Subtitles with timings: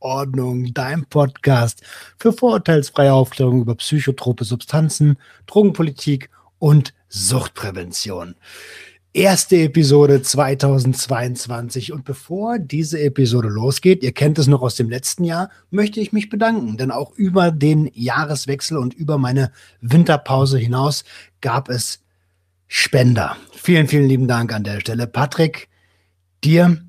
[0.00, 1.82] Ordnung, dein Podcast
[2.18, 5.16] für vorurteilsfreie Aufklärung über psychotrope Substanzen,
[5.46, 8.34] Drogenpolitik und Suchtprävention.
[9.12, 15.24] Erste Episode 2022 und bevor diese Episode losgeht, ihr kennt es noch aus dem letzten
[15.24, 21.02] Jahr, möchte ich mich bedanken, denn auch über den Jahreswechsel und über meine Winterpause hinaus
[21.40, 22.04] gab es
[22.68, 23.36] Spender.
[23.50, 25.08] Vielen, vielen lieben Dank an der Stelle.
[25.08, 25.68] Patrick,
[26.44, 26.80] dir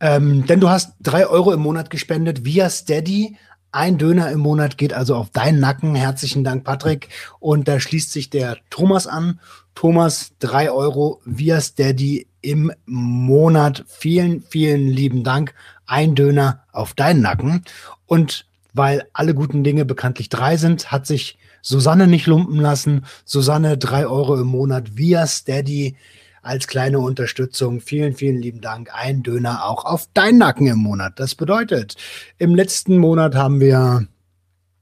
[0.00, 3.36] ähm, denn du hast drei Euro im Monat gespendet via Steady.
[3.72, 5.94] Ein Döner im Monat geht also auf deinen Nacken.
[5.94, 7.08] Herzlichen Dank, Patrick.
[7.38, 9.38] Und da schließt sich der Thomas an.
[9.74, 13.84] Thomas, drei Euro via Steady im Monat.
[13.86, 15.54] Vielen, vielen lieben Dank.
[15.86, 17.64] Ein Döner auf deinen Nacken.
[18.06, 23.04] Und weil alle guten Dinge bekanntlich drei sind, hat sich Susanne nicht lumpen lassen.
[23.24, 25.96] Susanne, drei Euro im Monat via Steady
[26.42, 27.80] als kleine Unterstützung.
[27.80, 28.90] Vielen, vielen lieben Dank.
[28.92, 31.18] Ein Döner auch auf deinen Nacken im Monat.
[31.20, 31.96] Das bedeutet,
[32.38, 34.06] im letzten Monat haben wir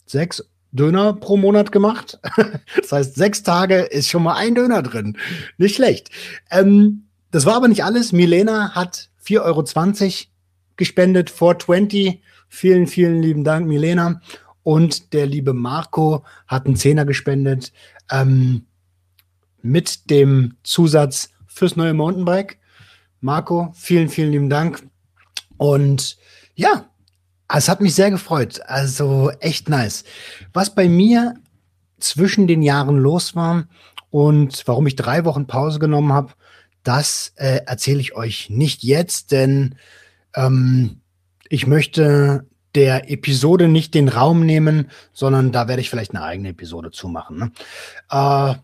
[0.07, 2.19] sechs Döner pro Monat gemacht.
[2.77, 5.19] Das heißt, sechs Tage ist schon mal ein Döner drin.
[5.59, 6.11] Nicht schlecht.
[6.51, 8.13] Ähm, das war aber nicht alles.
[8.13, 9.65] Milena hat 4,20 Euro
[10.77, 12.23] gespendet, 420.
[12.49, 14.23] Vielen, vielen lieben Dank, Milena.
[14.63, 17.73] Und der liebe Marco hat einen Zehner gespendet
[18.11, 18.67] ähm,
[19.61, 22.59] mit dem Zusatz fürs neue Mountainbike.
[23.21, 24.83] Marco, vielen, vielen lieben Dank.
[25.57, 26.17] Und
[26.55, 26.89] ja,
[27.53, 28.61] es hat mich sehr gefreut.
[28.67, 30.05] Also echt nice.
[30.53, 31.35] Was bei mir
[31.99, 33.67] zwischen den Jahren los war
[34.11, 36.33] und warum ich drei Wochen Pause genommen habe,
[36.85, 39.75] das äh, erzähle ich euch nicht jetzt, denn
[40.35, 41.01] ähm,
[41.49, 46.51] ich möchte der Episode nicht den Raum nehmen, sondern da werde ich vielleicht eine eigene
[46.51, 47.39] Episode zumachen.
[47.39, 47.53] Ne?
[48.11, 48.55] Äh,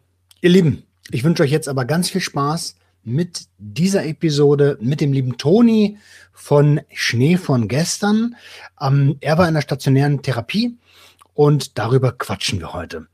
[0.42, 5.12] ihr Lieben, ich wünsche euch jetzt aber ganz viel Spaß mit dieser Episode mit dem
[5.12, 5.98] lieben Toni
[6.32, 8.36] von Schnee von gestern.
[8.80, 10.76] Ähm, er war in der stationären Therapie
[11.34, 13.06] und darüber quatschen wir heute.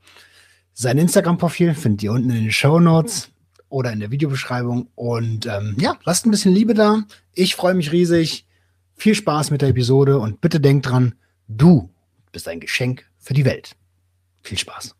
[0.73, 3.29] Sein Instagram-Profil findet ihr unten in den Show Notes
[3.69, 4.89] oder in der Videobeschreibung.
[4.95, 7.03] Und ähm, ja, lasst ein bisschen Liebe da.
[7.33, 8.45] Ich freue mich riesig.
[8.95, 11.15] Viel Spaß mit der Episode und bitte denkt dran,
[11.47, 11.89] du
[12.31, 13.75] bist ein Geschenk für die Welt.
[14.43, 14.95] Viel Spaß.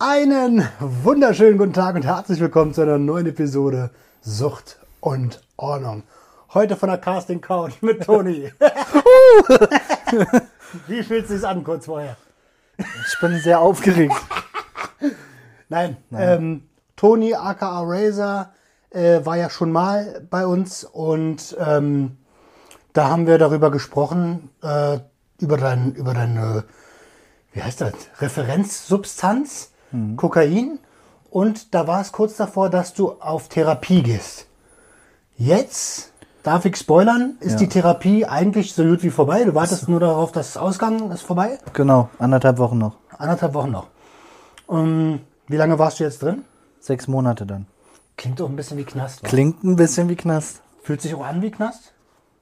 [0.00, 3.90] Einen wunderschönen guten Tag und herzlich willkommen zu einer neuen Episode
[4.22, 6.02] Sucht und Ordnung.
[6.52, 8.52] Heute von der Casting Couch mit Toni.
[10.88, 12.16] Wie fühlt es sich an kurz vorher?
[12.76, 14.16] Ich bin sehr aufgeregt.
[15.68, 16.28] Nein, Nein.
[16.28, 18.52] Ähm, Toni aka Razer
[18.90, 22.16] äh, war ja schon mal bei uns und ähm,
[22.94, 24.98] da haben wir darüber gesprochen, äh,
[25.38, 26.64] über, dein, über deine,
[27.52, 30.16] wie heißt das, Referenzsubstanz mhm.
[30.16, 30.78] Kokain
[31.30, 34.46] und da war es kurz davor, dass du auf Therapie gehst.
[35.36, 36.12] Jetzt,
[36.44, 37.58] darf ich spoilern, ist ja.
[37.58, 39.42] die Therapie eigentlich so gut wie vorbei.
[39.44, 41.58] Du wartest nur darauf, dass es Ausgang ist vorbei.
[41.72, 42.96] Genau, anderthalb Wochen noch.
[43.18, 43.88] Anderthalb Wochen noch.
[44.66, 46.44] Um, wie lange warst du jetzt drin?
[46.78, 47.66] Sechs Monate dann.
[48.16, 49.22] Klingt doch ein bisschen wie Knast.
[49.22, 49.28] Wa?
[49.28, 50.62] Klingt ein bisschen wie Knast.
[50.84, 51.92] Fühlt sich auch an wie Knast?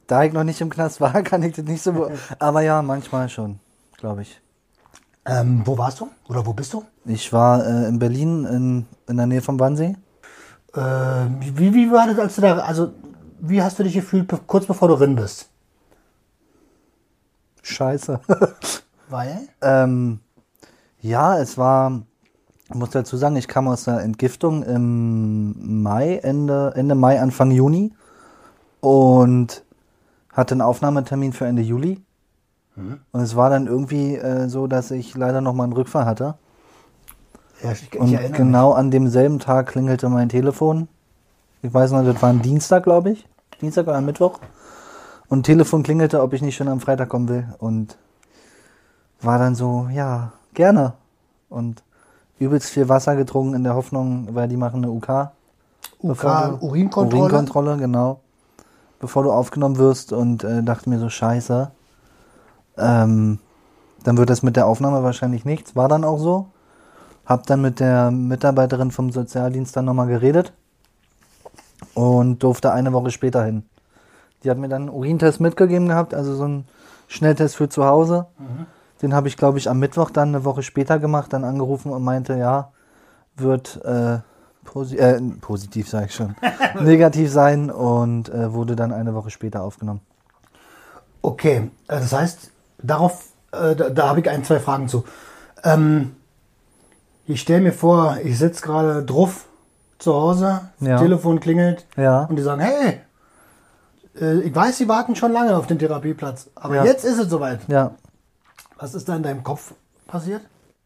[0.06, 2.10] Da ich noch nicht im Knast war, kann ich das nicht so.
[2.38, 3.58] aber ja, manchmal schon,
[3.96, 4.41] glaube ich.
[5.24, 6.08] Ähm, wo warst du?
[6.28, 6.84] Oder wo bist du?
[7.04, 9.96] Ich war äh, in Berlin, in, in der Nähe vom Wannsee.
[10.74, 12.92] Äh, wie, wie war das, als du da, also
[13.40, 15.48] wie hast du dich gefühlt, kurz bevor du drin bist?
[17.62, 18.20] Scheiße.
[19.08, 19.48] Weil?
[19.60, 20.20] Ähm,
[21.00, 22.02] ja, es war,
[22.68, 27.50] ich muss dazu sagen, ich kam aus der Entgiftung im Mai, Ende, Ende Mai, Anfang
[27.50, 27.92] Juni
[28.80, 29.62] und
[30.32, 32.02] hatte einen Aufnahmetermin für Ende Juli.
[32.76, 33.00] Mhm.
[33.12, 36.34] Und es war dann irgendwie äh, so, dass ich leider noch mal einen Rückfall hatte.
[37.62, 38.78] Ja, ich, und ich genau mich.
[38.78, 40.88] an demselben Tag klingelte mein Telefon.
[41.62, 43.28] Ich weiß noch, das war ein Dienstag, glaube ich.
[43.60, 44.40] Dienstag oder Mittwoch.
[45.28, 47.46] Und Telefon klingelte, ob ich nicht schon am Freitag kommen will.
[47.58, 47.96] Und
[49.20, 50.94] war dann so, ja, gerne.
[51.48, 51.84] Und
[52.38, 55.30] übelst viel Wasser getrunken in der Hoffnung, weil die machen eine UK.
[56.02, 57.22] UK, Urinkontrolle.
[57.22, 58.20] Urinkontrolle, genau.
[58.98, 61.70] Bevor du aufgenommen wirst und äh, dachte mir so, scheiße
[62.78, 63.38] ähm,
[64.04, 65.76] dann wird das mit der Aufnahme wahrscheinlich nichts.
[65.76, 66.46] War dann auch so.
[67.26, 70.52] Hab dann mit der Mitarbeiterin vom Sozialdienst dann nochmal geredet.
[71.94, 73.64] und durfte eine Woche später hin.
[74.42, 76.66] Die hat mir dann einen Urintest mitgegeben gehabt, also so einen
[77.08, 78.26] Schnelltest für zu Hause.
[79.02, 82.02] Den habe ich, glaube ich, am Mittwoch dann eine Woche später gemacht, dann angerufen und
[82.02, 82.72] meinte, ja,
[83.36, 84.18] wird äh,
[84.64, 86.34] posi äh, positiv, sage ich schon,
[86.80, 90.00] negativ sein und äh, wurde dann eine Woche später aufgenommen.
[91.20, 92.51] Okay, äh, das heißt,
[92.82, 95.04] darauf, äh, da, da habe ich ein, zwei Fragen zu.
[95.64, 96.16] Ähm,
[97.26, 99.46] ich stelle mir vor, ich sitze gerade drauf
[99.98, 100.98] zu Hause, Ja.
[100.98, 102.24] Telefon klingelt Ja.
[102.24, 103.00] und die sagen, hey,
[104.20, 106.84] äh, ich weiß, Sie warten schon lange auf den Therapieplatz, aber Ja.
[106.84, 107.60] jetzt ist es soweit.
[107.68, 107.92] Ja,
[108.76, 109.72] Was ist da in deinem Kopf
[110.08, 110.42] passiert?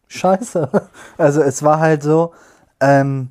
[0.08, 0.68] scheiße.
[1.18, 2.32] Also es war halt so,
[2.80, 3.30] ähm,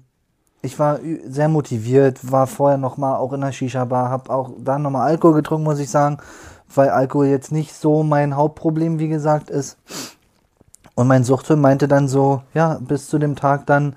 [0.63, 5.07] ich war sehr motiviert, war vorher nochmal auch in der Shisha-Bar, hab auch da nochmal
[5.12, 6.17] Alkohol getrunken, muss ich sagen,
[6.77, 9.77] weil Alkohol jetzt nicht so mein Hauptproblem, wie gesagt, ist.
[10.95, 13.95] Und mein Suchtfilm meinte dann so, ja, bis zu dem Tag dann,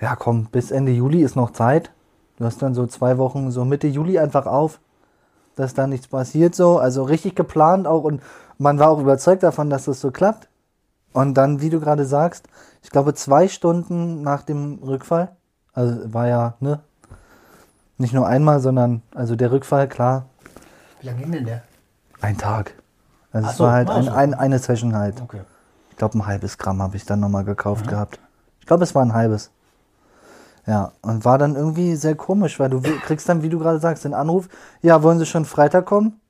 [0.00, 1.90] ja komm, bis Ende Juli ist noch Zeit.
[2.38, 4.80] Du hast dann so zwei Wochen, so Mitte Juli einfach auf,
[5.56, 6.78] dass da nichts passiert so.
[6.78, 8.22] Also richtig geplant auch und
[8.58, 10.48] man war auch überzeugt davon, dass das so klappt.
[11.12, 12.48] Und dann, wie du gerade sagst,
[12.82, 15.36] ich glaube zwei Stunden nach dem Rückfall,
[15.72, 16.80] also war ja, ne,
[17.98, 20.26] nicht nur einmal, sondern, also der Rückfall, klar,
[21.00, 21.62] Wie lange ging denn der?
[22.20, 22.74] Ein Tag.
[23.32, 25.20] Also Ach es so, war halt ach ein, ein, eine Session halt.
[25.20, 25.42] Okay.
[25.90, 28.20] Ich glaube, ein halbes Gramm habe ich dann nochmal gekauft gehabt.
[28.60, 29.50] Ich glaube, es war ein halbes.
[30.66, 34.04] Ja, und war dann irgendwie sehr komisch, weil du kriegst dann, wie du gerade sagst,
[34.04, 34.48] den Anruf,
[34.82, 36.20] ja, wollen Sie schon Freitag kommen?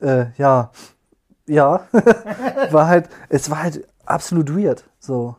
[0.00, 0.70] Äh, ja,
[1.46, 1.80] ja.
[2.70, 5.36] war halt, es war halt absolut weird, so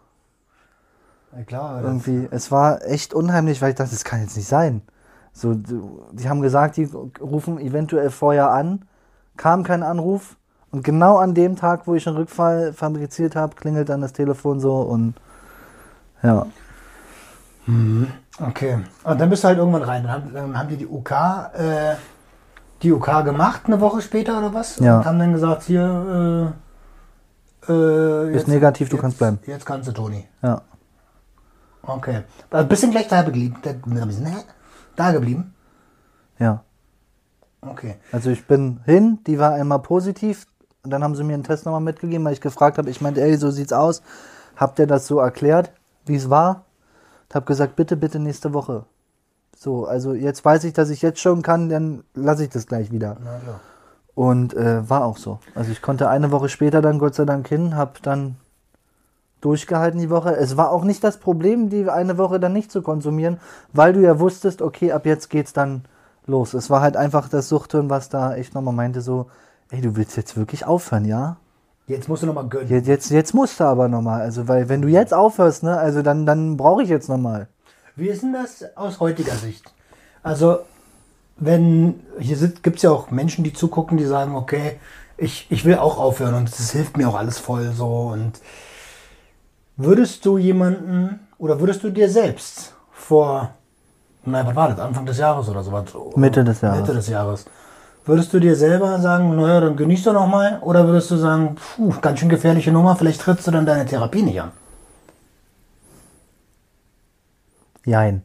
[1.36, 1.84] Ja, klar.
[1.84, 2.28] Irgendwie.
[2.31, 4.81] Es war echt unheimlich, weil ich dachte, das kann jetzt nicht sein.
[5.31, 6.86] So, die haben gesagt, die
[7.22, 8.86] rufen eventuell vorher an,
[9.38, 10.36] kam kein Anruf
[10.72, 14.60] und genau an dem Tag, wo ich einen Rückfall fabriziert habe, klingelt dann das Telefon
[14.60, 15.13] so und
[16.24, 16.45] ja.
[18.39, 18.80] okay.
[19.04, 20.04] Und dann bist du halt irgendwann rein.
[20.04, 21.95] Dann haben, dann haben die die UK, äh,
[22.81, 24.80] die UK gemacht, eine Woche später oder was?
[24.80, 24.98] Ja.
[24.98, 26.54] Und haben dann gesagt, hier,
[27.68, 29.40] äh, äh, Ist negativ, du jetzt, kannst bleiben.
[29.45, 30.25] Jetzt kannst du, Toni.
[30.42, 30.62] Ja.
[31.83, 32.24] Okay.
[32.51, 33.57] Ein bisschen gleich da geblieben.
[33.62, 33.74] Da,
[34.95, 35.54] da geblieben.
[36.40, 36.63] Ja.
[37.62, 37.95] Okay.
[38.12, 40.45] Also ich bin hin, die war einmal positiv
[40.83, 43.21] und dann haben sie mir einen Test nochmal mitgegeben, weil ich gefragt habe, ich meinte,
[43.21, 44.01] ey, so sieht's aus.
[44.56, 45.71] Habt ihr das so erklärt,
[46.06, 46.65] wie es war?
[47.30, 48.86] Ich habe gesagt, bitte, bitte nächste Woche.
[49.56, 52.92] So, also jetzt weiß ich, dass ich jetzt schon kann, dann lasse ich das gleich
[52.92, 53.18] wieder.
[53.24, 53.59] Na klar.
[54.13, 55.39] Und äh, war auch so.
[55.54, 58.38] Also ich konnte eine Woche später dann Gott sei Dank hin, habe dann
[59.42, 60.36] durchgehalten die Woche.
[60.36, 63.39] Es war auch nicht das Problem, die eine Woche dann nicht zu konsumieren,
[63.74, 65.83] weil du ja wusstest, okay, ab jetzt geht's dann
[66.28, 66.54] los.
[66.54, 69.28] Es war halt einfach das Suchthirn, was da echt nochmal meinte, so,
[69.72, 71.38] ey, du willst jetzt wirklich aufhören, ja?
[71.88, 72.70] Jetzt musst du nochmal gönnen.
[72.70, 74.22] Jetzt, jetzt, jetzt musst du aber nochmal.
[74.22, 77.48] Also, weil wenn du jetzt aufhörst, ne, also dann, dann brauche ich jetzt nochmal.
[77.96, 79.74] Wie ist denn das aus heutiger Sicht?
[80.22, 80.60] Also,
[81.38, 84.80] wenn, hier gibt es ja auch Menschen, die zugucken, die sagen, okay,
[85.16, 88.10] ich, ich will auch aufhören und es hilft mir auch alles voll so.
[88.14, 88.34] Und
[89.78, 93.54] würdest du jemanden oder würdest du dir selbst vor,
[94.28, 95.86] nein, was war das, Anfang des Jahres oder sowas?
[96.16, 96.80] Mitte des Jahres.
[96.80, 97.46] Mitte des Jahres.
[98.06, 100.60] Würdest du dir selber sagen, naja, dann genieß doch noch mal?
[100.62, 104.24] Oder würdest du sagen, puh, ganz schön gefährliche Nummer, vielleicht trittst du dann deine Therapie
[104.24, 104.52] nicht an?
[107.86, 108.24] Jein.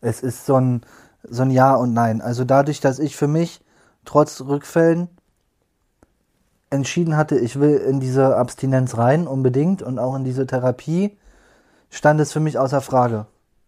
[0.00, 0.82] Es ist so ein,
[1.22, 2.22] so ein Ja und Nein.
[2.22, 3.60] Also dadurch, dass ich für mich
[4.06, 5.08] trotz Rückfällen
[6.70, 11.16] entschieden hatte, ich will in diese Abstinenz rein, unbedingt, und auch in diese Therapie,
[11.90, 13.26] stand es für mich außer Frage.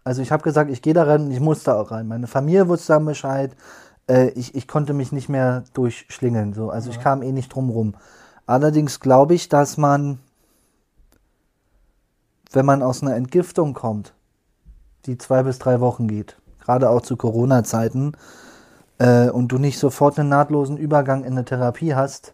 [0.08, 2.08] Also ich habe gesagt, ich gehe da rein, ich muss da auch rein.
[2.08, 3.54] Meine Familie wusste dann Bescheid.
[4.08, 6.54] Äh, ich, ich konnte mich nicht mehr durchschlingeln.
[6.54, 6.70] So.
[6.70, 7.94] Also ich kam eh nicht drum rum.
[8.46, 10.18] Allerdings glaube ich, dass man,
[12.52, 14.14] wenn man aus einer Entgiftung kommt,
[15.04, 18.12] die zwei bis drei Wochen geht, gerade auch zu Corona-Zeiten,
[18.96, 22.32] äh, und du nicht sofort einen nahtlosen Übergang in eine Therapie hast,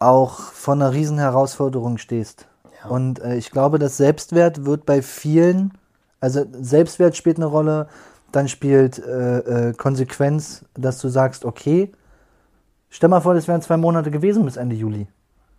[0.00, 2.46] auch vor einer riesen Herausforderung stehst.
[2.86, 5.72] Und äh, ich glaube, das Selbstwert wird bei vielen,
[6.24, 7.86] also Selbstwert spielt eine Rolle,
[8.32, 11.92] dann spielt äh, äh, Konsequenz, dass du sagst, okay,
[12.88, 15.06] stell mal vor, das wären zwei Monate gewesen bis Ende Juli.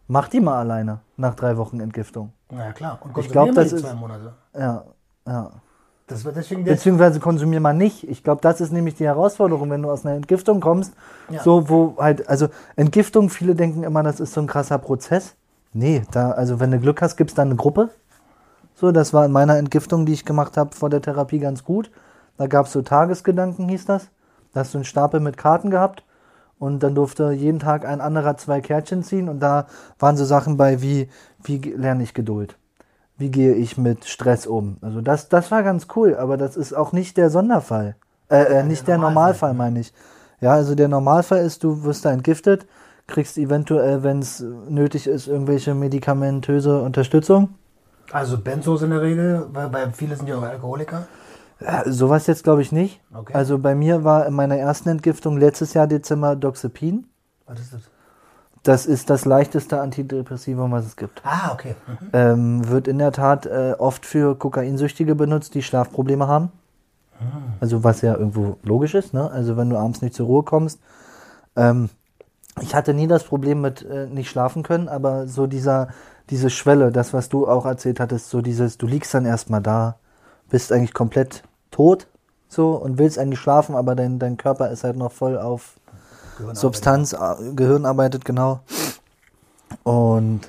[0.08, 2.32] Mach die mal alleine nach drei Wochen Entgiftung.
[2.52, 3.00] Na ja, klar.
[3.04, 4.34] Und Ich glaub, konsumieren wir das die ist- zwei Monate.
[4.58, 4.84] Ja,
[5.28, 5.52] ja.
[6.08, 8.08] Das wird deswegen Beziehungsweise konsumier mal nicht.
[8.08, 10.94] Ich glaube, das ist nämlich die Herausforderung, wenn du aus einer Entgiftung kommst.
[11.32, 11.42] Ja.
[11.42, 15.34] So, wo halt, also Entgiftung, viele denken immer, das ist so ein krasser Prozess.
[15.74, 17.90] Nee, da, also wenn du Glück hast, gibt's da eine Gruppe.
[18.76, 21.90] So, das war in meiner Entgiftung, die ich gemacht habe vor der Therapie, ganz gut.
[22.38, 24.10] Da gab's so Tagesgedanken, hieß das.
[24.54, 26.04] Da hast du einen Stapel mit Karten gehabt
[26.60, 29.68] und dann durfte jeden Tag ein anderer zwei Kärtchen ziehen und da
[30.00, 31.10] waren so Sachen bei wie,
[31.44, 32.58] wie lerne ich Geduld?
[33.18, 34.78] Wie gehe ich mit Stress um?
[34.82, 37.96] Also das, das war ganz cool, aber das ist auch nicht der Sonderfall.
[38.30, 39.94] Äh, äh, nicht der, Normalfall, meine ich.
[40.42, 42.66] Ja, also der Normalfall ist, du wirst da entgiftet,
[43.08, 47.56] kriegst eventuell, wenn es nötig ist, irgendwelche medikamentöse Unterstützung.
[48.12, 51.08] Also Benzos in der Regel, weil, weil viele sind ja auch Alkoholiker.
[51.60, 53.02] Äh, sowas jetzt glaube ich nicht.
[53.14, 53.34] Okay.
[53.34, 57.06] Also bei mir war in meiner ersten Entgiftung letztes Jahr Dezember Doxepin.
[57.48, 57.82] Was ist das?
[58.64, 61.22] Das ist das leichteste Antidepressivum, was es gibt.
[61.24, 61.76] Ah, okay.
[61.88, 62.10] Mhm.
[62.14, 66.52] Ähm, wird in der Tat äh, oft für Kokainsüchtige benutzt, die Schlafprobleme haben.
[67.60, 69.30] Also was ja irgendwo logisch ist, ne?
[69.32, 70.80] Also wenn du abends nicht zur Ruhe kommst.
[71.56, 71.90] Ähm,
[72.62, 75.90] ich hatte nie das Problem mit äh, nicht schlafen können, aber so dieser,
[76.30, 79.98] diese Schwelle, das, was du auch erzählt hattest, so dieses, du liegst dann erstmal da,
[80.50, 82.08] bist eigentlich komplett tot,
[82.48, 85.76] so, und willst eigentlich schlafen, aber dein, dein Körper ist halt noch voll auf
[86.54, 88.60] Substanz, äh, Gehirn arbeitet, genau.
[89.84, 90.42] Und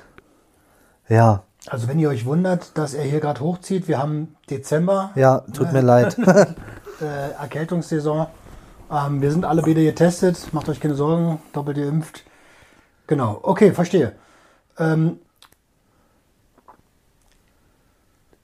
[1.07, 5.39] ja, Also wenn ihr euch wundert, dass er hier gerade hochzieht, wir haben Dezember, ja,
[5.53, 6.17] tut mir leid.
[7.01, 8.27] äh, Erkältungssaison.
[8.91, 12.23] Ähm, wir sind alle beide getestet, macht euch keine Sorgen, doppelt geimpft.
[13.07, 14.13] Genau, okay, verstehe.
[14.77, 15.19] Ähm,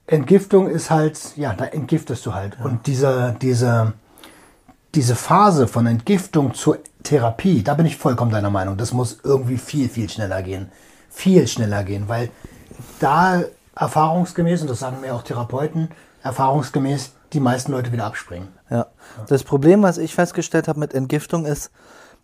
[0.06, 2.58] Entgiftung ist halt, ja, da entgiftest du halt.
[2.64, 3.94] Und diese, diese,
[4.96, 8.78] diese Phase von Entgiftung zur Therapie, da bin ich vollkommen deiner Meinung.
[8.78, 10.72] Das muss irgendwie viel, viel schneller gehen.
[11.10, 12.32] Viel schneller gehen, weil
[13.00, 13.44] da
[13.76, 15.90] erfahrungsgemäß, und das sagen mir auch Therapeuten,
[16.22, 18.50] erfahrungsgemäß die meisten Leute wieder abspringen.
[18.70, 18.88] Ja.
[19.28, 21.72] Das Problem, was ich festgestellt habe mit Entgiftung, ist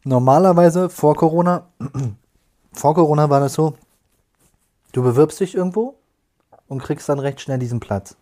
[0.03, 1.67] normalerweise vor Corona,
[2.73, 3.75] vor Corona war das so,
[4.91, 5.98] du bewirbst dich irgendwo
[6.69, 8.15] und kriegst dann recht schnell diesen Platz.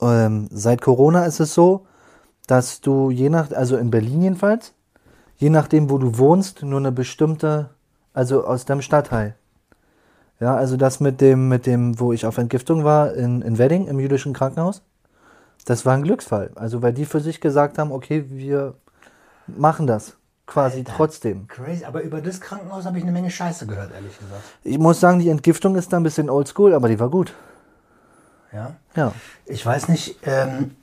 [0.00, 1.86] Ähm, seit Corona ist es so,
[2.46, 4.72] dass du je nach, also in Berlin jedenfalls,
[5.36, 7.70] je nachdem, wo du wohnst, nur eine bestimmte,
[8.14, 9.34] also aus deinem Stadtteil.
[10.38, 13.86] Ja, also das mit dem, mit dem, wo ich auf Entgiftung war, in, in Wedding,
[13.86, 14.82] im jüdischen Krankenhaus,
[15.64, 16.50] das war ein Glücksfall.
[16.54, 18.74] Also weil die für sich gesagt haben, okay, wir
[19.46, 20.92] machen das quasi Alter.
[20.96, 21.48] trotzdem.
[21.48, 24.42] Crazy, aber über das Krankenhaus habe ich eine Menge Scheiße gehört, ehrlich gesagt.
[24.64, 27.34] Ich muss sagen, die Entgiftung ist da ein bisschen oldschool, aber die war gut.
[28.52, 28.74] Ja.
[28.94, 29.12] Ja.
[29.44, 30.76] Ich weiß nicht, ähm,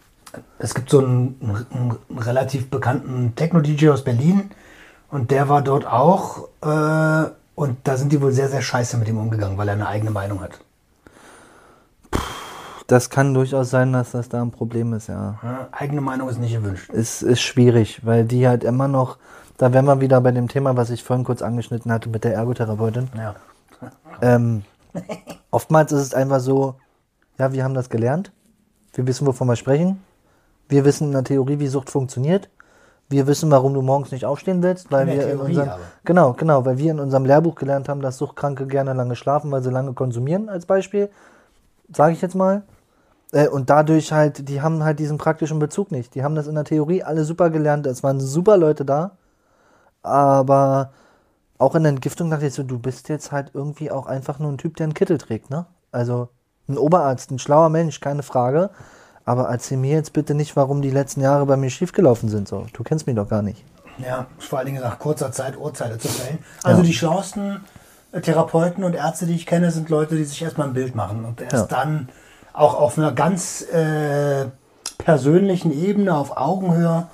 [0.59, 4.51] es gibt so einen, einen, relativ bekannten Techno-DJ aus Berlin
[5.09, 9.07] und der war dort auch äh, und da sind die wohl sehr, sehr scheiße mit
[9.07, 10.59] ihm umgegangen, weil er eine eigene Meinung hat.
[12.87, 15.39] Das kann durchaus sein, dass das da ein Problem ist, ja.
[15.41, 16.89] Ja, eigene Meinung ist nicht gewünscht.
[16.91, 19.17] Es ist schwierig, weil die halt immer noch,
[19.57, 22.33] da wären wir wieder bei dem Thema, was ich vorhin kurz angeschnitten hatte mit der
[22.33, 23.09] Ergotherapeutin.
[23.15, 23.35] Ja.
[24.21, 24.63] Ähm,
[25.51, 26.75] oftmals ist es einfach so,
[27.37, 28.31] ja, wir haben das gelernt,
[28.93, 30.01] wir wissen, wovon wir sprechen,
[30.69, 32.49] wir wissen in der Theorie, wie Sucht funktioniert,
[33.09, 35.79] wir wissen, warum du morgens nicht aufstehen willst, weil In wir in Theorie unserem, aber.
[36.05, 39.61] genau, genau, weil wir in unserem Lehrbuch gelernt haben, dass Suchtkranke gerne lange schlafen, weil
[39.61, 41.09] sie lange konsumieren, als Beispiel,
[41.93, 42.63] sage ich jetzt mal.
[43.31, 46.15] Äh, Und dadurch halt, die haben halt diesen praktischen Bezug nicht.
[46.15, 47.85] Die haben das in der Theorie alle super gelernt.
[47.87, 49.11] Es waren super Leute da.
[50.03, 50.91] Aber
[51.57, 54.51] auch in der Entgiftung dachte ich so, du bist jetzt halt irgendwie auch einfach nur
[54.51, 55.65] ein Typ, der einen Kittel trägt, ne?
[55.91, 56.29] Also
[56.67, 58.69] ein Oberarzt, ein schlauer Mensch, keine Frage.
[59.25, 62.47] Aber erzähl mir jetzt bitte nicht, warum die letzten Jahre bei mir schiefgelaufen sind.
[62.47, 63.63] So, du kennst mich doch gar nicht.
[63.97, 66.39] Ja, vor allen Dingen nach kurzer Zeit Urteile zu fällen.
[66.63, 66.85] Also Ja.
[66.87, 67.63] die schlauesten
[68.11, 71.23] äh, Therapeuten und Ärzte, die ich kenne, sind Leute, die sich erstmal ein Bild machen
[71.23, 71.77] und erst Ja.
[71.77, 72.09] dann
[72.51, 74.45] auch auf einer ganz äh,
[74.97, 77.07] persönlichen Ebene, auf Augenhöhe,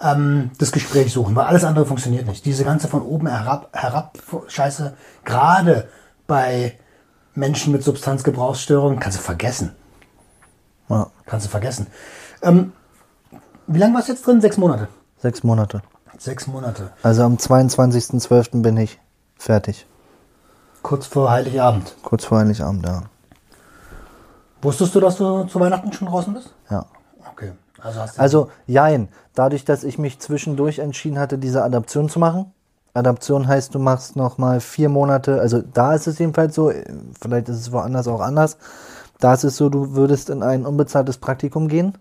[0.00, 2.44] ähm, das Gespräch suchen, weil alles andere funktioniert nicht.
[2.44, 5.88] Diese ganze von oben herab, herab Scheiße, gerade
[6.26, 6.78] bei
[7.34, 9.74] Menschen mit Substanzgebrauchsstörungen, kannst du vergessen.
[10.88, 11.88] Ja, Kannst du vergessen.
[12.42, 12.72] Ähm,
[13.66, 14.40] wie lange warst du jetzt drin?
[14.40, 14.88] Sechs Monate.
[15.18, 15.82] sechs Monate.
[16.18, 16.92] Sechs Monate.
[17.02, 18.62] Also am 22.12.
[18.62, 18.98] bin ich
[19.36, 19.86] fertig.
[20.82, 21.94] Kurz vor Heiligabend.
[22.02, 23.02] Kurz vor Heiligabend, ja.
[24.62, 26.54] Wusstest du, dass du zu Weihnachten schon draußen bist?
[26.70, 26.86] Ja.
[27.32, 27.52] Okay.
[27.86, 29.08] Also Also, jein.
[29.34, 32.52] Dadurch, dass ich mich zwischendurch entschieden hatte, diese Adaption zu machen.
[32.94, 36.72] Adaption heißt, du machst nochmal vier Monate, also da ist es jedenfalls so,
[37.20, 38.56] vielleicht ist es woanders auch anders.
[39.20, 41.94] Da ist es so, du würdest in ein unbezahltes Praktikum gehen,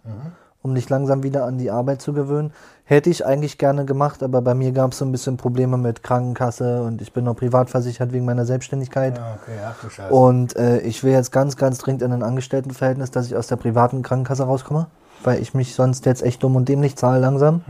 [0.62, 2.54] um dich langsam wieder an die Arbeit zu gewöhnen.
[2.86, 6.04] Hätte ich eigentlich gerne gemacht, aber bei mir gab es so ein bisschen Probleme mit
[6.04, 9.18] Krankenkasse und ich bin noch privat versichert wegen meiner Selbstständigkeit.
[9.18, 10.14] Ja, okay, ach du Scheiße.
[10.14, 13.56] Und äh, ich will jetzt ganz, ganz dringend in ein Angestelltenverhältnis, dass ich aus der
[13.56, 14.88] privaten Krankenkasse rauskomme,
[15.24, 17.62] weil ich mich sonst jetzt echt dumm und dämlich zahle langsam.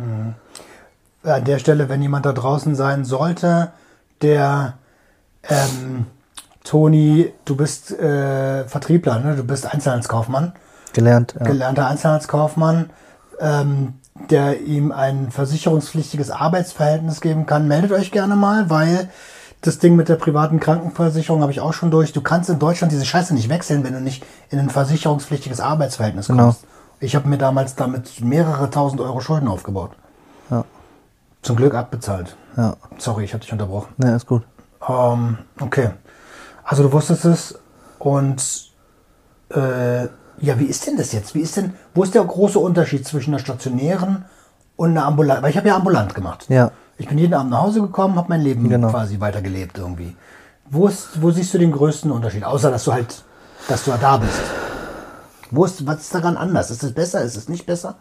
[1.23, 3.71] An der Stelle, wenn jemand da draußen sein sollte,
[4.21, 4.73] der
[5.49, 6.05] ähm,
[6.63, 9.35] Toni, du bist äh, Vertriebler, ne?
[9.35, 10.53] du bist Einzelhandelskaufmann,
[10.93, 11.35] Gelernt.
[11.39, 11.45] Ja.
[11.45, 12.89] gelernter Einzelhandelskaufmann,
[13.39, 13.95] ähm,
[14.29, 17.67] der ihm ein versicherungspflichtiges Arbeitsverhältnis geben kann.
[17.67, 19.09] Meldet euch gerne mal, weil
[19.61, 22.13] das Ding mit der privaten Krankenversicherung habe ich auch schon durch.
[22.13, 26.27] Du kannst in Deutschland diese Scheiße nicht wechseln, wenn du nicht in ein versicherungspflichtiges Arbeitsverhältnis
[26.27, 26.43] Genau.
[26.43, 26.65] kommst.
[26.99, 29.91] Ich habe mir damals damit mehrere tausend Euro Schulden aufgebaut.
[30.49, 30.63] Ja.
[31.41, 32.35] Zum Glück abbezahlt.
[32.57, 32.75] Ja.
[32.97, 33.93] Sorry, ich habe dich unterbrochen.
[33.97, 34.43] Ne, ist gut.
[34.87, 35.89] Ähm, okay.
[36.63, 37.59] Also du wusstest es
[37.99, 38.71] und
[39.49, 40.03] äh,
[40.39, 41.35] ja, wie ist denn das jetzt?
[41.35, 44.25] Wie ist denn, wo ist der große Unterschied zwischen einer stationären
[44.75, 45.43] und einer ambulanten?
[45.43, 46.45] Weil ich habe ja ambulant gemacht.
[46.49, 46.71] Ja.
[46.97, 48.89] Ich bin jeden Abend nach Hause gekommen, habe mein Leben Genau.
[48.89, 50.15] quasi weitergelebt irgendwie.
[50.69, 52.43] Wo, ist, wo siehst du den größten Unterschied?
[52.43, 53.23] Außer, dass du halt,
[53.67, 54.39] dass du da bist.
[55.55, 56.71] Wo ist, was ist daran anders?
[56.71, 57.21] Ist es besser?
[57.21, 57.97] Ist es nicht besser?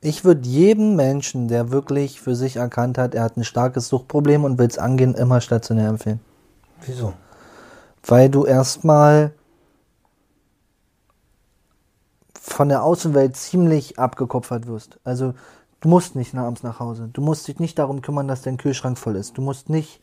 [0.00, 4.44] Ich würde jedem Menschen, der wirklich für sich erkannt hat, er hat ein starkes Suchtproblem
[4.44, 6.20] und will es angehen, immer stationär empfehlen.
[6.84, 7.14] Wieso?
[8.04, 9.32] Weil du erstmal
[12.40, 15.00] von der Außenwelt ziemlich abgekopfert wirst.
[15.02, 15.34] Also
[15.80, 17.08] du musst nicht nach abends nach Hause.
[17.12, 19.36] Du musst dich nicht darum kümmern, dass dein Kühlschrank voll ist.
[19.36, 20.00] Du musst nicht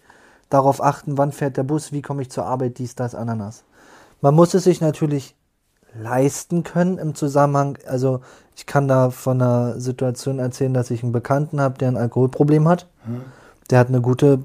[0.50, 3.64] darauf achten, wann fährt der Bus, wie komme ich zur Arbeit, dies, das, Ananas.
[4.24, 5.36] Man muss es sich natürlich
[5.94, 7.78] leisten können im Zusammenhang.
[7.86, 8.22] Also
[8.56, 12.70] ich kann da von einer Situation erzählen, dass ich einen Bekannten habe, der ein Alkoholproblem
[12.70, 12.88] hat.
[13.70, 14.40] Der hat eine gute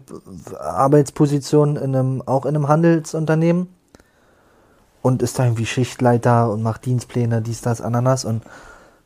[0.58, 3.68] Arbeitsposition in einem, auch in einem Handelsunternehmen
[5.00, 8.42] und ist da irgendwie Schichtleiter und macht Dienstpläne, dies, das, Ananas und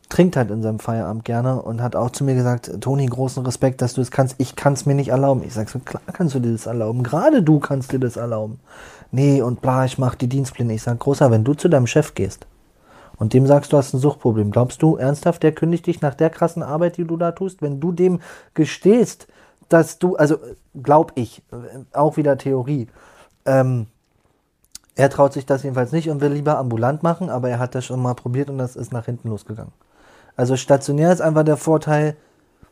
[0.08, 3.82] trinkt halt in seinem Feierabend gerne und hat auch zu mir gesagt, Toni, großen Respekt,
[3.82, 4.36] dass du es kannst.
[4.38, 5.42] Ich kann es mir nicht erlauben.
[5.42, 7.02] Ich sag so, klar kannst du dir das erlauben.
[7.02, 8.58] Gerade du kannst dir das erlauben.
[9.12, 10.72] Nee, und bla, ich mach die Dienstpläne.
[10.72, 12.46] Ich sag, großer, wenn du zu deinem Chef gehst
[13.18, 16.30] und dem sagst, du hast ein Suchtproblem, glaubst du ernsthaft, der kündigt dich nach der
[16.30, 17.60] krassen Arbeit, die du da tust?
[17.60, 18.20] Wenn du dem
[18.54, 19.28] gestehst,
[19.68, 20.38] dass du, also
[20.82, 21.42] glaub ich,
[21.92, 22.88] auch wieder Theorie,
[23.44, 23.86] ähm,
[24.94, 27.84] er traut sich das jedenfalls nicht und will lieber ambulant machen, aber er hat das
[27.84, 29.72] schon mal probiert und das ist nach hinten losgegangen.
[30.36, 32.16] Also stationär ist einfach der Vorteil,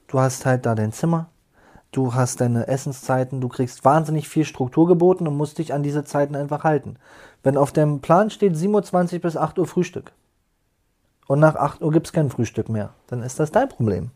[0.08, 1.28] du hast halt da dein Zimmer,
[1.92, 6.04] du hast deine Essenszeiten, du kriegst wahnsinnig viel Struktur geboten und musst dich an diese
[6.04, 6.96] Zeiten einfach halten.
[7.42, 10.12] Wenn auf dem Plan steht 27 bis 8 Uhr Frühstück
[11.26, 14.10] und nach 8 Uhr gibt es kein Frühstück mehr, dann ist das dein Problem.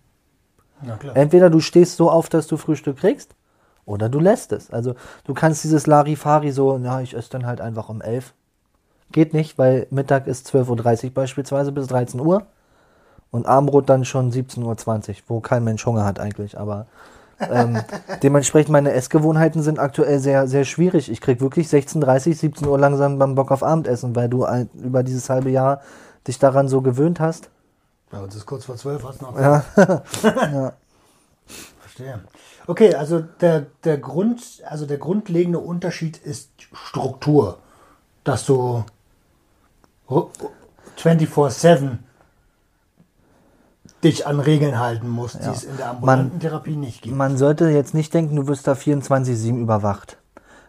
[1.14, 3.35] Entweder du stehst so auf, dass du Frühstück kriegst,
[3.87, 4.70] oder du lässt es.
[4.70, 4.94] Also
[5.25, 8.33] du kannst dieses Larifari so, ja, ich esse dann halt einfach um 11.
[9.12, 12.46] Geht nicht, weil Mittag ist 12.30 Uhr beispielsweise bis 13 Uhr
[13.31, 14.62] und Abendbrot dann schon 17.20
[15.11, 16.59] Uhr, wo kein Mensch Hunger hat eigentlich.
[16.59, 16.87] Aber
[17.40, 17.81] ähm,
[18.23, 21.11] dementsprechend meine Essgewohnheiten sind aktuell sehr, sehr schwierig.
[21.11, 25.03] Ich krieg wirklich 16.30 17 Uhr langsam beim Bock auf Abendessen, weil du ein, über
[25.03, 25.81] dieses halbe Jahr
[26.27, 27.51] dich daran so gewöhnt hast.
[28.11, 29.38] Bei uns ist kurz vor zwölf, hast du noch
[30.23, 30.73] Ja.
[31.81, 32.20] Verstehe.
[32.66, 37.59] Okay, also der, der Grund, also der grundlegende Unterschied ist Struktur.
[38.25, 38.85] Dass du
[40.09, 41.99] 24-7
[44.05, 47.17] dich an Regeln halten musst, die es in der ambulanten Therapie nicht gibt.
[47.17, 50.19] Man sollte jetzt nicht denken, du wirst da 24-7 überwacht.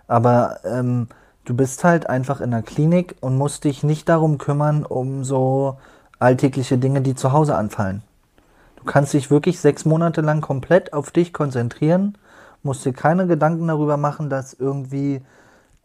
[0.07, 1.07] Aber ähm,
[1.45, 5.77] du bist halt einfach in der Klinik und musst dich nicht darum kümmern, um so
[6.19, 8.01] alltägliche Dinge, die zu Hause anfallen.
[8.77, 12.17] Du kannst dich wirklich sechs Monate lang komplett auf dich konzentrieren,
[12.63, 15.21] musst dir keine Gedanken darüber machen, dass irgendwie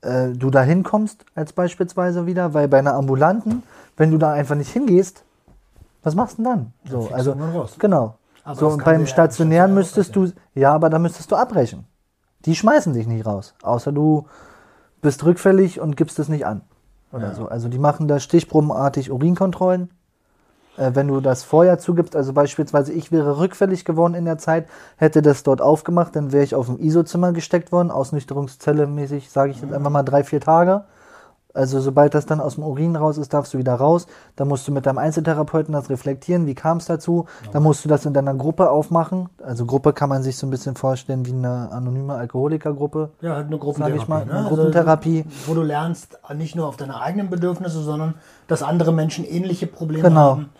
[0.03, 3.63] äh, du da hinkommst, als beispielsweise wieder, weil bei einer ambulanten,
[3.97, 5.25] wenn du da einfach nicht hingehst,
[6.03, 6.73] was machst du denn dann?
[6.85, 7.77] So, fliegst du also raus.
[7.79, 8.15] genau.
[8.45, 11.87] Aber so und beim ja stationären stationär müsstest du, ja, aber da müsstest du abbrechen.
[12.47, 14.27] Die schmeißen dich nicht raus, außer du
[15.03, 16.63] bist rückfällig und gibst es nicht an
[17.13, 17.47] oder so.
[17.47, 19.91] Also die machen da stichprobenartig Urinkontrollen.
[20.77, 24.69] Äh, wenn du das vorher zugibst, also beispielsweise ich wäre rückfällig geworden in der Zeit,
[24.97, 29.51] hätte das dort aufgemacht, dann wäre ich auf ein ISO-Zimmer gesteckt worden, Ausnüchterungszelle mäßig, sage
[29.51, 30.85] ich jetzt einfach mal drei, vier Tage.
[31.53, 34.07] Also sobald das dann aus dem Urin raus ist, darfst du wieder raus.
[34.37, 37.27] Dann musst du mit deinem Einzeltherapeuten das reflektieren, wie kam es dazu.
[37.53, 39.29] Dann musst du das in deiner Gruppe aufmachen.
[39.43, 43.11] Also Gruppe kann man sich so ein bisschen vorstellen wie eine anonyme Alkoholikergruppe.
[43.21, 44.03] Ja, halt eine Sag Gruppentherapie.
[44.03, 44.33] ich mal, ne?
[44.33, 45.25] eine Gruppentherapie.
[45.27, 48.15] Also, wo du lernst, nicht nur auf deine eigenen Bedürfnisse, sondern
[48.47, 50.21] dass andere Menschen ähnliche Probleme Genau.
[50.33, 50.51] haben.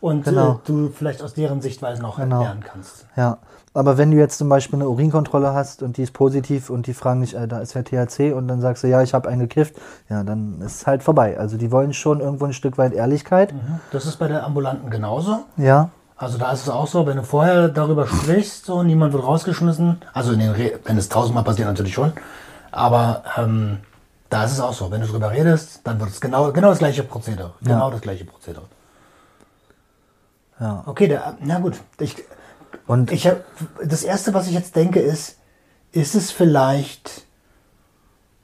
[0.00, 0.52] Und Genau.
[0.52, 2.42] äh, du vielleicht aus deren Sichtweisen auch Genau.
[2.42, 3.06] lernen kannst.
[3.16, 3.38] Ja,
[3.74, 6.94] aber wenn du jetzt zum Beispiel eine Urinkontrolle hast und die ist positiv und die
[6.94, 9.40] fragen dich, äh, da ist ja THC und dann sagst du, ja, ich habe einen
[9.40, 9.74] gekifft,
[10.08, 11.38] ja, dann ist es halt vorbei.
[11.38, 13.52] Also die wollen schon irgendwo ein Stück weit Ehrlichkeit.
[13.90, 15.44] Das ist bei der Ambulanten genauso.
[15.56, 19.24] Ja, Also da ist es auch so, wenn du vorher darüber sprichst, so niemand wird
[19.24, 20.00] rausgeschmissen.
[20.12, 22.12] Also in den Re wenn es tausendmal passiert, natürlich schon.
[22.70, 23.78] Aber ähm,
[24.30, 26.78] da ist es auch so, wenn du darüber redest, dann wird es genau, genau das
[26.78, 27.52] gleiche Prozedere.
[27.62, 28.64] Genau das gleiche Prozedere.
[30.60, 30.82] ja.
[30.86, 31.80] Okay, der, na gut.
[31.98, 32.16] Ich,
[32.86, 33.44] Und ich hab,
[33.84, 35.38] das erste, was ich jetzt denke, ist,
[35.92, 37.24] ist es vielleicht,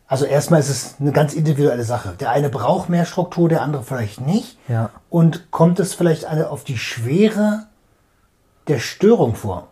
[0.06, 2.14] also erstmal ist es eine ganz individuelle Sache.
[2.18, 4.58] Der eine braucht mehr Struktur, der andere vielleicht nicht.
[4.68, 4.90] Ja.
[5.08, 7.66] Und kommt es vielleicht eine auf die Schwere
[8.68, 9.68] der Störung vor?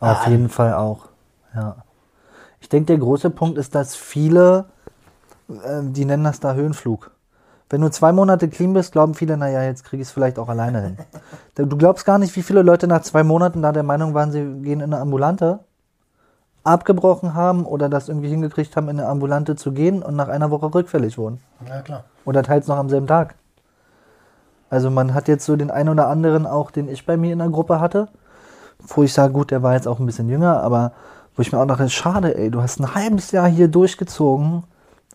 [0.00, 1.08] Auf Ah, jeden Fall auch.
[1.54, 1.76] Ja.
[2.60, 4.66] Ich denke, der große Punkt ist, dass viele,
[5.48, 7.10] äh, die nennen das da Höhenflug.
[7.70, 10.48] Wenn du zwei Monate clean bist, glauben viele, naja, jetzt krieg ich es vielleicht auch
[10.48, 10.98] alleine hin.
[11.54, 14.40] Du glaubst gar nicht, wie viele Leute nach zwei Monaten da der Meinung waren, sie
[14.62, 15.60] gehen in eine Ambulante,
[16.64, 20.50] abgebrochen haben oder das irgendwie hingekriegt haben, in eine Ambulante zu gehen und nach einer
[20.50, 21.40] Woche rückfällig wurden.
[21.68, 22.04] Ja, klar.
[22.24, 23.34] Oder teils noch am selben Tag.
[24.70, 27.40] Also man hat jetzt so den einen oder anderen auch, den ich bei mir in
[27.40, 28.08] der Gruppe hatte,
[28.78, 30.92] wo ich sage, gut, der war jetzt auch ein bisschen jünger, aber
[31.36, 34.64] wo ich mir auch dachte, schade, ey, du hast ein halbes Jahr hier durchgezogen,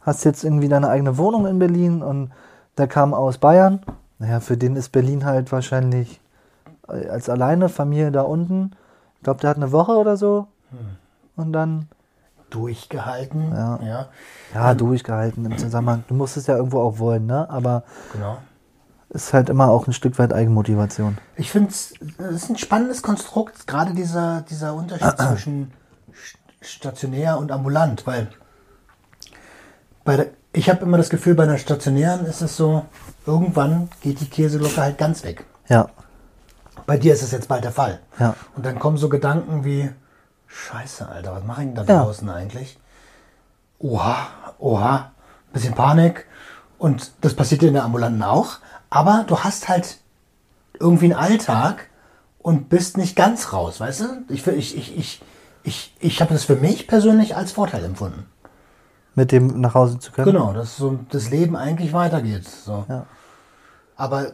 [0.05, 2.31] hast jetzt irgendwie deine eigene Wohnung in Berlin und
[2.77, 3.81] der kam aus Bayern.
[4.19, 6.21] Naja, für den ist Berlin halt wahrscheinlich
[6.87, 8.71] äh, als alleine Familie da unten.
[9.17, 10.47] Ich glaube, der hat eine Woche oder so.
[11.35, 11.87] Und dann,
[12.49, 13.51] Durchgehalten.
[13.51, 13.79] Ja.
[13.83, 14.05] ja.
[14.53, 16.03] ja, durchgehalten im Zusammenhang.
[16.07, 17.49] Du musst es ja irgendwo auch wollen, ne?
[17.49, 18.37] Aber Genau.
[19.09, 21.17] ist halt immer auch ein Stück weit Eigenmotivation.
[21.35, 25.71] Ich finde es ist ein spannendes Konstrukt, gerade dieser, dieser Unterschied zwischen
[26.13, 28.27] st- stationär und ambulant, weil
[30.05, 32.85] bei der, ich habe immer das Gefühl, bei einer stationären ist es so,
[33.25, 35.45] irgendwann geht die Käseglocke halt ganz weg.
[35.67, 35.89] Ja,
[36.85, 37.99] Bei dir ist es jetzt bald der Fall.
[38.19, 38.35] Ja.
[38.55, 39.89] Und dann kommen so Gedanken wie,
[40.47, 42.03] scheiße, Alter, was mache ich denn da Ja.
[42.03, 42.77] draußen eigentlich?
[43.79, 44.27] Oha,
[44.59, 45.11] oha,
[45.51, 46.27] bisschen Panik.
[46.77, 48.57] Und das passiert dir in der Ambulanten auch.
[48.89, 49.97] Aber du hast halt
[50.79, 51.87] irgendwie einen Alltag
[52.39, 54.05] und bist nicht ganz raus, weißt du?
[54.29, 55.21] Ich, ich, ich, ich,
[55.63, 58.27] ich, ich habe das für mich persönlich als Vorteil empfunden.
[59.15, 60.31] Mit dem nach Hause zu können.
[60.31, 62.47] Genau, dass so das Leben eigentlich weitergeht.
[62.47, 62.85] So.
[62.87, 63.05] Ja.
[63.95, 64.33] Aber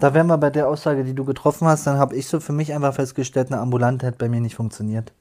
[0.00, 2.52] Da wären wir bei der Aussage, die du getroffen hast, dann habe ich so für
[2.52, 5.12] mich einfach festgestellt, eine Ambulante hätte bei mir nicht funktioniert.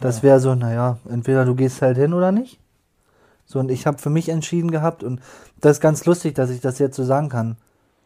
[0.00, 2.60] Das wäre so, naja, entweder du gehst halt hin oder nicht.
[3.46, 5.20] So, und ich habe für mich entschieden gehabt und
[5.60, 7.56] das ist ganz lustig, dass ich das jetzt so sagen kann.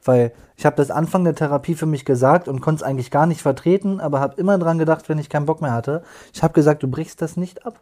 [0.04, 3.26] Weil ich habe das Anfang der Therapie für mich gesagt und konnte es eigentlich gar
[3.26, 6.04] nicht vertreten, aber habe immer dran gedacht, wenn ich keinen Bock mehr hatte.
[6.32, 7.80] Ich habe gesagt, du brichst das nicht ab.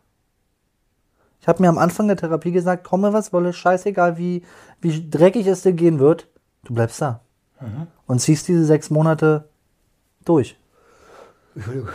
[1.49, 4.43] Ich habe mir am Anfang der Therapie gesagt, komme was wolle, scheißegal wie,
[4.83, 6.29] wie dreckig es dir gehen wird,
[6.65, 7.21] du bleibst da.
[8.07, 9.49] Und ziehst diese sechs Monate
[10.27, 10.59] durch.
[11.55, 11.89] Entschuldigung.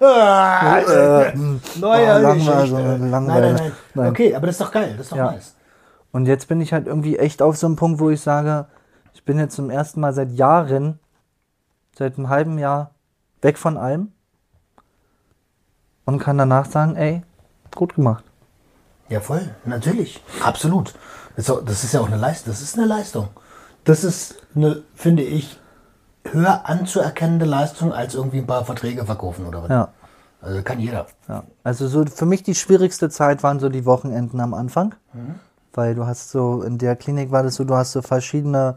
[0.00, 2.66] ah, Neue oh, langweil- Geschichte.
[2.66, 3.52] so Nein, langweilig.
[3.52, 4.08] nein, nein, Nein.
[4.10, 5.32] Okay, aber das ist doch geil, das ist doch Ja.
[5.32, 5.54] nice.
[6.12, 8.68] Und jetzt bin ich halt irgendwie echt auf so einem Punkt, wo ich sage,
[9.12, 10.98] ich bin jetzt zum ersten Mal seit Jahren,
[11.94, 12.92] seit einem halben Jahr
[13.42, 14.12] weg von allem
[16.06, 17.22] und kann danach sagen, ey,
[17.74, 18.24] gut gemacht.
[19.08, 20.22] Ja, voll, natürlich.
[20.42, 20.94] Absolut.
[21.36, 21.48] Das
[21.84, 22.52] ist, ja auch eine Leistung.
[22.52, 23.28] Das ist eine Leistung.
[23.84, 25.58] Das ist eine, finde ich,
[26.24, 29.70] höher anzuerkennende Leistung als irgendwie ein paar Verträge verkaufen oder was.
[29.70, 29.88] Ja.
[30.40, 31.06] Also kann jeder.
[31.28, 34.94] Ja, also so für mich die schwierigste Zeit waren so die Wochenenden am Anfang,
[35.72, 38.76] weil du hast so in der Klinik war das so, du hast so verschiedene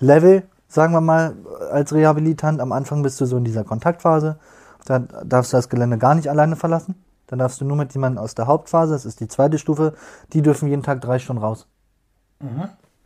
[0.00, 1.34] Level, sagen wir mal,
[1.70, 2.60] als Rehabilitant.
[2.60, 4.38] Am Anfang bist du so in dieser Kontaktphase,
[4.86, 6.94] dann darfst du das Gelände gar nicht alleine verlassen.
[7.32, 9.94] Dann darfst du nur mit jemandem aus der Hauptphase, das ist die zweite Stufe,
[10.34, 11.66] die dürfen jeden Tag drei Stunden raus.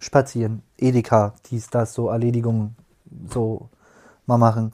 [0.00, 2.74] Spazieren, Edeka, dies, das, so Erledigungen,
[3.32, 3.68] so
[4.26, 4.72] mal machen.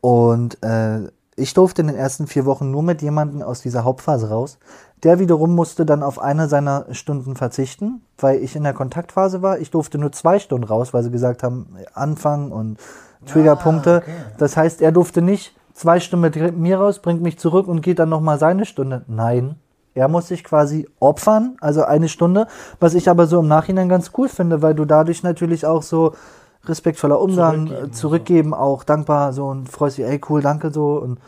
[0.00, 4.28] Und äh, ich durfte in den ersten vier Wochen nur mit jemandem aus dieser Hauptphase
[4.28, 4.58] raus.
[5.04, 9.60] Der wiederum musste dann auf eine seiner Stunden verzichten, weil ich in der Kontaktphase war.
[9.60, 12.80] Ich durfte nur zwei Stunden raus, weil sie gesagt haben, Anfang und
[13.24, 13.98] Triggerpunkte.
[13.98, 14.12] okay.
[14.38, 17.98] Das heißt, er durfte nicht zwei Stunden mit mir raus, bringt mich zurück und geht
[17.98, 19.02] dann nochmal seine Stunde.
[19.08, 19.56] Nein,
[19.94, 22.46] er muss sich quasi opfern, also eine Stunde,
[22.78, 26.14] was ich aber so im Nachhinein ganz cool finde, weil du dadurch natürlich auch so
[26.64, 30.98] respektvoller Umgang, Zurückgeben, zurückgeben, zurückgeben auch dankbar so und freust dich, ey cool, danke so
[30.98, 31.18] und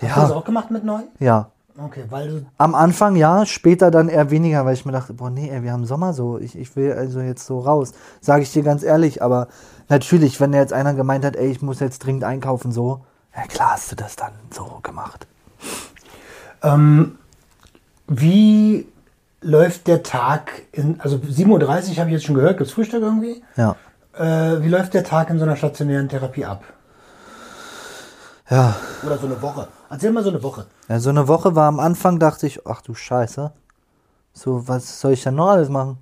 [0.00, 1.04] Hast du das ja, auch gemacht mit neun?
[1.18, 1.50] ja.
[1.80, 2.46] Okay, weil du.
[2.58, 5.72] Am Anfang ja, später dann eher weniger, weil ich mir dachte, boah, nee, ey, wir
[5.72, 7.92] haben Sommer so, ich, ich will also jetzt so raus.
[8.20, 9.46] Sage ich dir ganz ehrlich, aber
[9.88, 13.04] natürlich, wenn jetzt einer gemeint hat, ey, ich muss jetzt dringend einkaufen, so,
[13.36, 15.28] ja klar hast du das dann so gemacht.
[16.64, 17.16] Ähm,
[18.08, 18.88] wie
[19.40, 21.00] läuft der Tag in.
[21.00, 23.42] Also 7.30 Uhr habe ich jetzt schon gehört, gibt es Frühstück irgendwie?
[23.56, 23.76] Ja.
[24.14, 26.64] Äh, wie läuft der Tag in so einer stationären Therapie ab?
[28.50, 28.74] Ja.
[29.06, 29.68] Oder so eine Woche?
[29.90, 30.66] Erzähl mal so eine Woche.
[30.88, 33.52] ja, so eine Woche war am Anfang, dachte ich, ach du Scheiße,
[34.32, 35.98] so, was soll ich denn noch alles machen?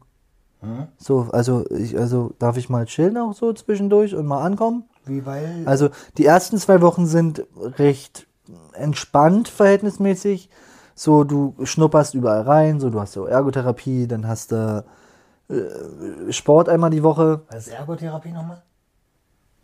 [0.99, 4.85] So, also, ich, also, darf ich mal chillen auch so zwischendurch und mal ankommen?
[5.05, 5.62] Wie, weil.
[5.64, 7.44] Also die ersten zwei Wochen sind
[7.79, 8.27] recht
[8.72, 10.51] entspannt verhältnismäßig.
[10.94, 14.85] So, du schnupperst überall rein, so du hast so Ergotherapie, dann hast du
[15.49, 18.62] äh, Sport einmal die Woche, was ist Ergotherapie nochmal?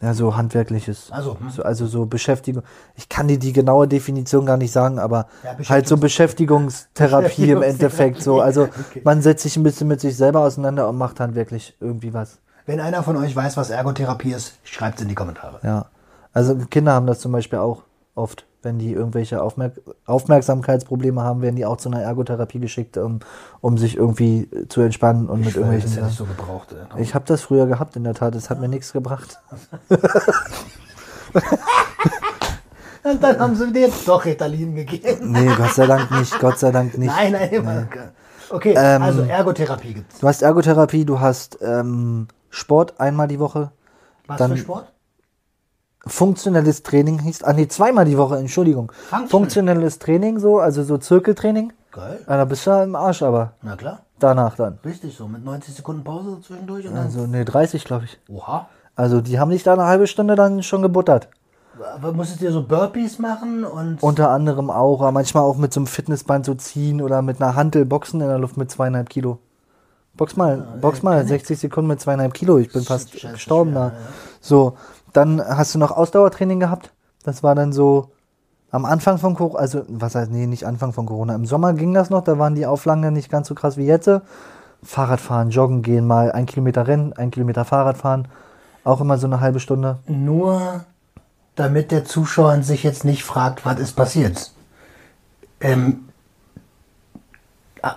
[0.03, 1.13] Ja, so handwerkliches.
[1.13, 1.51] Also, hm.
[1.51, 2.65] So, also so Beschäftigung.
[2.97, 7.63] Ich kann dir die genaue Definition gar nicht sagen, aber Ja, halt so Beschäftigungstherapie im
[7.63, 8.41] Endeffekt so.
[8.41, 9.03] Also Okay.
[9.05, 12.41] man setzt sich ein bisschen mit sich selber auseinander und macht dann wirklich irgendwie was.
[12.67, 15.61] Wenn einer von euch weiß, was Ergotherapie ist, schreibt es in die Kommentare.
[15.63, 15.87] Ja.
[16.33, 17.83] Also Kinder haben das zum Beispiel auch
[18.17, 18.45] oft.
[18.63, 19.73] Wenn die irgendwelche Aufmerk
[20.07, 23.19] Aufmerksamkeitsprobleme haben, werden die auch zu einer Ergotherapie geschickt, um,
[23.61, 25.91] um sich irgendwie zu entspannen und mit irgendwelchen.
[25.91, 26.69] das hätte ich so gebraucht.
[26.95, 27.03] Ey.
[27.03, 28.35] Ich habe das früher gehabt, in der Tat.
[28.37, 29.41] Es hat mir nichts gebracht.
[33.05, 35.33] Und dann haben sie dir jetzt doch Ritalin gegeben.
[35.33, 36.39] Nee, Gott sei Dank nicht.
[36.39, 37.09] Gott sei Dank nicht.
[37.13, 37.89] Nein, nein, immer.
[38.49, 40.21] Okay, Ähm, also Ergotherapie gibt's.
[40.21, 43.73] Du hast Ergotherapie, du hast ähm, Sport einmal die Woche.
[44.29, 44.92] Was dann- für Sport?
[46.07, 48.91] Funktionelles Training hieß, ah nee, zweimal die Woche, Entschuldigung.
[48.93, 49.29] Functional.
[49.29, 51.73] Funktionelles Training so, also so Zirkeltraining.
[51.93, 52.21] Geil.
[52.27, 53.53] Ja, da bist du ja im Arsch aber.
[53.63, 54.01] Na klar.
[54.19, 54.79] Danach dann.
[54.85, 56.97] Richtig so, mit 90 Sekunden Pause zwischendurch und.
[56.97, 58.19] Also nee, 30 glaube ich.
[58.29, 58.69] Oha.
[58.97, 61.29] Also die haben dich da eine halbe Stunde dann schon gebuttert.
[61.95, 64.03] Aber musstest du dir so Burpees machen und.
[64.03, 67.55] Unter anderem auch, aber manchmal auch mit so einem Fitnessband so ziehen oder mit einer
[67.55, 69.39] Hantel boxen in der Luft mit zweieinhalb Kilo.
[70.15, 72.59] Box mal, box mal, 60 Sekunden mit zweieinhalb Kilo.
[72.59, 73.93] Ich bin fast gestorben da.
[74.43, 74.77] So,
[75.13, 76.91] dann hast du noch Ausdauertraining gehabt.
[77.25, 78.11] Das war dann so
[78.71, 81.35] am Anfang von Corona, also was heißt, nee, nicht Anfang von Corona.
[81.35, 84.11] Im Sommer ging das noch, da waren die Auflagen nicht ganz so krass wie jetzt.
[84.83, 88.27] Fahrradfahren, joggen gehen, mal ein Kilometer rennen, ein Kilometer Fahrrad fahren.
[88.85, 89.99] Auch immer so eine halbe Stunde.
[90.07, 90.85] Nur
[91.55, 94.51] damit der Zuschauer sich jetzt nicht fragt, was ist passiert.
[95.61, 96.09] Ähm,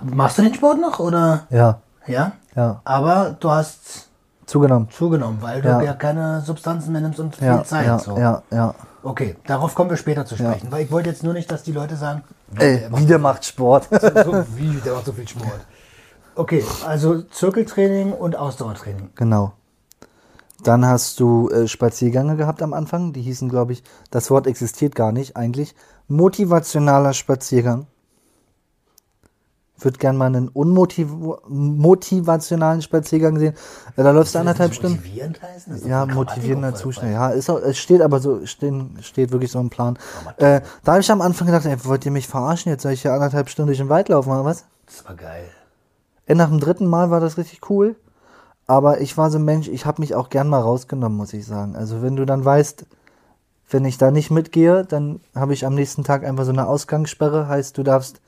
[0.01, 1.47] machst du den Sport noch oder?
[1.49, 2.33] Ja, Ja.
[2.55, 4.09] ja, Aber du hast
[4.45, 4.89] zugenommen.
[4.89, 5.81] zugenommen, weil du Ja.
[5.81, 7.85] ja, keine Substanzen mehr nimmst und viel Ja, Zeit.
[7.87, 8.17] ja, so.
[8.17, 8.73] ja, ja.
[9.03, 11.71] Okay, darauf kommen wir später zu sprechen, weil ich wollte jetzt nur nicht, dass die
[11.71, 12.23] Leute sagen,
[12.57, 13.87] Ey, wieder macht Sport.
[13.91, 15.61] so, wie, der macht so viel Sport.
[16.35, 19.09] Okay, also Zirkeltraining und Ausdauertraining.
[19.15, 19.53] Genau.
[20.63, 23.13] Dann hast du äh, Spaziergänge gehabt am Anfang.
[23.13, 25.75] Die hießen, glaube ich, das Wort existiert gar nicht eigentlich.
[26.07, 27.87] Motivationaler Spaziergang.
[29.79, 33.53] Würde gern mal einen unmotivationalen Spaziergang sehen.
[33.97, 34.97] Äh, Da läufst du anderthalb Stunden.
[34.97, 35.73] Motivierend heißen?
[35.73, 36.75] Das ist Ja, motivierender.
[36.75, 37.11] Zustand.
[37.11, 39.97] Ja, ist auch, es steht aber so, stehen, steht wirklich so ein Plan.
[40.37, 42.71] Äh, da habe ich am Anfang gedacht, ey, wollt ihr mich verarschen?
[42.71, 44.65] Jetzt soll ich hier anderthalb Stunden durch den Wald laufen oder was?
[44.85, 45.45] Das war geil.
[46.25, 47.95] Äh, Nach dem dritten Mal war das richtig cool.
[48.67, 51.45] Aber ich war so ein Mensch, ich habe mich auch gern mal rausgenommen, muss ich
[51.45, 51.75] sagen.
[51.75, 52.85] Also wenn du dann weißt,
[53.69, 57.47] wenn ich da nicht mitgehe, dann habe ich am nächsten Tag einfach so eine Ausgangssperre,
[57.47, 58.21] heißt du darfst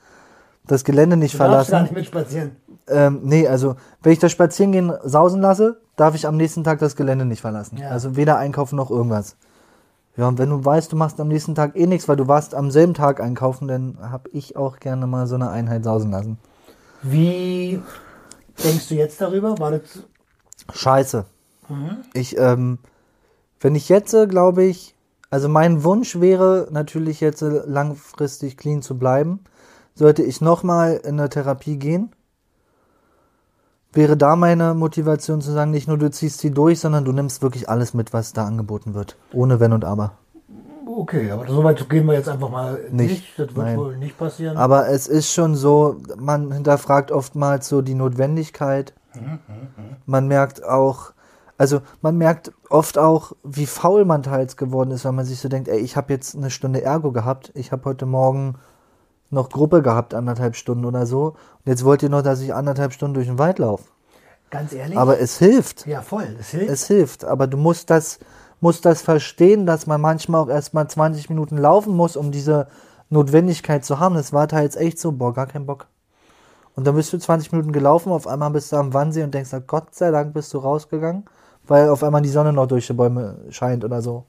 [0.70, 1.82] das Gelände nicht Du darfst gar verlassen.
[1.84, 2.56] nicht mitspazieren.
[2.86, 6.96] Ähm, nee, also wenn ich das Spazierengehen sausen lasse, darf ich am nächsten Tag das
[6.96, 7.78] Gelände nicht verlassen.
[7.78, 7.88] Ja.
[7.90, 9.36] Also weder einkaufen noch irgendwas.
[10.16, 12.54] Ja, und wenn du weißt, du machst am nächsten Tag eh nichts, weil du warst
[12.54, 16.38] am selben Tag einkaufen, dann habe ich auch gerne mal so eine Einheit sausen lassen.
[17.02, 17.80] Wie
[18.64, 19.58] denkst du jetzt darüber?
[19.58, 19.82] War das
[20.72, 21.24] Scheiße.
[22.14, 22.78] Ich, ähm,
[23.60, 24.96] wenn ich jetzt, glaube ich,
[25.30, 29.40] also mein Wunsch wäre natürlich jetzt äh, langfristig clean zu bleiben.
[29.98, 32.12] Sollte ich nochmal in eine Therapie gehen,
[33.92, 37.42] wäre da meine Motivation zu sagen, nicht nur du ziehst sie durch, sondern du nimmst
[37.42, 39.16] wirklich alles mit, was da angeboten wird.
[39.32, 40.12] Ohne Wenn und Aber.
[40.86, 43.76] okay, aber so weit gehen wir jetzt einfach mal Nicht, Das wird nein.
[43.76, 44.56] wohl nicht passieren.
[44.56, 48.94] Aber es ist schon so, man hinterfragt oftmals so die Notwendigkeit.
[50.06, 51.10] Man merkt auch,
[51.56, 55.48] also man merkt oft auch, wie faul man teils geworden ist, weil man sich so
[55.48, 58.54] denkt, ey, ich habe jetzt eine Stunde Ergo gehabt, ich habe heute Morgen
[59.30, 61.28] noch Gruppe gehabt, anderthalb Stunden oder so.
[61.28, 63.84] Und jetzt wollt ihr noch, dass ich anderthalb Stunden durch den Wald laufe.
[64.50, 64.96] Ganz ehrlich?
[64.96, 65.86] Aber es hilft.
[65.86, 66.34] ja, voll.
[66.36, 66.70] Das hilft.
[66.70, 67.24] Es hilft.
[67.24, 68.18] Aber du musst das,
[68.60, 72.68] musst das verstehen, dass man manchmal auch erstmal 20 Minuten laufen muss, um diese
[73.10, 74.14] Notwendigkeit zu haben.
[74.14, 75.86] Das war teils echt so, boah, gar kein Bock.
[76.74, 79.50] Und dann bist du 20 Minuten gelaufen, auf einmal bist du am Wannsee und denkst,
[79.52, 81.24] na, Gott sei Dank bist du rausgegangen,
[81.66, 84.24] weil auf einmal die Sonne noch durch die Bäume scheint oder so.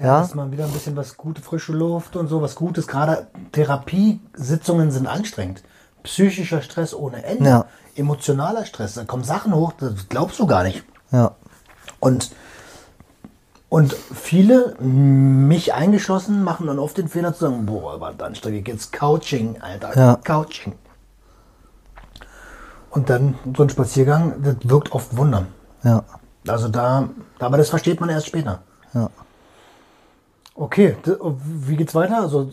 [0.00, 2.86] Ja, dass man wieder ein bisschen was gute frische Luft und so was Gutes.
[2.86, 5.62] Gerade Therapiesitzungen sind anstrengend.
[6.02, 7.48] Psychischer Stress ohne Ende.
[7.48, 7.64] Ja.
[7.96, 8.94] Emotionaler Stress.
[8.94, 10.84] Da kommen Sachen hoch, das glaubst du gar nicht.
[11.10, 11.32] ja,
[11.98, 12.30] Und,
[13.68, 18.68] und viele, mich eingeschlossen, machen dann oft den Fehler zu sagen, boah, war das anstrengend,
[18.68, 20.16] jetzt Couching, Alter, Ja.
[20.22, 20.74] Couching.
[22.90, 25.46] Und dann so ein Spaziergang, das wirkt oft Wunder.
[25.82, 26.02] ja,
[26.46, 27.08] Also da,
[27.38, 28.62] aber das versteht man erst später.
[28.94, 29.10] ja.
[30.60, 31.16] Okay, d-
[31.66, 32.22] wie geht's weiter?
[32.22, 32.48] Also,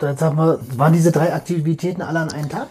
[0.00, 2.68] jetzt haben wir, waren diese drei Aktivitäten alle an einem Tag?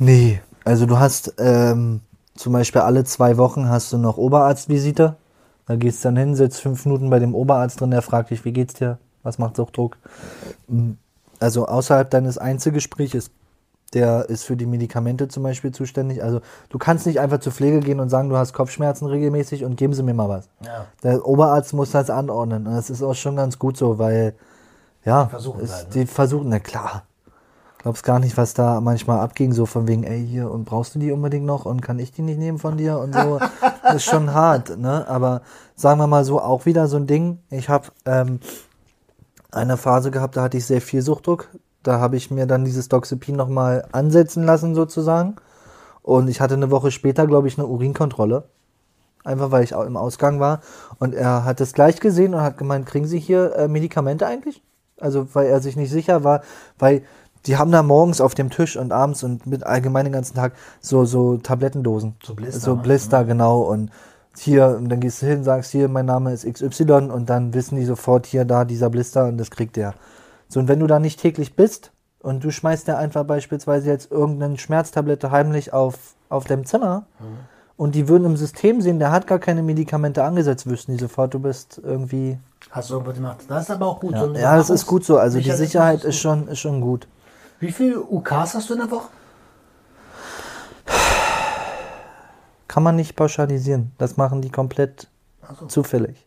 [0.00, 2.00] Nee, also du hast ähm,
[2.34, 5.14] zum Beispiel alle zwei Wochen hast du noch Oberarztvisite.
[5.66, 8.44] Da gehst du dann hin, sitzt fünf Minuten bei dem Oberarzt drin, der fragt dich,
[8.44, 8.98] wie geht's dir?
[9.22, 9.96] Was macht Suchtdruck?
[11.38, 13.30] Also außerhalb deines Einzelgespräches,
[13.94, 16.22] der ist für die Medikamente zum Beispiel zuständig.
[16.22, 19.76] Also du kannst nicht einfach zur Pflege gehen und sagen, du hast Kopfschmerzen regelmäßig und
[19.76, 20.48] geben Sie mir mal was.
[20.64, 20.86] Ja.
[21.02, 22.66] Der Oberarzt muss das anordnen.
[22.66, 24.34] Und das ist auch schon ganz gut so, weil,
[25.04, 26.00] ja, Versuchen ist, halt, ne?
[26.00, 27.04] die versuchen, na klar.
[27.78, 30.98] Glaubst gar nicht, was da manchmal abging, so von wegen, ey, hier, und brauchst du
[30.98, 33.38] die unbedingt noch und kann ich die nicht nehmen von dir und so.
[33.82, 35.06] das ist schon hart, ne?
[35.06, 35.42] Aber
[35.76, 37.40] sagen wir mal so, auch wieder so ein Ding.
[37.50, 38.40] Ich habe ähm,
[39.50, 41.50] eine Phase gehabt, da hatte ich sehr viel Suchtdruck.
[41.84, 45.36] Da habe ich mir dann dieses Doxepin nochmal ansetzen lassen sozusagen.
[46.02, 48.44] Und ich hatte eine Woche später, glaube ich, eine Urinkontrolle.
[49.22, 50.60] Einfach weil ich auch im Ausgang war.
[50.98, 54.62] Und er hat es gleich gesehen und hat gemeint, kriegen Sie hier äh, Medikamente eigentlich?
[55.00, 56.42] Also weil er sich nicht sicher war,
[56.78, 57.02] weil
[57.46, 60.54] die haben da morgens auf dem Tisch und abends und mit allgemein den ganzen Tag
[60.80, 62.16] so, so Tablettendosen.
[62.22, 62.82] So Blister, So ne?
[62.82, 63.62] Blister, genau.
[63.62, 63.90] Und
[64.36, 67.76] hier, und dann gehst du hin, sagst hier, mein Name ist XY und dann wissen
[67.76, 69.94] die sofort hier, da, dieser Blister und das kriegt der.
[70.48, 74.10] So, und wenn du da nicht täglich bist und du schmeißt dir einfach beispielsweise jetzt
[74.10, 77.06] irgendeine Schmerztablette heimlich auf, auf deinem Zimmer
[77.76, 81.34] und die würden im System sehen, der hat gar keine Medikamente angesetzt, wüssten die sofort,
[81.34, 82.38] du bist irgendwie.
[82.70, 83.38] Hast du irgendwas gemacht?
[83.48, 84.12] Das ist aber auch gut.
[84.12, 85.18] Ja, So ja das ist gut so.
[85.18, 87.06] Also die Sicherheit ist schon, ist schon gut.
[87.60, 89.08] Wie viele UKs hast du in der Woche?
[92.68, 93.92] Kann man nicht pauschalisieren.
[93.98, 95.08] Das machen die komplett
[95.68, 96.26] zufällig.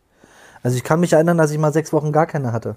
[0.64, 2.76] Also ich kann mich erinnern, dass ich mal sechs Wochen gar keine hatte.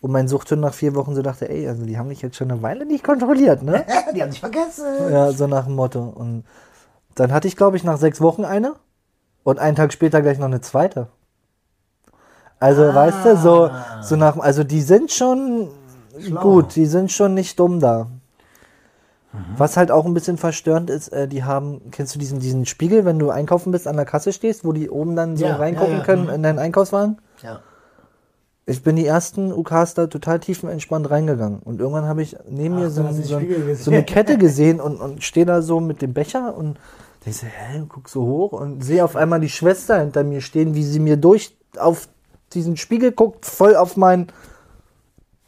[0.00, 2.50] Und mein Suchthund nach vier Wochen so dachte, ey, also die haben dich jetzt schon
[2.50, 3.84] eine Weile nicht kontrolliert, ne?
[4.14, 4.84] Die haben sich vergessen.
[5.10, 6.00] ja, so nach dem Motto.
[6.00, 6.44] Und
[7.14, 8.74] dann hatte ich, glaube ich, nach sechs Wochen eine
[9.42, 11.08] und einen Tag später gleich noch eine zweite.
[12.60, 13.70] Also, weißt du, so,
[14.02, 15.68] so nach, also die sind schon
[16.18, 16.40] Schlau.
[16.42, 18.08] gut, die sind schon nicht dumm da.
[19.56, 23.04] Was halt auch ein bisschen verstörend ist, äh, die haben, kennst du diesen, diesen Spiegel,
[23.04, 25.92] wenn du einkaufen bist, an der Kasse stehst, wo die oben dann so Ja, reingucken
[25.92, 26.30] ja, ja, können mhm.
[26.30, 27.18] in deinen Einkaufswagen?
[27.42, 27.60] Ja.
[28.68, 31.60] Ich bin die ersten UKs da total tiefenentspannt reingegangen.
[31.60, 33.76] Und irgendwann habe ich neben mir Ach, so, den so, gesehen.
[33.76, 36.76] so eine Kette gesehen und, und stehe da so mit dem Becher und
[37.24, 40.74] denke so, hä, guck so hoch und sehe auf einmal die Schwester hinter mir stehen,
[40.74, 42.08] wie sie mir durch auf
[42.54, 44.26] diesen Spiegel guckt, voll auf mein.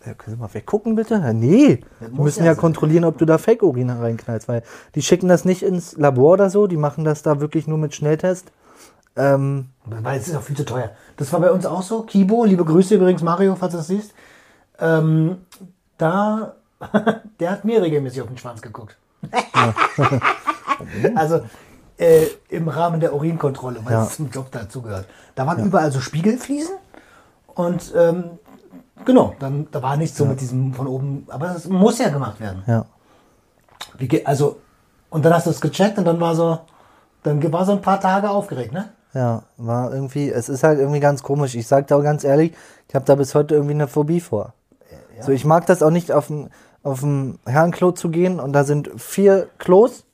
[0.06, 1.14] Ja, können Sie mal weggucken, bitte?
[1.14, 4.62] Ja, nee, Das wir müssen ja ja, kontrollieren, ob du da Fake-Urin reinknallst, weil
[4.94, 7.96] die schicken das nicht ins Labor oder so, die machen das da wirklich nur mit
[7.96, 8.52] Schnelltest.
[9.16, 10.90] Ähm, Weil es ist auch viel zu teuer.
[11.16, 12.02] Das war bei uns auch so.
[12.02, 14.12] Kibo, liebe Grüße übrigens, Mario, falls du das siehst.
[14.78, 15.38] Ähm,
[15.96, 16.54] da,
[17.40, 18.96] der hat mir regelmäßig auf den Schwanz geguckt.
[21.14, 21.40] also
[21.98, 24.04] äh, im Rahmen der Urinkontrolle, weil Ja.
[24.04, 25.06] es zum Job dazugehört.
[25.34, 26.74] Da waren überall so Spiegelfliesen
[27.48, 28.24] und ähm,
[29.04, 32.40] genau, dann da war nichts so mit diesem von oben, aber das muss ja gemacht
[32.40, 32.62] werden.
[32.66, 32.84] ja.
[33.96, 34.60] Wie, also
[35.10, 36.58] und dann hast du es gecheckt und dann war so,
[37.22, 38.90] dann war so ein paar Tage aufgeregt, ne?
[39.18, 41.56] Ja, war irgendwie, es ist halt irgendwie ganz komisch.
[41.56, 42.52] Ich sag da auch ganz ehrlich,
[42.88, 44.54] ich habe da bis heute irgendwie eine Phobie vor.
[45.20, 46.50] So, ich mag das auch nicht, auf dem
[46.84, 50.04] auf dem Herrenklo zu gehen und da sind vier Klos.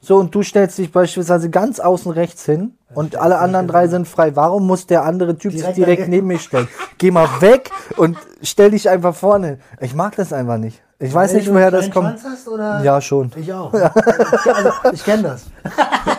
[0.00, 4.06] So, und du stellst dich beispielsweise ganz außen rechts hin und alle anderen drei sind
[4.06, 4.36] frei.
[4.36, 6.68] Warum muss der andere Typ Direkt sich direkt neben mich stellen?
[6.98, 9.58] Geh mal weg und stell dich einfach vorne.
[9.80, 10.80] Ich mag das einfach nicht.
[11.00, 12.22] Ich weiß Weil nicht, woher das kommt.
[12.22, 12.84] Hast?
[12.84, 13.32] Ja, schon.
[13.34, 13.74] Ich auch.
[13.74, 15.46] also, ich kenne das.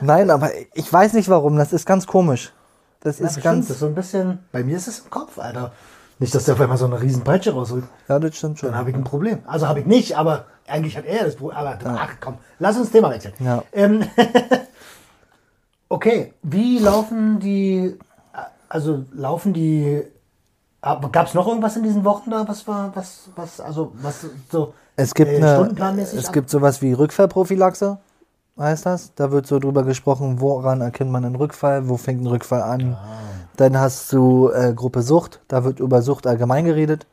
[0.00, 1.56] Nein, aber ich weiß nicht warum.
[1.56, 2.52] Das ist ganz komisch.
[3.00, 3.66] Das Ja, ist bestimmt, ganz.
[3.68, 4.38] das ist so ein bisschen.
[4.52, 5.72] Bei mir ist es im Kopf, Alter.
[6.18, 7.84] Nicht, dass der auf einmal so eine riesen Peitsche rausholt.
[8.08, 8.70] Ja, das stimmt schon.
[8.70, 9.40] Dann habe ich ein Problem.
[9.46, 11.58] Also habe ich nicht, aber eigentlich hat er das Problem.
[11.58, 13.34] Aber ach komm, lass uns Thema wechseln.
[13.40, 13.62] Ja.
[13.72, 14.04] Ähm,
[15.88, 17.96] okay, wie laufen die,
[18.68, 20.02] also laufen die,
[20.82, 24.74] gab es noch irgendwas in diesen Wochen da, was war, was, was, also was so
[24.96, 27.98] Es gibt, äh, eine, stundenplanmäßig es ab- gibt sowas wie Rückfallprophylaxe,
[28.58, 29.14] heißt das.
[29.14, 32.96] Da wird so drüber gesprochen, woran erkennt man einen Rückfall, wo fängt ein Rückfall an.
[33.56, 37.06] Dann hast du äh, Gruppe Sucht, da wird über Sucht allgemein geredet.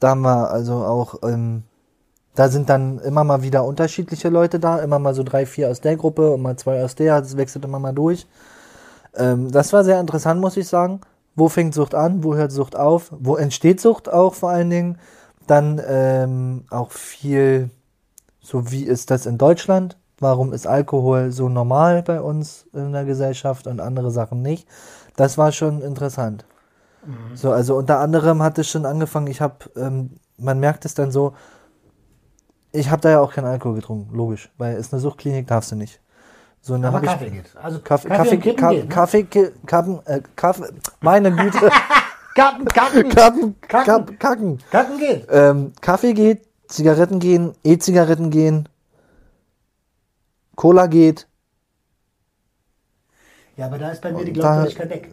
[0.00, 1.64] Da haben wir also auch, ähm,
[2.34, 5.80] da sind dann immer mal wieder unterschiedliche Leute da, immer mal so drei, vier aus
[5.80, 8.26] der Gruppe und mal zwei aus der, das wechselt immer mal durch.
[9.16, 11.00] Ähm, das war sehr interessant, muss ich sagen.
[11.34, 12.24] Wo fängt Sucht an?
[12.24, 13.12] Wo hört Sucht auf?
[13.18, 14.98] Wo entsteht Sucht auch vor allen Dingen?
[15.46, 17.70] Dann ähm, auch viel,
[18.40, 19.96] so wie ist das in Deutschland?
[20.20, 24.66] Warum ist Alkohol so normal bei uns in der Gesellschaft und andere Sachen nicht?
[25.16, 26.44] Das war schon interessant.
[27.34, 31.10] So, also unter anderem hat es schon angefangen, ich habe, ähm, man merkt es dann
[31.10, 31.32] so,
[32.72, 35.76] ich habe da ja auch keinen Alkohol getrunken, logisch, weil ist eine Suchtklinik, darfst du
[35.76, 36.00] nicht.
[36.60, 37.56] So, und dann aber hab ich, Kaffee geht.
[37.62, 38.88] Also Kaffee, Kaffee, Kaffee, Ka- geht, ne?
[38.88, 39.24] Kaffee,
[39.66, 40.64] Kappen, äh, Kaffee,
[41.00, 41.70] meine Güte,
[42.34, 43.86] Kacken, Kacken, Kappen, Kacken.
[43.86, 44.58] Kappen, Kacken.
[44.70, 45.26] Kacken geht.
[45.30, 48.68] Ähm, Kaffee geht, Zigaretten gehen, E-Zigaretten gehen,
[50.58, 51.28] Cola geht,
[53.56, 55.08] Ja, aber da ist bei mir die Glaubwürdigkeit weg.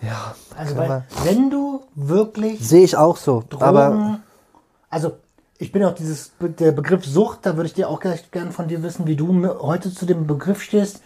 [0.00, 4.20] ja, Also, weil, wenn du wirklich sehe ich auch so, Drogen, aber
[4.88, 5.16] also
[5.58, 8.68] ich bin auch dieses, der Begriff Sucht, da würde ich dir auch gleich gern von
[8.68, 9.26] dir wissen, wie du
[9.60, 11.00] heute zu dem Begriff stehst.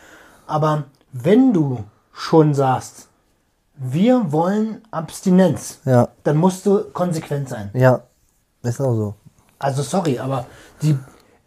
[0.47, 3.09] Aber wenn du schon sagst,
[3.76, 7.70] wir wollen Abstinenz, ja, dann musst du konsequent sein.
[7.72, 8.03] ja,
[8.62, 9.14] ist auch so.
[9.59, 10.45] Also sorry, aber
[10.83, 10.99] die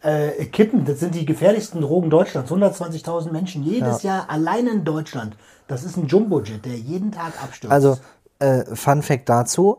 [0.04, 2.50] äh, Kippen, das sind die gefährlichsten Drogen Deutschlands.
[2.50, 5.36] 120.000 Menschen jedes Jahr allein in Deutschland.
[5.66, 7.72] Das ist ein Jumbojet, der jeden Tag abstürzt.
[7.72, 7.96] Also,
[8.38, 9.78] äh, Fun Fact dazu,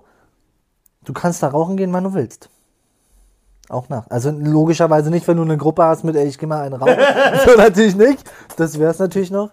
[1.03, 2.49] du kannst da rauchen gehen, wann du willst.
[3.69, 4.05] Auch nach.
[4.09, 6.97] Also logischerweise nicht, wenn du eine Gruppe hast mit, ey, ich geh mal einen rauchen.
[7.45, 8.23] so natürlich nicht.
[8.57, 9.51] Das wäre es natürlich noch.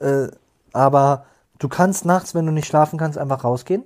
[0.00, 0.28] Äh,
[0.72, 1.24] aber
[1.58, 3.84] du kannst nachts, wenn du nicht schlafen kannst, einfach rausgehen.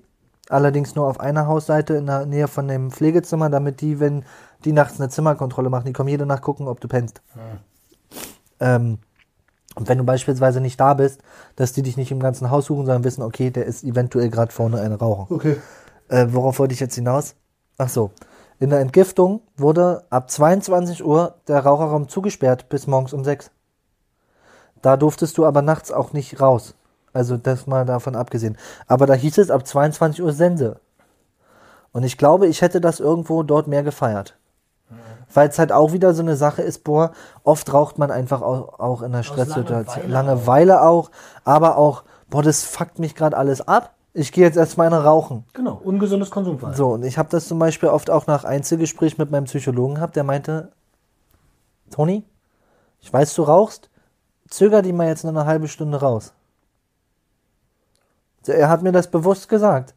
[0.49, 4.25] Allerdings nur auf einer Hausseite in der Nähe von dem Pflegezimmer, damit die, wenn
[4.65, 7.23] die nachts eine Zimmerkontrolle machen, die kommen jede Nacht gucken, ob du pennst.
[8.61, 8.99] Ähm,
[9.75, 11.21] und wenn du beispielsweise nicht da bist,
[11.57, 14.53] dass die dich nicht im ganzen Haus suchen, sondern wissen, okay, der ist eventuell gerade
[14.53, 15.27] vorne eine Raucher.
[15.31, 15.57] Okay.
[16.09, 17.35] Äh, worauf wollte ich jetzt hinaus?
[17.79, 18.11] Ach so.
[18.61, 23.51] In der Entgiftung wurde ab 22 Uhr der Raucherraum zugesperrt bis morgens um 6.
[24.81, 26.75] Da durftest du aber nachts auch nicht raus.
[27.15, 28.59] Also das mal davon abgesehen.
[28.87, 30.81] Aber da hieß es ab 22 Uhr Sense.
[31.93, 34.37] Und ich glaube, ich hätte das irgendwo dort mehr gefeiert.
[35.33, 37.13] Weil es halt auch wieder so eine Sache ist, boah,
[37.45, 40.11] oft raucht man einfach auch, auch in der Stresssituation.
[40.11, 41.11] Langeweile Langeweile auch,
[41.45, 43.95] aber auch, boah, das fuckt mich gerade alles ab.
[44.13, 45.45] Ich gehe jetzt erstmal eine rauchen.
[45.53, 46.77] Genau, ungesundes Konsumverhalten.
[46.77, 50.15] So, und ich habe das zum Beispiel oft auch nach Einzelgespräch mit meinem Psychologen gehabt,
[50.15, 50.73] der meinte,
[51.91, 52.25] Toni,
[53.01, 53.91] ich weiß, du rauchst,
[54.49, 56.33] zöger die mal jetzt nur eine halbe Stunde raus.
[58.49, 59.95] Er hat mir das bewusst gesagt.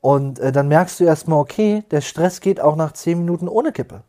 [0.00, 3.72] Und äh, dann merkst du erstmal, okay, der Stress geht auch nach zehn Minuten ohne
[3.72, 4.02] Kippe.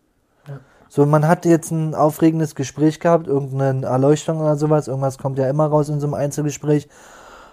[0.90, 5.50] So, man hat jetzt ein aufregendes Gespräch gehabt, irgendeine Erleuchtung oder sowas, irgendwas kommt ja
[5.50, 6.88] immer raus in so einem Einzelgespräch.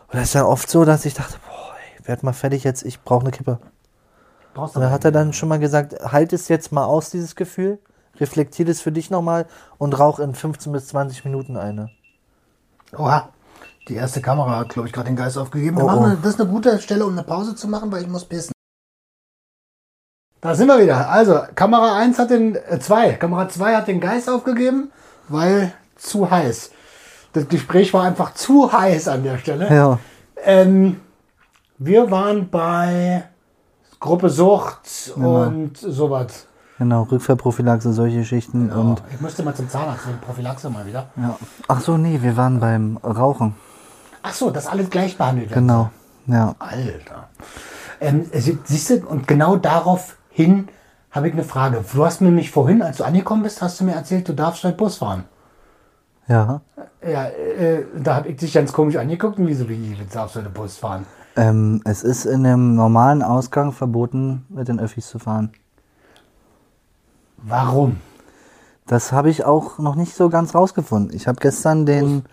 [0.08, 2.84] Und das ist ja oft so, dass ich dachte, boah, ey, werd mal fertig jetzt,
[2.84, 3.58] ich brauche eine Kippe.
[4.54, 7.34] Brauchst Und dann hat er dann schon mal gesagt, halt es jetzt mal aus, dieses
[7.34, 7.80] Gefühl,
[8.20, 9.46] reflektier das für dich nochmal
[9.78, 11.90] und rauch in 15 bis 20 Minuten eine.
[12.96, 13.30] Oha.
[13.88, 15.76] Die erste Kamera hat, glaube ich, gerade den Geist aufgegeben.
[15.80, 16.16] Oh, machen oh.
[16.22, 18.52] das ist eine gute Stelle, um eine Pause zu machen, weil ich muss pissen.
[20.40, 21.08] Da sind wir wieder.
[21.08, 24.90] Also, Kamera 1 hat den, äh, 2, Kamera 2 hat den Geist aufgegeben,
[25.28, 26.70] weil zu heiß.
[27.32, 29.74] Das Gespräch war einfach zu heiß an der Stelle.
[29.74, 29.98] Ja.
[30.44, 31.00] Ähm,
[31.78, 33.24] wir waren bei
[34.00, 36.46] Gruppe Sucht und sowas.
[36.78, 41.06] Genau, Rückfallprophylaxe, solche Geschichten und ich musste mal zum Zahnarzt wegen Prophylaxe mal wieder.
[41.16, 41.36] ja.
[41.68, 43.54] Ach so, nee, wir waren beim Rauchen.
[44.26, 45.60] Ach so, dass alles gleich behandelt wird.
[45.60, 45.90] Genau.
[46.26, 46.54] Ja.
[46.58, 47.28] Alter.
[48.00, 50.68] Ähm, sie- siehst du, und genau daraufhin
[51.10, 51.84] habe ich eine Frage.
[51.92, 54.64] Du hast mir nämlich vorhin, als du angekommen bist, hast du mir erzählt, du darfst
[54.64, 55.24] heute Bus fahren.
[56.26, 56.62] Ja.
[57.06, 60.40] Ja, äh, da habe ich dich ganz komisch angeguckt und wieso, wie wie darfst du
[60.40, 61.04] heute Bus fahren?
[61.36, 65.52] Ähm, es ist in dem normalen Ausgang verboten, mit den Öffis zu fahren.
[67.36, 67.98] Warum?
[68.86, 71.14] Das habe ich auch noch nicht so ganz rausgefunden.
[71.14, 72.24] Ich habe gestern den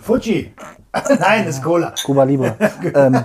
[0.00, 0.52] Fuji.
[1.20, 1.94] Nein, ist Cola.
[2.04, 2.56] Cuba Libre.
[2.94, 3.24] ähm,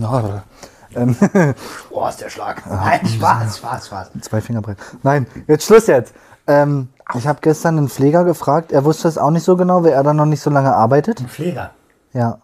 [0.00, 0.42] ja,
[0.94, 1.16] ähm,
[1.90, 2.66] Boah, ist der Schlag.
[2.66, 4.10] Nein, Spaß, Spaß, Spaß.
[4.22, 4.76] zwei Finger breit.
[5.02, 6.14] Nein, jetzt Schluss jetzt.
[6.46, 8.72] Ähm, ich habe gestern einen Pfleger gefragt.
[8.72, 11.20] Er wusste es auch nicht so genau, weil er da noch nicht so lange arbeitet.
[11.20, 11.70] Ein Pfleger.
[12.12, 12.38] Ja.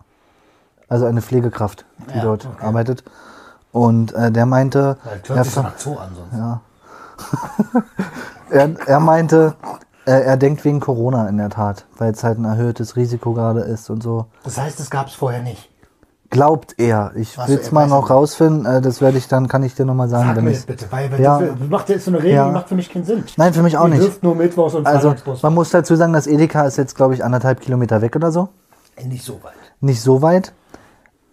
[0.89, 2.65] Also eine Pflegekraft, die Ja, dort okay.
[2.67, 3.05] arbeitet.
[3.73, 4.97] Und äh, der meinte,
[5.29, 6.33] Weil er, Zoo an sonst.
[6.33, 6.61] ja.
[8.51, 9.55] er, er meinte,
[10.07, 13.61] er, er denkt wegen Corona in der Tat, weil es halt ein erhöhtes Risiko gerade
[13.61, 14.27] ist und so.
[14.45, 15.69] Das heißt, das gab es vorher nicht.
[16.31, 17.13] Glaubt er.
[17.15, 18.11] Ich Ach so, will er es mal weiß noch nicht.
[18.11, 18.67] rausfinden.
[18.67, 20.27] Äh, das werde ich dann, kann ich dir nochmal sagen.
[20.29, 21.39] Sag wenn mir ich's- das bitte, weil, weil Ja.
[21.39, 22.47] das, macht, ist so eine Regel, Ja.
[22.47, 23.25] die macht für mich keinen Sinn.
[23.37, 24.03] Nein, für mich auch Die nicht.
[24.03, 27.25] dürft nur Mittwochs und Also man muss dazu sagen, das Edeka ist jetzt, glaube ich,
[27.25, 28.49] anderthalb Kilometer weg oder so.
[29.05, 29.53] Nicht so weit.
[29.81, 30.53] Nicht so weit.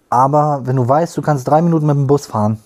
[0.09, 2.59] Aber wenn du weißt, du kannst drei Minuten mit dem Bus fahren,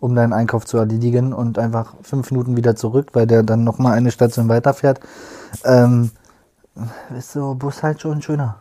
[0.00, 3.94] um deinen Einkauf zu erledigen und einfach fünf Minuten wieder zurück, weil der dann nochmal
[3.96, 5.00] eine Station weiterfährt,
[5.64, 6.10] ähm,
[7.16, 8.56] ist so Bus halt schon schöner.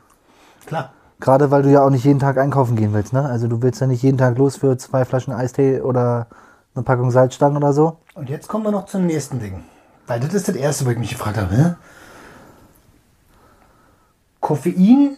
[0.66, 0.92] Klar.
[1.20, 3.24] Gerade weil du ja auch nicht jeden Tag einkaufen gehen willst, ne?
[3.26, 6.28] Also du willst ja nicht jeden Tag los für zwei Flaschen Eistee oder
[6.76, 7.98] eine Packung Salzstangen oder so.
[8.14, 9.64] Und jetzt kommen wir noch zum nächsten Ding.
[10.06, 11.56] Weil das ist das Erste, wo ich mich gefragt habe.
[11.56, 11.74] Hä?
[14.40, 15.18] Koffein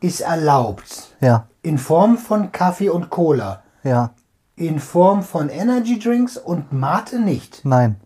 [0.00, 1.14] ist erlaubt.
[1.20, 3.62] Ja, In Form von Kaffee und Cola.
[3.82, 4.10] ja,
[4.56, 7.64] In Form von Energy Drinks und Mate nicht.
[7.64, 7.96] nein.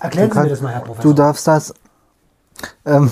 [0.00, 1.10] Erklären Sie mir das mal, Herr Professor.
[1.10, 1.74] Du darfst das.
[2.84, 3.10] Ähm,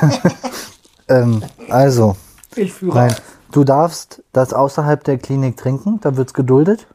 [1.08, 2.16] ähm, also,
[2.56, 3.14] ich führe nein.
[3.50, 6.86] Du darfst das außerhalb der Klinik trinken, da wird's geduldet.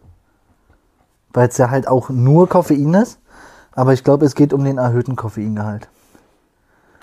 [1.32, 3.20] Weil es ja halt auch nur Koffein ist.
[3.72, 5.88] Aber ich glaube, es geht um den erhöhten Koffeingehalt.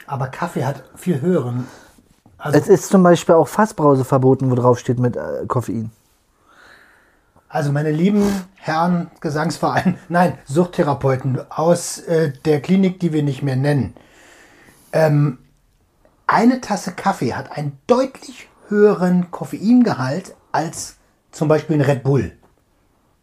[0.07, 1.67] Aber Kaffee hat viel höheren.
[2.39, 5.91] Also, Es ist zum Beispiel auch Fassbrause verboten, wo drauf steht mit äh, Koffein.
[7.49, 8.25] Also meine lieben
[8.57, 13.95] Herren Gesangsverein, nein, Suchttherapeuten aus äh, der Klinik, die wir nicht mehr nennen.
[14.93, 15.39] Ähm,
[16.27, 20.97] eine Tasse Kaffee hat einen deutlich höheren Koffeingehalt als
[21.31, 22.33] zum Beispiel ein Red Bull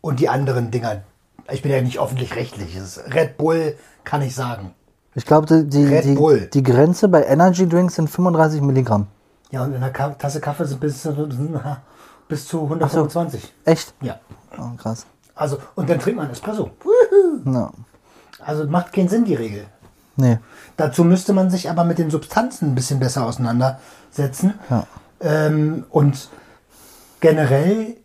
[0.01, 1.03] und die anderen Dinger.
[1.51, 2.77] Ich bin ja nicht öffentlich-rechtlich.
[3.13, 4.73] Red Bull kann ich sagen.
[5.15, 9.07] Ich glaube, die, die, die, Grenze bei Energy Drinks sind 35 Milligramm.
[9.51, 11.03] Ja, und in einer Tasse Kaffee sind bis,
[12.27, 13.53] bis zu 125.
[13.65, 13.93] Echt?
[14.01, 14.19] Ja.
[14.57, 15.05] Oh, krass.
[15.35, 16.71] Also, und dann trinkt man Espresso.
[17.45, 17.71] Ja.
[18.39, 19.65] Also macht keinen Sinn, die Regel.
[20.15, 20.37] Nee.
[20.77, 24.59] Dazu müsste man sich aber mit den Substanzen ein bisschen besser auseinandersetzen.
[24.69, 24.85] Ja.
[25.21, 26.29] Ähm, und
[27.19, 27.97] generell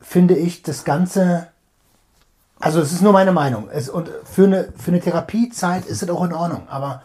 [0.00, 1.48] finde ich das Ganze,
[2.58, 3.68] also es ist nur meine Meinung.
[3.70, 6.68] Es, und für eine, für eine Therapiezeit ist es auch in Ordnung.
[6.68, 7.02] Aber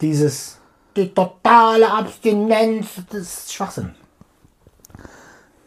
[0.00, 0.58] dieses,
[0.96, 3.94] die totale Abstinenz, das ist Schwachsinn.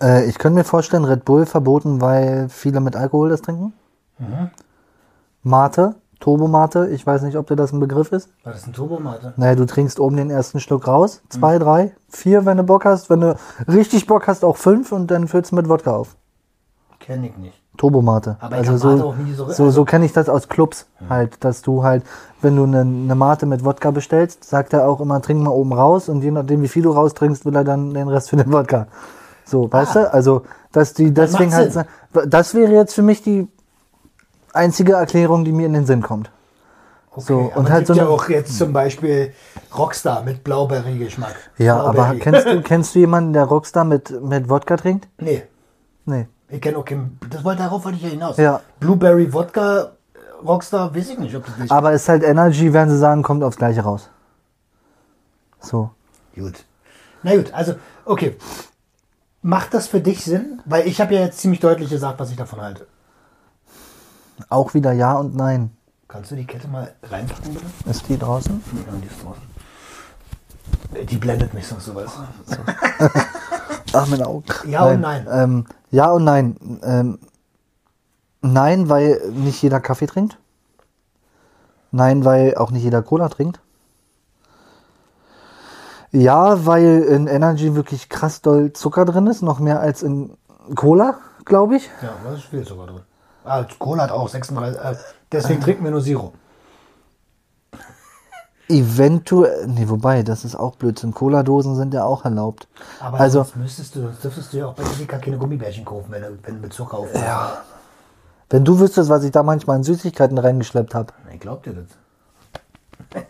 [0.02, 3.74] Äh, ich könnte mir vorstellen, Red Bull verboten, weil viele mit Alkohol das trinken.
[4.20, 4.50] Mhm.
[5.44, 8.30] Mate, Turbomate, ich weiß nicht, ob dir das ein Begriff ist.
[8.44, 9.34] War das ein Turbomate?
[9.38, 11.22] Naja, du trinkst oben den ersten Schluck raus.
[11.24, 11.30] Mhm.
[11.40, 13.10] Zwei, drei, vier, wenn du Bock hast.
[13.10, 13.36] Wenn du
[13.68, 16.16] richtig Bock hast, auch fünf und dann füllst du mit Wodka auf.
[17.00, 17.62] Kenne ich nicht.
[17.78, 18.38] Turbomate.
[18.40, 21.44] Aber ich also so, nie so- so, also- so kenne ich das aus Clubs halt,
[21.46, 22.04] dass du halt,
[22.42, 25.74] wenn du eine, eine Mate mit Wodka bestellst, sagt er auch immer, trink mal oben
[25.74, 28.52] raus und je nachdem, wie viel du raustrinkst, will er dann den Rest für den
[28.52, 28.88] Wodka.
[29.48, 30.14] So, weißt du?
[30.14, 30.44] Also,
[30.74, 31.86] dass die deswegen halt, Sinn.
[32.28, 33.48] das wäre jetzt für mich die
[34.54, 36.30] einzige Erklärung, die mir in den Sinn kommt.
[37.16, 39.34] So, Okay, und aber halt gibt so ja eine- auch jetzt zum Beispiel
[39.76, 41.34] Rockstar mit Blaubeergeschmack.
[41.58, 42.20] Ja, aber Blaubeerige.
[42.24, 45.08] kennst du, kennst du jemanden, der Rockstar mit, mit Wodka trinkt?
[45.18, 45.44] Nee,
[46.06, 46.28] Nee.
[46.50, 47.18] ich kenne auch keinen.
[47.32, 48.38] Das wollte darauf wollte ich ja hinaus.
[48.38, 48.62] Ja.
[48.80, 49.94] Blueberry Wodka
[50.46, 51.72] Rockstar, weiß ich nicht, ob das nicht.
[51.72, 54.10] Aber ist halt Energy, werden sie sagen, kommt aufs Gleiche raus.
[55.60, 55.90] So.
[56.36, 56.66] Gut.
[57.24, 57.74] Na gut, also,
[58.06, 58.36] okay.
[59.42, 60.62] Macht das für dich Sinn?
[60.66, 62.88] Weil ich habe ja jetzt ziemlich deutlich gesagt, was ich davon halte.
[64.50, 65.72] Auch wieder Ja und Nein.
[66.08, 67.66] Kannst du die Kette mal reinpacken, bitte?
[67.90, 68.64] Ist die draußen?
[68.74, 71.08] Ja, die ist draußen.
[71.10, 72.14] Die blendet mich sonst so, weißt
[72.48, 72.56] du?
[73.94, 74.46] Ach, meine Augen.
[74.68, 75.28] Ja und nein.
[75.30, 76.80] Ähm, ja und nein.
[76.84, 77.20] Ähm,
[78.42, 80.38] nein, weil nicht jeder Kaffee trinkt.
[81.92, 83.60] Nein, weil auch nicht jeder Cola trinkt.
[86.18, 90.32] Ja, weil in Energy wirklich krass doll Zucker drin ist, noch mehr als in
[90.76, 91.90] Cola, glaube ich.
[92.02, 93.02] Ja, da ist viel sogar drin.
[93.46, 94.82] Ah, Cola hat auch 36.
[94.82, 94.96] Äh,
[95.32, 96.34] deswegen trinken wir nur Zero.
[98.70, 101.14] Eventuell, nee, wobei, das ist auch Blödsinn.
[101.14, 102.68] Cola-Dosen sind ja auch erlaubt.
[103.00, 106.08] Aber also, sonst müsstest du, sonst dürftest du ja auch bei Edeka keine Gummibärchen kaufen,
[106.10, 107.14] wenn du, wenn mit Zucker auf.
[107.14, 107.60] Ja.
[108.50, 111.14] wenn du wüsstest, was ich da manchmal in Süßigkeiten reingeschleppt habe.
[111.32, 113.24] Ich glaub dir das.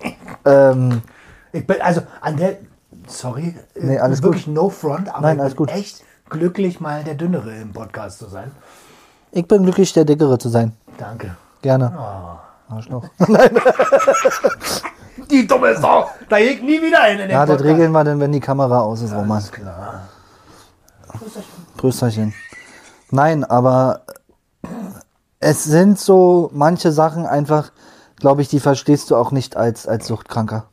[0.46, 1.04] Ähm,
[1.52, 2.58] Ich bin, also an der,
[3.08, 5.72] sorry, äh, Nee, alles wirklich no front, aber Nein, ich alles bin gut.
[5.72, 8.52] echt glücklich, mal der Dünnere im Podcast zu sein.
[9.32, 10.74] ich bin glücklich, der Dickere zu sein.
[10.98, 11.36] Danke.
[11.62, 11.94] Gerne.
[11.98, 12.74] Oh.
[12.76, 13.06] Arschloch.
[15.32, 17.74] Die dumme Sau, da geht nie wieder hin in den Ja, das Podcast.
[17.76, 19.38] regeln wir dann, wenn die Kamera aus ist, Roman.
[19.38, 20.02] Alles klar.
[21.78, 22.34] Grüßerchen.
[23.12, 24.02] Nein, aber
[25.40, 27.72] es sind so manche Sachen einfach,
[28.18, 30.66] glaube ich, die verstehst du auch nicht als, als Suchtkranker.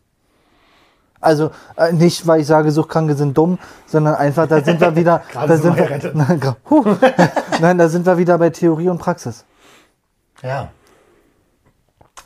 [1.25, 5.23] Also äh, nicht, weil ich sage, Suchtkranke sind dumm, sondern einfach, da sind wir wieder,
[5.33, 6.11] da so sind wir.
[6.15, 6.85] Nein, huh.
[7.61, 9.45] Nein, da sind wir wieder bei Theorie und Praxis.
[10.43, 10.69] Ja.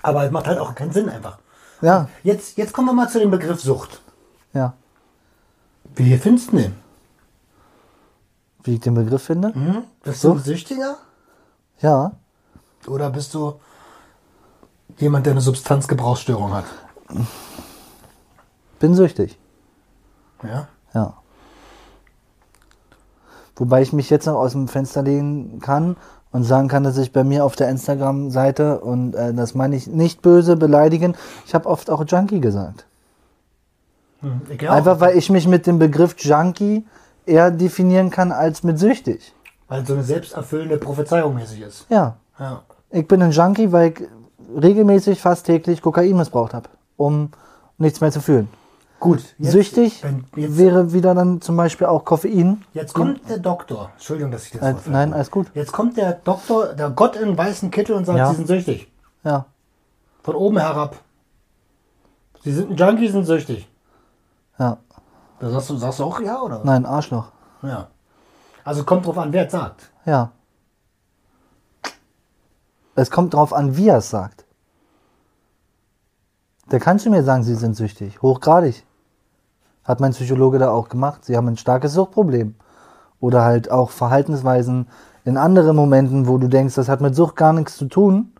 [0.03, 1.39] Aber es macht halt auch keinen Sinn einfach.
[1.81, 4.01] Ja, Jetzt, jetzt kommen wir mal zu dem Begriff Sucht.
[4.53, 4.75] ja.
[5.95, 6.75] Wie findest du den?
[8.63, 9.53] Wie ich den Begriff finde?
[9.55, 9.83] Hm?
[10.05, 10.97] Bist du ein Süchtiger?
[11.81, 12.13] Ja.
[12.87, 13.59] Oder bist du
[14.99, 16.65] jemand, der eine Substanzgebrauchsstörung hat?
[18.79, 19.39] Bin süchtig.
[20.43, 20.69] Ja.
[20.95, 21.15] Ja.
[23.57, 25.97] Wobei ich mich jetzt noch aus dem Fenster lehnen kann
[26.31, 29.89] und sagen kann, dass ich bei mir auf der Instagram-Seite, und äh, das meine ich
[29.89, 32.87] nicht böse, beleidigen, ich habe oft auch Junkie gesagt.
[34.21, 34.43] Hm.
[34.69, 36.87] Einfach weil ich mich mit dem Begriff Junkie
[37.27, 39.35] eher definieren kann als mit süchtig.
[39.69, 41.87] Weil so eine selbsterfüllende Prophezeiung mäßig ist.
[41.89, 42.17] Ja.
[42.39, 42.63] Ja.
[42.91, 44.09] Ich bin ein Junkie, weil ich
[44.61, 47.31] regelmäßig fast täglich Kokain missbraucht habe, um
[47.77, 48.49] nichts mehr zu fühlen.
[49.01, 49.23] Gut.
[49.39, 52.65] jetzt- Süchtig Wenn, jetzt, wäre wieder dann zum Beispiel auch Koffein.
[52.73, 53.91] jetzt kommt der Doktor.
[53.95, 54.93] Entschuldigung, dass ich das Äh, vorfällt.
[54.93, 55.47] nein, alles gut.
[55.55, 58.31] Jetzt kommt der Doktor, der Gott in weißen Kittel und sagt, Ja.
[58.31, 58.91] Sie sind süchtig.
[59.23, 59.47] Ja.
[60.23, 60.97] Von oben herab.
[62.43, 63.69] Sie sind ein Junkie, sind süchtig.
[64.59, 64.79] Ja.
[65.39, 66.63] Da sagst du, sagst du auch ja, oder?
[66.65, 67.31] Nein, Arschloch.
[67.63, 67.87] Ja.
[68.65, 69.91] Also kommt drauf an, wer es sagt.
[70.07, 70.33] Ja.
[72.97, 74.45] Es kommt drauf an, wie er es sagt.
[76.69, 78.21] Da kannst du mir sagen, sie sind süchtig.
[78.21, 78.85] Hochgradig.
[79.89, 81.25] Hat mein Psychologe da auch gemacht.
[81.25, 82.55] Sie haben ein starkes Suchtproblem.
[83.21, 84.87] Oder halt auch Verhaltensweisen
[85.25, 88.33] in anderen Momenten, wo du denkst, das hat mit Sucht gar nichts zu tun.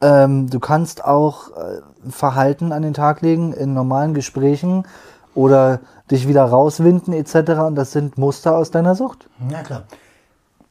[0.00, 4.84] Ähm, du kannst auch äh, Verhalten an den Tag legen in normalen Gesprächen
[5.34, 5.80] oder
[6.10, 7.52] dich wieder rauswinden etc.
[7.60, 9.28] Und das sind Muster aus deiner Sucht.
[9.48, 9.84] Ja, klar.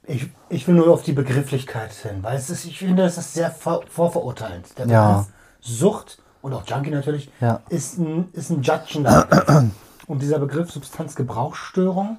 [0.03, 3.33] Ich, ich will nur auf die Begrifflichkeit hin, weil es ist, ich finde, das ist
[3.33, 4.67] sehr vor, vorverurteilend.
[4.77, 5.25] Der Begriff Ja.
[5.61, 7.61] Sucht und auch Junkie natürlich Ja.
[7.69, 9.65] ist ein, ist ein judgender.
[10.07, 12.17] Und dieser Begriff Substanzgebrauchsstörung,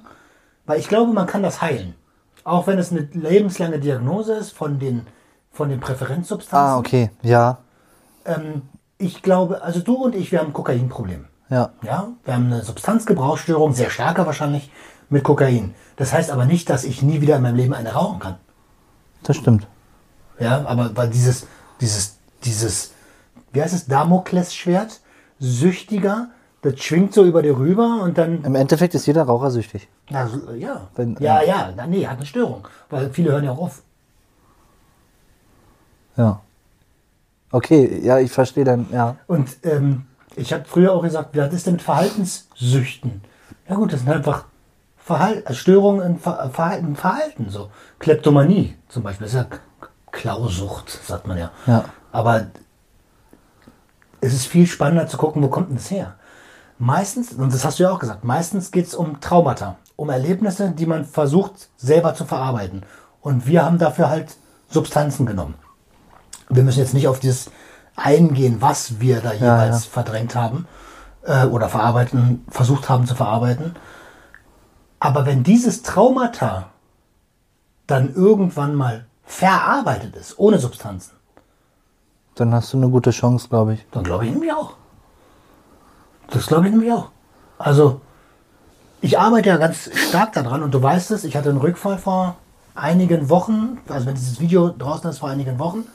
[0.65, 1.93] weil ich glaube, man kann das heilen.
[2.43, 5.05] Auch wenn es eine lebenslange Diagnose ist von den,
[5.51, 6.57] von den Präferenzsubstanzen.
[6.57, 7.11] Ah, okay.
[7.21, 7.59] Ja.
[8.25, 8.63] ähm,
[8.97, 11.25] ich glaube, also du und ich, wir haben ein Kokainproblem.
[11.49, 11.69] Ja.
[11.83, 14.71] Ja, wir haben eine Substanzgebrauchsstörung, sehr starke wahrscheinlich,
[15.09, 15.75] mit Kokain.
[15.97, 18.35] Das heißt aber nicht, dass ich nie wieder in meinem Leben eine rauchen kann.
[19.23, 19.67] Das stimmt.
[20.39, 21.45] Ja, aber weil dieses,
[21.79, 22.92] dieses, dieses,
[23.53, 24.99] wie heißt es, Damoklesschwert,
[25.39, 26.29] süchtiger,
[26.61, 29.87] das schwingt so über dir rüber und dann, Im Endeffekt ist jeder Raucher süchtig.
[30.09, 33.51] na, so, ja, Wenn- ja, ja, na, nee, hat eine Störung, weil viele hören ja
[33.51, 33.83] auch auf.
[36.17, 36.41] Ja.
[37.51, 39.15] Okay, ja, ich verstehe dann, ja.
[39.27, 43.21] Und ähm, ich habe früher auch gesagt, was ist denn mit Verhaltenssüchten?
[43.69, 44.45] Ja gut, das sind einfach
[44.97, 49.57] Verhal also Störungen im Ver Verhalten, Verhalten, so Kleptomanie zum Beispiel, das ist ja
[50.11, 51.51] Klausucht, sagt man ja.
[51.67, 51.85] Ja.
[52.11, 52.47] Aber
[54.23, 56.15] es ist viel spannender zu gucken, wo kommt denn das her?
[56.79, 60.71] Meistens, und das hast du ja auch gesagt, meistens geht es um Traumata, um Erlebnisse,
[60.71, 62.83] die man versucht selber zu verarbeiten.
[63.21, 64.37] Und wir haben dafür halt
[64.69, 65.55] Substanzen genommen.
[66.49, 67.51] Wir müssen jetzt nicht auf dieses
[67.95, 69.91] eingehen, was wir da jeweils ja.
[69.91, 70.67] verdrängt haben
[71.23, 73.75] äh, oder verarbeiten, versucht haben zu verarbeiten.
[74.99, 76.69] Aber wenn dieses Traumata
[77.87, 81.11] dann irgendwann mal verarbeitet ist, ohne Substanzen,
[82.35, 83.85] Dann hast du eine gute Chance, glaube ich.
[83.91, 84.73] dann glaube ich nämlich auch.
[86.29, 87.09] Das glaube ich nämlich auch.
[87.57, 88.01] Also,
[89.01, 92.35] ich arbeite ja ganz stark daran und du weißt es, ich hatte einen Rückfall vor
[92.75, 95.85] einigen Wochen, also wenn dieses Video draußen ist, vor einigen Wochen.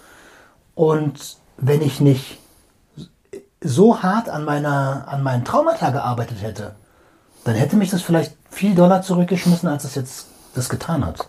[0.74, 2.38] Und wenn ich nicht
[3.60, 6.76] so hart an, meiner, an meinen Traumata gearbeitet hätte,
[7.44, 11.26] dann hätte mich das vielleicht viel doller zurückgeschmissen, als es jetzt das getan hat.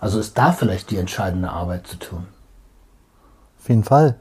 [0.00, 2.26] Also ist da vielleicht die entscheidende Arbeit zu tun.
[3.70, 4.16] Jeden Fall.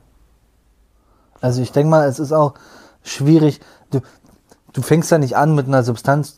[1.42, 2.54] Also ich denke mal, es ist auch
[3.02, 3.60] schwierig.
[3.90, 4.02] Du,
[4.74, 6.38] du fängst ja nicht an mit einer Substanz,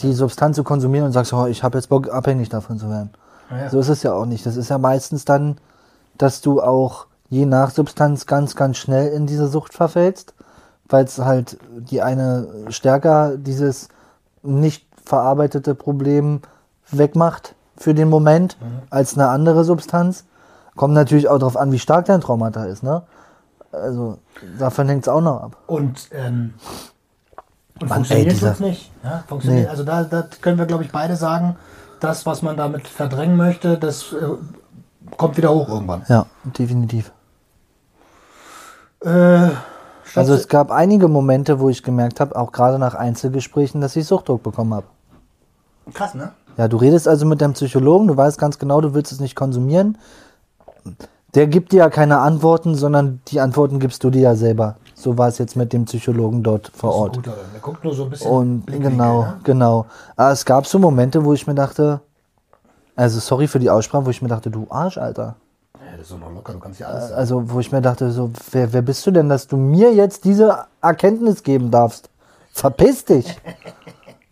[0.00, 3.08] die Substanz zu konsumieren und sagst, oh, ich habe jetzt Bock, abhängig davon zu werden.
[3.50, 3.70] Ja.
[3.70, 4.44] So ist es ja auch nicht.
[4.44, 5.56] Das ist ja meistens dann,
[6.18, 10.34] dass du auch je nach Substanz ganz, ganz schnell in diese Sucht verfällst,
[10.86, 13.88] weil es halt die eine stärker dieses
[14.42, 16.42] nicht verarbeitete Problem
[16.90, 18.58] wegmacht für den Moment
[18.90, 20.24] als eine andere Substanz.
[20.76, 23.02] Kommt natürlich auch darauf an, wie stark dein Traumata ist, ne?
[23.72, 24.18] Also
[24.58, 25.56] davon hängt es auch noch ab.
[25.66, 26.54] Und, ähm,
[27.80, 28.90] und Mann, funktioniert ey, jetzt nicht.
[29.04, 29.64] Ja, funktioniert.
[29.64, 29.70] Nee.
[29.70, 31.56] Also da, da können wir, glaube ich, beide sagen,
[32.00, 36.02] das, was man damit verdrängen möchte, das äh, kommt wieder hoch irgendwann.
[36.08, 36.26] Ja,
[36.58, 37.12] definitiv.
[39.04, 39.50] Äh,
[40.14, 44.06] Also es gab einige Momente, wo ich gemerkt habe, auch gerade nach Einzelgesprächen, dass ich
[44.06, 44.86] Suchtdruck bekommen habe.
[45.94, 46.32] krass, ne?
[46.56, 49.36] Ja, du redest also mit deinem Psychologen, du weißt ganz genau, du willst es nicht
[49.36, 49.96] konsumieren.
[51.34, 54.76] Der gibt dir ja keine Antworten, sondern die Antworten gibst du dir ja selber.
[54.94, 57.16] So war es jetzt mit dem Psychologen dort vor Ort.
[57.16, 57.36] Gut, oder?
[57.54, 58.30] Der guckt nur so ein bisschen.
[58.30, 59.40] Und genau, Ne?
[59.44, 59.86] genau.
[60.16, 62.00] Aber es gab so Momente, wo ich mir dachte,
[62.96, 65.36] also sorry für die Aussprache, wo ich mir dachte, du Arsch, Alter.
[65.74, 67.14] Ja, das ist doch noch locker, du kannst ja alles sagen.
[67.14, 70.24] Also, wo ich mir dachte, so, wer, wer bist du denn, dass du mir jetzt
[70.24, 72.10] diese Erkenntnis geben darfst?
[72.52, 73.36] Verpiss dich!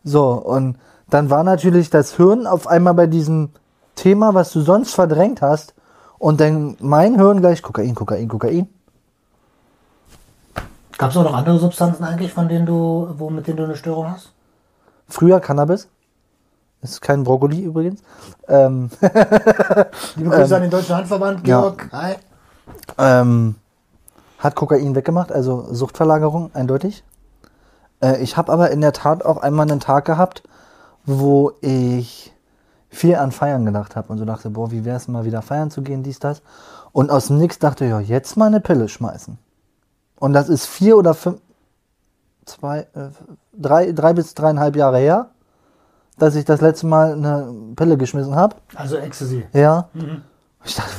[0.05, 0.79] So, und
[1.11, 3.51] dann war natürlich das Hirn auf einmal bei diesem
[3.95, 5.75] Thema, was du sonst verdrängt hast,
[6.19, 8.69] und dann mein Hirn gleich Kokain, Kokain, Kokain.
[10.97, 13.77] Gab es auch noch andere Substanzen eigentlich, von denen du, wo, mit denen du eine
[13.77, 14.33] Störung hast?
[15.07, 15.89] Früher Cannabis.
[16.83, 18.03] Ist kein Brokkoli übrigens.
[18.47, 18.91] Ähm,
[20.17, 21.61] Liebe Grüße an den Deutschen Handverband, ja.
[21.61, 21.89] Georg.
[21.93, 22.15] Hi.
[22.99, 23.57] ähm,
[24.39, 27.03] hat Kokain weggemacht, also Suchtverlagerung, eindeutig.
[28.01, 30.43] Äh, ich habe aber in der Tat auch einmal einen Tag gehabt,
[31.05, 32.33] wo ich
[32.89, 35.71] viel an Feiern gedacht habe und so dachte, boah, wie wäre es mal wieder feiern
[35.71, 36.43] zu gehen, dies, das.
[36.93, 39.39] Und aus dem Nix dachte ich, ja, jetzt mal eine Pille schmeißen.
[40.17, 41.41] Und das ist vier oder fünf,
[42.45, 43.11] zwei, äh,
[43.53, 45.31] drei, drei bis dreieinhalb Jahre her,
[46.19, 48.57] dass ich das letzte Mal eine Pille geschmissen habe.
[48.75, 49.47] Also Ecstasy.
[49.53, 49.89] Ja.
[50.65, 50.95] Ich dachte,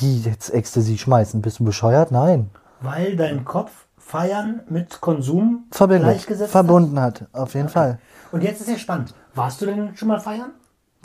[0.00, 1.42] wie jetzt Ecstasy schmeißen?
[1.42, 2.10] Bist du bescheuert?
[2.10, 2.50] Nein.
[2.80, 6.10] Weil dein Kopf Feiern mit Konsum Verbindet.
[6.10, 7.26] gleichgesetzt Verbunden hat.
[7.32, 7.94] Auf jeden Fall.
[7.94, 7.98] hat.
[8.32, 9.12] Und jetzt ist ja spannend.
[9.34, 10.52] Warst du denn schon mal feiern?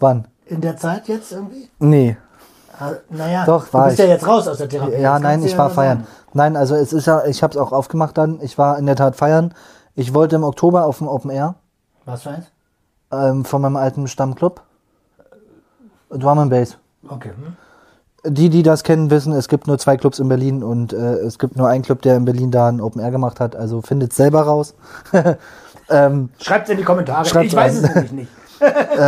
[0.02, 0.28] Wann?
[0.46, 1.70] In der Zeit jetzt irgendwie?
[1.80, 2.18] Nee.
[2.80, 4.06] Ah, Naja, Doch, du war bist ich.
[4.06, 4.94] ja jetzt raus aus der Therapie.
[5.00, 6.00] Ja, Jetzt nein, du ich war feiern.
[6.00, 6.08] sagen.
[6.34, 8.40] Nein, also es ist ja, ich habe es auch aufgemacht dann.
[8.42, 9.54] Ich war in der Tat feiern.
[9.96, 11.56] Ich wollte im Oktober auf dem Open Air
[12.06, 12.46] Was für eins?
[13.12, 14.62] ähm, von meinem alten Stammclub.
[16.10, 16.78] Drum and Bass.
[17.08, 17.30] Okay.
[17.30, 18.34] Hm?
[18.34, 21.40] Die, die das kennen, wissen, es gibt nur zwei Clubs in Berlin und äh, es
[21.40, 23.56] gibt nur einen Club, der in Berlin da ein Open Air gemacht hat.
[23.56, 24.76] Also findet selber raus.
[25.90, 27.26] ähm, Schreibt in die Kommentare.
[27.26, 27.84] Schreibt's ich weiß rein.
[27.84, 28.32] es nämlich nicht.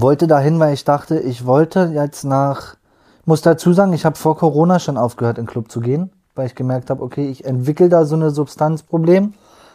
[0.00, 2.76] wollte dahin, weil ich dachte, ich wollte jetzt nach,
[3.24, 6.46] muss dazu sagen, ich habe vor Corona schon aufgehört, in den Club zu gehen, weil
[6.46, 9.34] ich gemerkt habe, okay, ich entwickle da so eine Substanzproblem,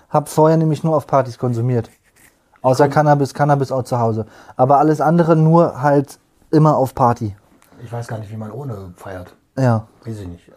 [0.10, 1.90] habe vorher nämlich nur auf Partys konsumiert.
[2.62, 4.26] Außer Cannabis, Cannabis auch zu Hause.
[4.58, 6.20] Aber alles andere nur halt
[6.52, 7.36] immer auf Party.
[7.82, 9.34] Ich weiß gar nicht, wie man ohne feiert.
[9.58, 10.52] Ja, Weiß ich nicht.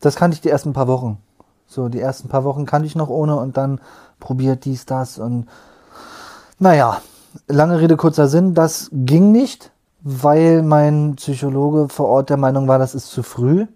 [0.00, 1.18] das kannte ich die ersten paar Wochen.
[1.66, 3.80] So, die ersten paar Wochen kannte ich noch ohne und dann
[4.20, 5.46] probiert dies, das und
[6.58, 6.98] naja,
[7.48, 9.70] lange Rede, kurzer Sinn, das ging nicht,
[10.00, 13.66] weil mein Psychologe vor Ort der Meinung war, das ist zu früh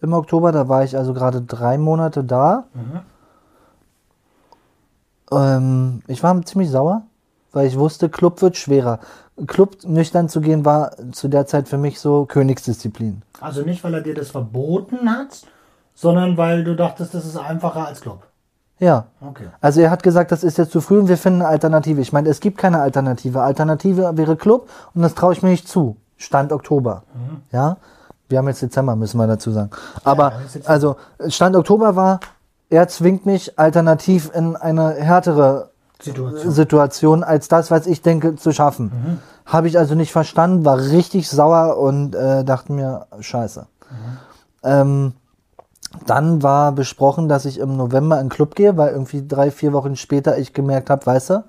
[0.00, 0.52] im Oktober.
[0.52, 2.68] Da war ich also gerade drei Monate da.
[5.30, 7.02] Ähm, ich war ziemlich sauer,
[7.52, 9.00] weil ich wusste, Club wird schwerer.
[9.46, 13.22] Club nüchtern zu gehen war zu der Zeit für mich so Königsdisziplin.
[13.40, 15.42] Also nicht, weil er dir das verboten hat,
[15.94, 18.27] sondern weil du dachtest, das ist einfacher als Club.
[18.78, 19.06] Ja.
[19.20, 19.48] Okay.
[19.60, 22.00] Also er hat gesagt, das ist jetzt zu früh und wir finden eine Alternative.
[22.00, 23.42] Ich meine, es gibt keine Alternative.
[23.42, 25.96] Alternative wäre Club und das traue ich mir nicht zu.
[26.16, 27.02] Stand Oktober.
[27.52, 27.76] Ja.
[28.28, 29.70] Wir haben jetzt Dezember, müssen wir dazu sagen.
[30.04, 30.96] Aber Ja, also
[31.28, 32.20] Stand Oktober war,
[32.68, 35.70] er zwingt mich alternativ in eine härtere
[36.00, 36.52] Situation.
[36.52, 39.20] Situation als das, was ich denke zu schaffen.
[39.46, 43.66] Habe ich also nicht verstanden, war richtig sauer und äh, dachte mir, scheiße.
[44.62, 45.14] Ähm,
[46.06, 49.72] dann war besprochen, dass ich im November in den Club gehe, weil irgendwie drei, vier
[49.72, 51.44] Wochen später ich gemerkt habe, weißt du,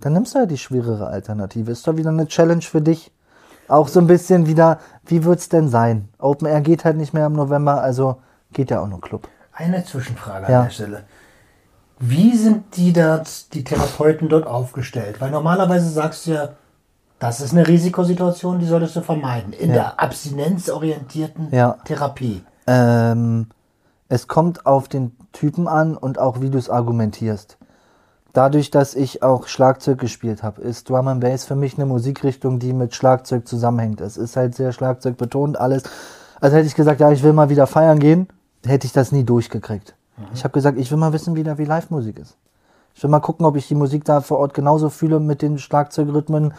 [0.00, 1.70] dann nimmst du ja die schwerere Alternative.
[1.70, 3.10] Ist doch wieder eine Challenge für dich.
[3.66, 6.08] Auch so ein bisschen wieder, wie wird's denn sein?
[6.18, 8.16] Open Air geht halt nicht mehr im November, also
[8.52, 9.28] geht ja auch nur Club.
[9.52, 10.58] Eine Zwischenfrage Ja.
[10.60, 11.02] an der Stelle.
[11.98, 15.20] Wie sind die dort, die Therapeuten dort aufgestellt?
[15.20, 16.50] Weil normalerweise sagst du ja,
[17.18, 19.52] das ist eine Risikosituation, die solltest du vermeiden.
[19.52, 19.74] In Ja.
[19.74, 21.76] der abstinenzorientierten Ja.
[21.84, 22.44] Therapie.
[22.68, 23.46] Ähm,
[24.08, 27.56] es kommt auf den Typen an und auch wie du es argumentierst.
[28.34, 32.58] Dadurch, dass ich auch Schlagzeug gespielt habe, ist Drum and Bass für mich eine Musikrichtung,
[32.58, 34.02] die mit Schlagzeug zusammenhängt.
[34.02, 35.82] Es ist halt sehr Schlagzeug betont alles.
[36.40, 38.28] Also hätte ich gesagt, ja, ich will mal wieder feiern gehen,
[38.64, 39.94] hätte ich das nie durchgekriegt.
[40.34, 42.36] Ich habe gesagt, ich will mal wissen, wie, da, wie Live-Musik ist.
[42.94, 45.58] Ich will mal gucken, ob ich die Musik da vor Ort genauso fühle mit den
[45.58, 46.52] Schlagzeugrhythmen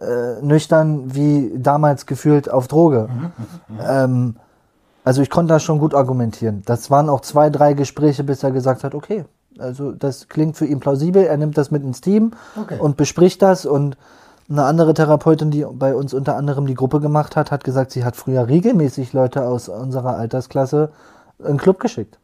[0.00, 3.08] äh, nüchtern wie damals gefühlt auf Droge.
[3.80, 4.36] Ähm,
[5.04, 6.62] also ich konnte da schon gut argumentieren.
[6.64, 9.24] Das waren auch zwei, drei Gespräche, bis er gesagt hat, okay,
[9.58, 12.78] also das klingt für ihn plausibel, er nimmt das mit ins Team Okay.
[12.80, 13.96] und bespricht das und
[14.48, 18.04] eine andere Therapeutin, die bei uns unter anderem die Gruppe gemacht hat, hat gesagt, sie
[18.04, 20.90] hat früher regelmäßig Leute aus unserer Altersklasse
[21.38, 22.18] in den Club geschickt.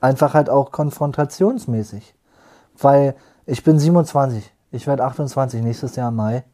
[0.00, 2.14] Einfach halt auch konfrontationsmäßig.
[2.78, 3.14] Weil
[3.46, 6.44] ich bin 27, ich werde 28 nächstes Jahr im Mai.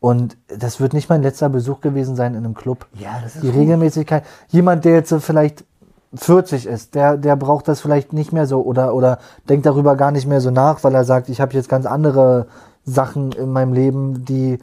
[0.00, 2.86] Und das wird nicht mein letzter Besuch gewesen sein in einem Club.
[2.94, 3.50] Ja, das ist Die.
[3.50, 4.24] Regelmäßigkeit.
[4.48, 5.64] Jemand, der jetzt so vielleicht
[6.14, 9.18] 40 ist, der, der braucht das vielleicht nicht mehr so oder, oder
[9.48, 12.46] denkt darüber gar nicht mehr so nach, weil er sagt, ich habe jetzt ganz andere
[12.84, 14.58] Sachen in meinem Leben, die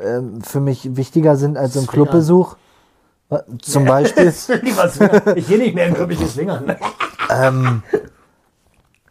[0.00, 1.86] ähm, für mich wichtiger sind als ein.
[1.86, 2.56] Clubbesuch.
[3.60, 4.32] Zum Beispiel.
[5.34, 6.76] Ich gehe nicht mehr in Club, ich swingern.
[7.30, 7.82] ähm,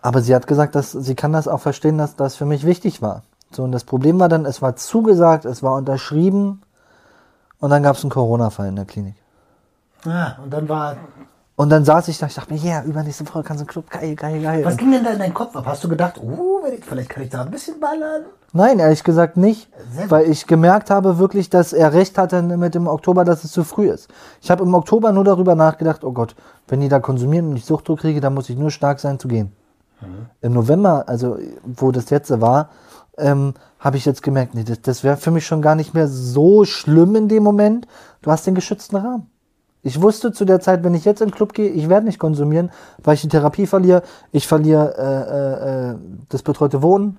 [0.02, 3.02] aber sie hat gesagt, dass sie kann das auch verstehen, dass das für mich wichtig
[3.02, 3.24] war.
[3.52, 6.62] So, und das Problem war dann, es war zugesagt, es war unterschrieben
[7.60, 9.16] und dann gab es einen Corona-Fall in der Klinik.
[10.06, 10.98] Ah, und dann war.
[11.56, 13.90] Und dann saß ich da, ich dachte mir, ja, übernächste Woche kannst du einen Club,
[13.90, 14.66] geil, geil, geil.
[14.66, 15.66] Was ging denn da in deinen Kopf ab?
[15.66, 18.26] Hast du gedacht, uh, vielleicht kann ich da ein bisschen ballern?
[18.56, 19.70] nein, ehrlich gesagt nicht,
[20.08, 23.64] weil ich gemerkt habe wirklich, dass er recht hatte mit dem Oktober, dass es zu
[23.64, 24.10] früh ist.
[24.42, 26.36] Ich habe im Oktober nur darüber nachgedacht, oh Gott,
[26.68, 29.28] wenn die da konsumieren und ich Suchtdruck kriege, dann muss ich nur stark sein zu
[29.28, 29.52] gehen.
[30.42, 32.70] Im November, also wo das jetzt war,
[33.18, 36.08] ähm, habe ich jetzt gemerkt, nee, das, das wäre für mich schon gar nicht mehr
[36.08, 37.88] so schlimm in dem Moment.
[38.22, 39.30] Du hast den geschützten Rahmen.
[39.84, 42.18] Ich wusste zu der Zeit, wenn ich jetzt in den Club gehe, ich werde nicht
[42.18, 42.72] konsumieren,
[43.04, 44.02] weil ich die Therapie verliere.
[44.32, 45.96] Ich verliere äh, äh, äh,
[46.30, 47.18] das betreute Wohnen.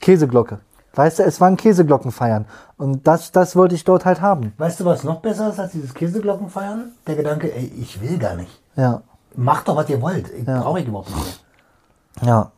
[0.00, 0.60] Käseglocke.
[0.94, 2.44] Weißt du, es waren Käseglockenfeiern.
[2.76, 4.52] Und das, das wollte ich dort halt haben.
[4.58, 6.92] Weißt du, was noch besser ist als dieses Käseglockenfeiern?
[7.06, 8.50] Der Gedanke, ey, ich will gar nicht.
[8.76, 9.02] Ja,
[9.36, 10.28] Macht doch, was ihr wollt.
[10.30, 10.60] Ich Ja.
[10.60, 11.44] brauche ich überhaupt nicht
[12.22, 12.28] mehr.
[12.28, 12.52] ja,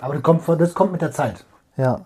[0.00, 1.44] Aber das kommt, das kommt mit der Zeit.
[1.80, 2.00] Ja.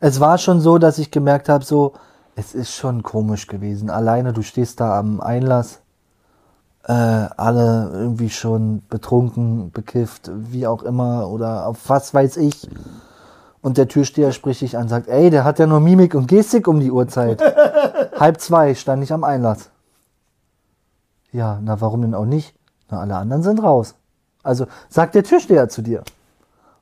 [0.00, 1.94] Es war schon so, dass ich gemerkt habe, so,
[2.36, 3.90] es ist schon komisch gewesen.
[3.90, 5.80] Alleine, du stehst da am Einlass,
[6.84, 12.68] äh, alle irgendwie schon betrunken, bekifft, wie auch immer, oder auf was weiß ich.
[13.60, 16.68] Und der Türsteher spricht dich an, sagt, ey, der hat ja nur Mimik und Gestik
[16.68, 17.42] um die Uhrzeit.
[18.20, 19.70] Halb zwei stand ich am Einlass.
[21.32, 22.54] Ja, na warum denn auch nicht?
[22.88, 23.94] Na, alle anderen sind raus.
[24.42, 26.04] Also sagt der Türsteher zu dir.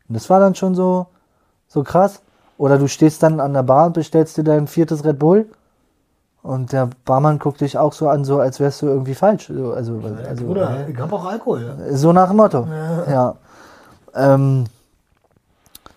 [0.08, 1.06] Und das war dann schon so,
[1.76, 2.20] so krass.
[2.58, 5.46] Oder du stehst dann an der Bar und bestellst dir dein viertes Red Bull.
[6.42, 9.48] Und der Barmann guckt dich auch so an, so als wärst du irgendwie falsch.
[9.48, 11.76] So, Also, also, Bruder, ich habe auch Alkohol.
[11.92, 12.66] so nach dem Motto.
[13.10, 13.34] Ja.
[14.14, 14.64] Ähm,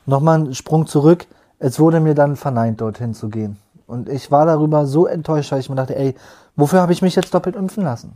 [0.06, 1.28] Nochmal ein Sprung zurück.
[1.60, 3.58] es wurde mir dann verneint, dorthin zu gehen.
[3.86, 6.16] Und ich war darüber so enttäuscht, weil ich mir dachte, ey,
[6.56, 8.14] wofür habe ich mich jetzt doppelt impfen lassen?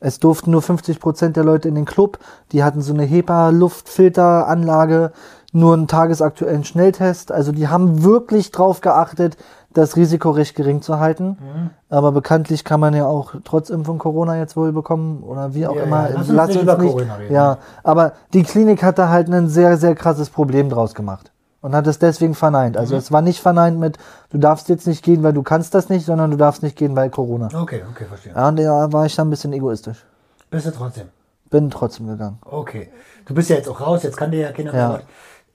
[0.00, 2.18] Es durften nur 50 Prozent der Leute in den Club.
[2.52, 5.12] Die hatten so eine HEPA-Luftfilteranlage,
[5.54, 7.30] nur einen tagesaktuellen Schnelltest.
[7.32, 9.36] Also die haben wirklich drauf geachtet,
[9.72, 11.38] das Risiko recht gering zu halten.
[11.40, 11.70] Mhm.
[11.88, 15.76] Aber bekanntlich kann man ja auch trotz Impfung Corona jetzt wohl bekommen oder wie auch
[15.76, 16.10] Ja, immer.
[16.10, 16.16] ja.
[16.28, 17.34] Lass uns nicht über Corona reden.
[17.34, 21.30] Ja, aber die Klinik hat da halt ein sehr, sehr krasses Problem draus gemacht.
[21.60, 22.74] Und hat es deswegen verneint.
[22.74, 22.80] Mhm.
[22.80, 23.96] Also es war nicht verneint mit,
[24.30, 26.94] du darfst jetzt nicht gehen, weil du kannst das nicht, sondern du darfst nicht gehen,
[26.94, 27.46] weil Corona.
[27.46, 28.32] Okay, okay, verstehe.
[28.34, 30.04] Ja, und da war ich dann ein bisschen egoistisch.
[30.50, 31.06] Bist du trotzdem?
[31.48, 32.38] Bin trotzdem gegangen.
[32.44, 32.90] Okay.
[33.24, 35.00] Du bist ja jetzt auch raus, jetzt kann dir ja keiner Ja.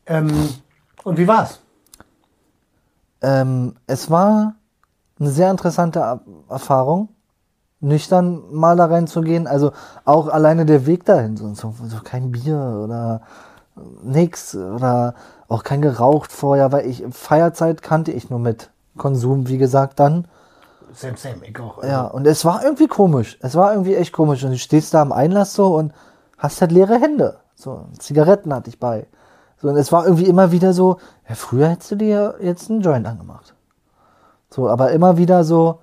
[0.10, 0.50] Ähm,
[1.04, 1.60] und wie war's?
[3.22, 4.56] Ähm, es war
[5.20, 7.10] eine sehr interessante Er- Erfahrung,
[7.80, 9.48] nüchtern mal da reinzugehen.
[9.48, 9.72] Also
[10.04, 13.22] auch alleine der Weg dahin, so, so, so kein Bier oder
[14.04, 15.14] nix oder
[15.48, 20.28] auch kein geraucht vorher, weil ich Feierzeit kannte ich nur mit Konsum, wie gesagt, dann.
[20.94, 21.84] Same, same, ich auch.
[21.84, 23.38] Ja, und es war irgendwie komisch.
[23.42, 24.44] Es war irgendwie echt komisch.
[24.44, 25.94] Und du stehst da am Einlass so und
[26.38, 27.38] hast halt leere Hände.
[27.56, 29.06] So, Zigaretten hatte ich bei.
[29.62, 30.98] So, und es war irgendwie immer wieder so,
[31.28, 33.54] ja, früher hättest du dir jetzt einen Joint angemacht.
[34.50, 35.80] So, aber immer wieder so,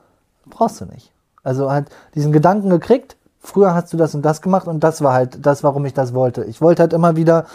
[0.47, 1.13] brauchst du nicht.
[1.43, 5.13] Also halt diesen Gedanken gekriegt, früher hast du das und das gemacht und das war
[5.13, 6.45] halt das, warum ich das wollte.
[6.45, 7.47] Ich wollte halt immer wieder,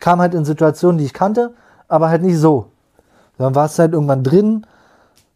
[0.00, 1.52] kam halt in Situationen, die ich kannte,
[1.88, 2.66] aber halt nicht so.
[3.38, 4.66] Dann warst du halt irgendwann drin.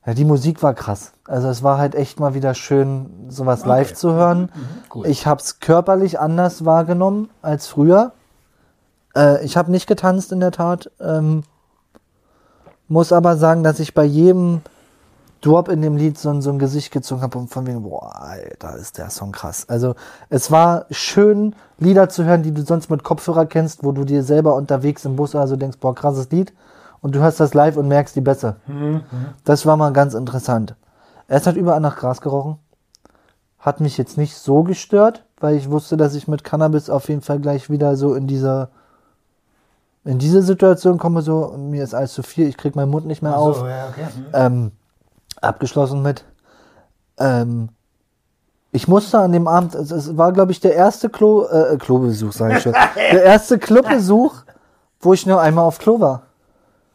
[0.06, 1.12] Ja, die Musik war krass.
[1.26, 4.50] Also es war halt echt mal wieder schön, sowas live zu hören.
[4.94, 5.06] cool.
[5.06, 8.12] Ich habe es körperlich anders wahrgenommen als früher.
[9.16, 10.90] Äh, ich habe nicht getanzt in der Tat.
[11.00, 11.42] Ähm,
[12.88, 14.62] muss aber sagen, dass ich bei jedem
[15.42, 18.14] Drop in dem Lied so, ein- so ein Gesicht gezogen habe und von wegen, boah,
[18.20, 19.64] Alter, ist der Song krass.
[19.68, 19.94] Also
[20.28, 24.22] es war schön, Lieder zu hören, die du sonst mit Kopfhörer kennst, wo du dir
[24.22, 26.52] selber unterwegs im Bus oder so denkst, boah, krasses Lied.
[27.00, 28.56] Und du hörst das live und merkst die besser.
[29.44, 30.74] Das war mal ganz interessant.
[31.28, 32.58] Es hat überall nach Gras gerochen.
[33.58, 37.22] Hat mich jetzt nicht so gestört, weil ich wusste, dass ich mit Cannabis auf jeden
[37.22, 38.68] Fall gleich wieder so in dieser
[40.04, 43.22] in diese Situation komme, so mir ist alles zu viel, ich krieg meinen Mund nicht
[43.22, 44.06] mehr auf So, ja, okay.
[44.14, 44.26] Hm.
[44.32, 44.72] ähm,
[45.40, 46.24] abgeschlossen mit.
[47.18, 47.68] Ähm,
[48.72, 52.32] ich musste an dem Abend, es, es war glaube ich der erste Klo, äh, Klobesuch,
[52.32, 54.34] sage ich schon, der erste Clubbesuch,
[55.00, 56.22] wo ich nur einmal auf Klo war.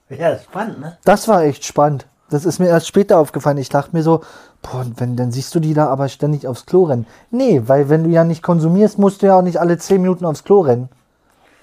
[0.10, 0.98] Ja, spannend, ne?
[1.04, 2.08] Das war echt spannend.
[2.30, 3.58] Das ist mir erst später aufgefallen.
[3.58, 4.22] Ich dachte mir so,
[4.62, 7.06] boah, wenn, dann siehst du die da aber ständig aufs Klo rennen.
[7.30, 10.26] Nee, weil wenn du ja nicht konsumierst, musst du ja auch nicht alle 10 Minuten
[10.26, 10.90] aufs Klo rennen.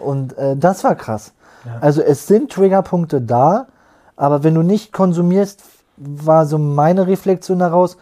[0.02, 1.32] Und äh, das war krass.
[1.80, 3.68] Also es sind Triggerpunkte da,
[4.16, 5.62] aber wenn du nicht konsumierst,
[5.96, 7.96] war so meine Reflexion daraus,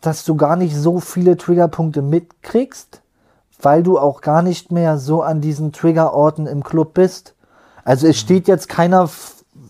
[0.00, 3.00] dass du gar nicht so viele Triggerpunkte mitkriegst,
[3.60, 7.34] weil du auch gar nicht mehr so an diesen Triggerorten im Club bist.
[7.84, 9.08] Also es steht jetzt keiner,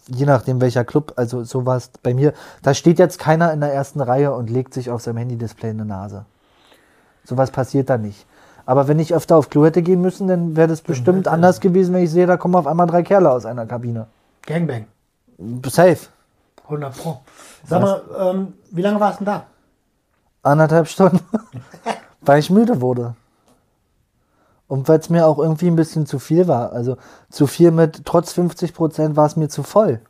[0.08, 3.60] je nachdem welcher Club, also so war es bei mir, da steht jetzt keiner in
[3.60, 6.26] der ersten Reihe und legt sich auf seinem Handy-Display in die Nase.
[7.24, 8.26] Sowas passiert da nicht.
[8.66, 11.94] Aber wenn ich öfter auf Klo hätte gehen müssen, dann wäre das bestimmt anders gewesen,
[11.94, 14.08] wenn ich sehe, da kommen auf einmal drei Kerle aus einer Kabine.
[14.44, 14.86] Gangbang.
[15.66, 15.98] Safe.
[16.64, 17.20] 100 Pro.
[17.64, 19.46] Sag mal, ähm, wie lange warst du denn da?
[20.42, 21.20] Anderthalb Stunden.
[22.20, 23.14] weil ich müde wurde.
[24.68, 26.72] Und weil es mir auch irgendwie ein bisschen zu viel war.
[26.72, 26.96] Also
[27.30, 30.00] zu viel mit, trotz 50 Prozent war es mir zu voll.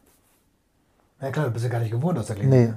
[1.20, 2.68] Ja klar, du bist ja gar nicht gewohnt aus der Klinik.
[2.68, 2.74] Nee.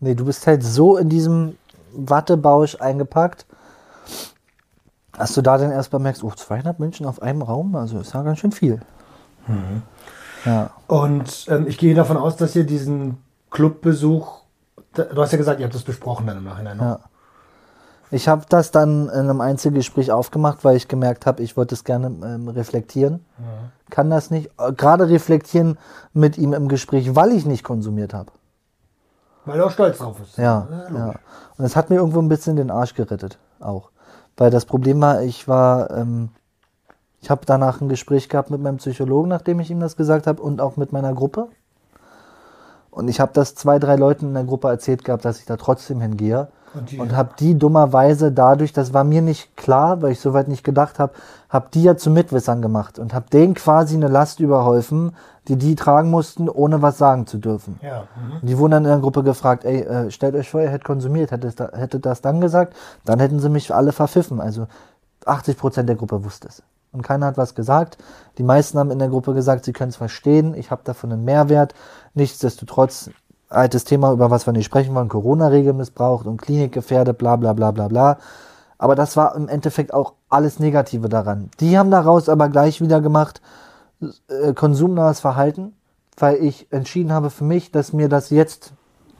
[0.00, 1.56] Nee, du bist halt so in diesem
[1.92, 3.46] Wattebausch eingepackt,
[5.18, 8.14] dass du da dann erst mal merkst, oh, 200 Menschen auf einem Raum, also ist
[8.14, 8.80] ja ganz schön viel.
[10.44, 10.70] Ja.
[10.86, 13.18] Und ähm, ich gehe davon aus, dass ihr diesen
[13.50, 14.42] Clubbesuch,
[14.94, 16.76] du hast ja gesagt, ihr habt das besprochen dann im Nachhinein.
[16.76, 16.82] Ne?
[16.82, 16.98] Ja.
[18.10, 21.84] Ich habe das dann in einem Einzelgespräch aufgemacht, weil ich gemerkt habe, ich wollte es
[21.84, 23.24] gerne ähm, reflektieren.
[23.90, 24.50] Kann das nicht.
[24.58, 25.76] Äh, Gerade reflektieren
[26.14, 28.32] mit ihm im Gespräch, weil ich nicht konsumiert habe.
[29.44, 30.38] Weil du auch stolz drauf bist.
[30.38, 30.98] Ja, logisch.
[30.98, 31.14] ja.
[31.58, 33.90] Und es hat mir irgendwo ein bisschen den Arsch gerettet, auch.
[34.38, 36.30] Weil das Problem war, ich war, ähm,
[37.20, 40.40] ich habe danach ein Gespräch gehabt mit meinem Psychologen, nachdem ich ihm das gesagt habe,
[40.40, 41.48] und auch mit meiner Gruppe.
[42.90, 45.56] Und ich habe das zwei, drei Leuten in der Gruppe erzählt gehabt, dass ich da
[45.56, 46.48] trotzdem hingehe.
[46.74, 50.48] Und die- Und habe die dummerweise dadurch, das war mir nicht klar, weil ich soweit
[50.48, 51.12] nicht gedacht habe,
[51.48, 55.14] habe die ja zu Mitwissern gemacht und habe denen quasi eine Last überholfen,
[55.48, 57.80] die die tragen mussten, ohne was sagen zu dürfen.
[57.82, 58.04] Ja.
[58.16, 58.46] Mhm.
[58.46, 61.30] Die wurden dann in der Gruppe gefragt, ey, äh, stellt euch vor, ihr hättet konsumiert,
[61.30, 62.74] hättet, hättet das dann gesagt,
[63.04, 64.40] dann hätten sie mich alle verpfiffen.
[64.40, 64.66] Also
[65.24, 66.62] 80 Prozent der Gruppe wusste es.
[66.92, 67.98] Und keiner hat was gesagt.
[68.38, 71.24] Die meisten haben in der Gruppe gesagt, sie können es verstehen, ich habe davon einen
[71.24, 71.74] Mehrwert.
[72.14, 73.10] Nichtsdestotrotz,
[73.48, 77.70] altes Thema, über was wir nicht sprechen wollen, Corona-Regel missbraucht und Klinikgefährdet, bla bla bla
[77.70, 78.18] bla bla.
[78.78, 81.50] Aber das war im Endeffekt auch alles Negative daran.
[81.60, 83.42] Die haben daraus aber gleich wieder gemacht,
[84.28, 85.74] äh, konsumnahes Verhalten,
[86.16, 88.72] weil ich entschieden habe für mich, dass mir das jetzt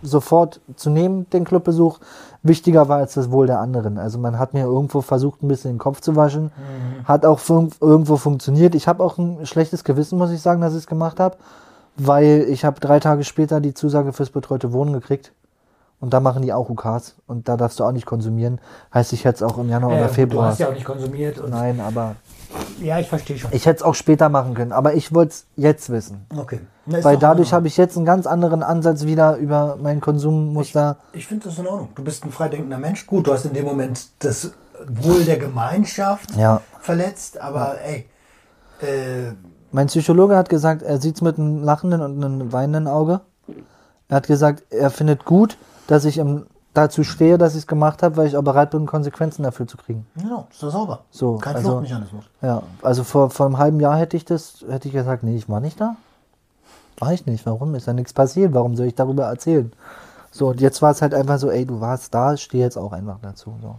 [0.03, 1.99] sofort zu nehmen, den Clubbesuch,
[2.45, 3.99] wichtiger war als das Wohl der anderen.
[3.99, 6.53] Also man hat mir irgendwo versucht, ein bisschen den Kopf zu waschen.
[7.05, 8.77] Hat auch fun irgendwo funktioniert.
[8.77, 11.37] Ich habe auch ein schlechtes Gewissen, muss ich sagen, dass ich es gemacht habe,
[11.97, 15.33] weil ich habe drei Tage später die Zusage fürs betreute Wohnen gekriegt.
[16.01, 18.61] Und da machen die auch UKs und da darfst du auch nicht konsumieren.
[18.95, 20.47] Heißt, ich hätte es auch im Januar Äh, oder Du Februar.
[20.51, 21.43] hast ja auch nicht konsumiert.
[21.51, 22.15] Nein, aber
[22.81, 23.51] Ja, ich verstehe schon.
[23.53, 24.73] ich hätte es auch später machen können.
[24.73, 26.27] Aber ich wollte es jetzt wissen.
[26.37, 26.61] Okay.
[26.87, 30.97] Weil dadurch habe ich jetzt einen ganz anderen Ansatz wieder über mein Konsummuster.
[31.13, 31.89] Ich finde das in Ordnung.
[31.95, 33.07] Du bist ein freidenkender Mensch.
[33.07, 34.53] Gut, du hast in dem Moment das
[34.87, 36.61] Wohl der Gemeinschaft Ja.
[36.81, 38.07] verletzt, aber ey,
[38.81, 39.33] äh,
[39.73, 43.21] Mein Psychologe hat gesagt, er sieht es mit einem lachenden und einem weinenden Auge.
[44.09, 46.47] Er hat gesagt, er findet gut, dass ich im,
[46.79, 49.77] dazu stehe, dass ich es gemacht habe, weil ich auch bereit bin, Konsequenzen dafür zu
[49.77, 50.07] kriegen.
[50.17, 51.01] ja, ist doch sauber.
[51.11, 52.25] So, Kein also- Fluchtmechanismus.
[52.41, 55.49] Ja, also vor, vor einem halben Jahr hätte ich das, hätte ich gesagt, nee, ich
[55.49, 55.97] war nicht da.
[56.99, 57.47] War ich nicht.
[57.47, 57.75] Warum?
[57.75, 58.55] Ist ja nichts passiert.
[58.55, 59.73] Warum soll ich darüber erzählen?
[60.31, 62.93] So, und jetzt war es halt einfach so, ey, du warst da, steh jetzt auch
[62.93, 63.55] einfach dazu.
[63.63, 63.77] So.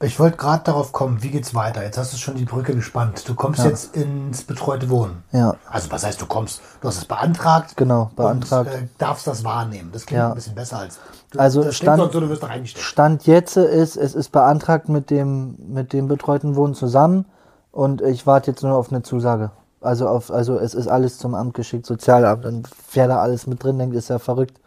[0.00, 1.82] Ich wollte gerade darauf kommen, wie geht's weiter?
[1.82, 3.28] Jetzt hast du schon die Brücke gespannt.
[3.28, 3.66] Du kommst Ja.
[3.66, 5.24] jetzt ins betreute Wohnen.
[5.32, 6.60] Ja, Also was heißt, du kommst?
[6.80, 7.76] Du hast es beantragt.
[7.76, 8.72] Genau, beantragt.
[8.72, 9.90] Und, äh, darfst das wahrnehmen.
[9.92, 10.28] Das klingt Ja.
[10.28, 10.98] ein bisschen besser als.
[11.32, 12.36] Du, Also stand- so, du.
[12.76, 17.24] Stand jetzt ist, es ist beantragt mit dem, mit dem betreuten Wohnen zusammen
[17.72, 19.50] und ich warte jetzt nur auf eine Zusage.
[19.80, 22.46] Also auf, also es ist alles zum Amt geschickt, Sozialamt.
[22.46, 24.60] Und wer da alles mit drin denkt, ist ja verrückt.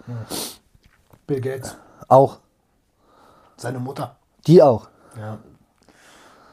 [1.26, 1.76] Bill Gates,
[2.10, 2.40] Auch.
[3.56, 4.16] seine Mutter.
[4.48, 4.88] Die auch.
[5.20, 5.38] Ja.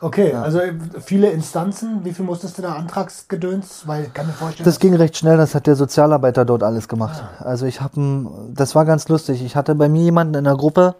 [0.00, 2.04] Okay, also äh, viele Instanzen.
[2.04, 3.86] Wie viel musstest du da Antragsgedöns?
[3.86, 7.22] Weil kann mir vorstellen, Das ging recht schnell, das hat der Sozialarbeiter dort alles gemacht.
[7.40, 9.42] Also ich habe, das war ganz lustig.
[9.42, 10.94] Ich hatte bei mir jemanden in der Gruppe,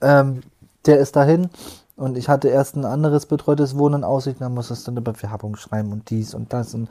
[0.00, 0.42] ähm,
[0.86, 1.50] der ist dahin
[1.96, 5.90] und ich hatte erst ein anderes betreutes Wohnen Aussicht, dann musstest du eine Bewerbung schreiben
[5.90, 6.88] und dies und das und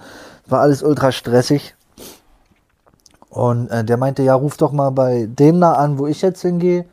[0.47, 1.75] war alles ultra stressig.
[3.29, 6.41] Und äh, der meinte, ja, ruf doch mal bei dem da an, wo ich jetzt
[6.41, 6.85] hingehe.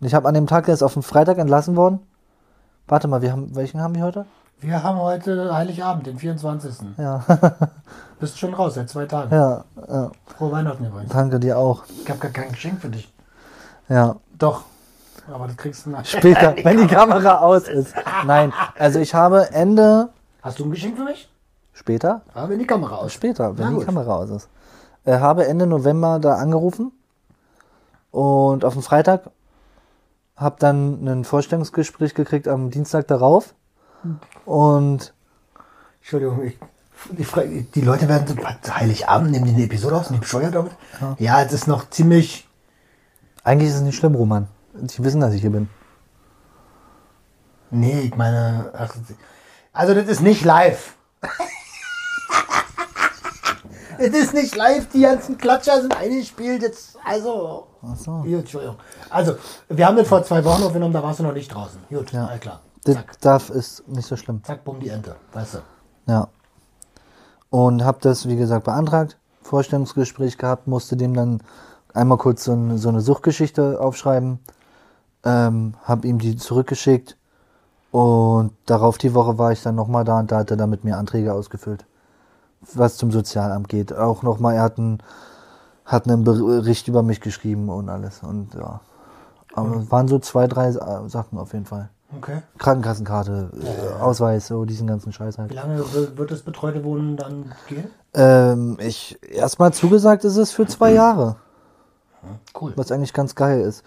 [0.00, 2.00] Und ich habe an dem Tag, der ist auf dem Freitag entlassen worden.
[2.86, 4.26] Warte mal, wir haben, welchen haben wir heute?
[4.60, 6.86] wir haben heute Heiligabend, den 24.
[6.96, 7.22] Ja,
[8.20, 9.34] Bist schon raus, seit zwei Tagen.
[9.34, 10.10] ja, ja.
[10.38, 11.12] Frohe Weihnachten übrigens.
[11.12, 11.84] danke dir auch.
[12.02, 13.12] Ich habe gar kein Geschenk für dich.
[13.88, 14.16] Ja.
[14.38, 14.62] Doch.
[15.32, 16.04] Aber das kriegst du nach.
[16.04, 17.94] Später, wenn die Kamera aus ist.
[18.26, 20.10] Nein, also ich habe Ende
[20.42, 21.30] Hast du ein Geschenk für mich?
[21.72, 23.12] später, Aber wenn die Kamera aus.
[23.12, 23.86] später, wenn Na die gut.
[23.86, 24.48] Kamera aus ist,
[25.04, 26.92] äh, habe Ende November da angerufen
[28.12, 29.22] und auf dem Freitag
[30.36, 33.54] habe dann ein Vorstellungsgespräch gekriegt am Dienstag darauf
[34.44, 35.14] und
[36.00, 36.58] Entschuldigung, ich,
[37.12, 40.54] die, Fra- die Leute werden so, Heiligabend, nehmen die eine Episode aus, sind die bescheuert
[40.54, 40.72] damit?
[41.18, 42.48] Ja, es ist noch ziemlich.
[43.42, 44.48] eigentlich ist es nicht schlimm, Roman.
[44.86, 45.68] Sie wissen, dass ich hier bin.
[47.70, 48.70] Nee, ich meine.
[48.76, 48.94] Ach,
[49.72, 50.94] also, das ist nicht live.
[53.98, 56.62] Es ist nicht live, die ganzen Klatscher sind eingespielt.
[56.62, 57.66] Jetzt, also.
[57.82, 58.10] Ach so.
[58.22, 58.76] Gut, Entschuldigung.
[59.10, 59.34] Also,
[59.68, 61.78] wir haben das vor zwei Wochen aufgenommen, da warst du noch nicht draußen.
[61.90, 62.26] Gut, Ja.
[62.26, 62.60] all klar.
[62.84, 64.42] Das Zack, darf ist nicht so schlimm.
[64.44, 65.16] zack, bumm, die Ente.
[65.32, 65.58] Weißt du.
[66.06, 66.28] Ja.
[67.50, 71.42] Und habe das, wie gesagt, beantragt, Vorstellungsgespräch gehabt, musste dem dann
[71.92, 74.38] einmal kurz so, eine- so eine Suchtgeschichte aufschreiben,
[75.24, 77.16] ähm, habe ihm die zurückgeschickt
[77.90, 80.84] und darauf die Woche war ich dann nochmal da und da hat er dann mit
[80.84, 81.86] mir Anträge ausgefüllt,
[82.74, 83.92] was zum Sozialamt geht.
[83.94, 84.98] Auch nochmal, er hat einen,
[85.84, 88.80] hat einen Bericht über mich geschrieben und alles und ja.
[89.54, 91.88] Aber es waren so zwei, drei Sachen auf jeden Fall.
[92.16, 92.42] Okay.
[92.58, 95.50] Krankenkassenkarte, äh, Ausweis, so diesen ganzen Scheiß halt.
[95.50, 97.86] Wie lange wi- wird das betreute Wohnen dann gehen?
[98.14, 101.36] Ähm, ich erstmal zugesagt ist es für zwei Jahre,
[102.60, 102.72] Cool.
[102.76, 103.82] was eigentlich ganz geil ist,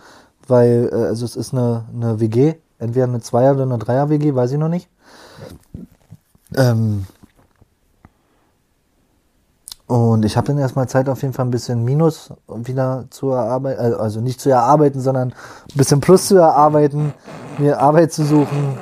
[0.47, 4.51] weil äh, also es ist eine, eine WG, entweder eine Zweier- oder eine Dreier-WG, weiß
[4.51, 4.89] ich noch nicht.
[6.55, 7.05] Ähm,
[9.87, 13.95] und ich habe dann erstmal Zeit, auf jeden Fall ein bisschen Minus wieder zu erarbeiten,
[13.95, 17.13] also nicht zu erarbeiten, sondern ein bisschen Plus zu erarbeiten,
[17.57, 18.77] mir Arbeit zu suchen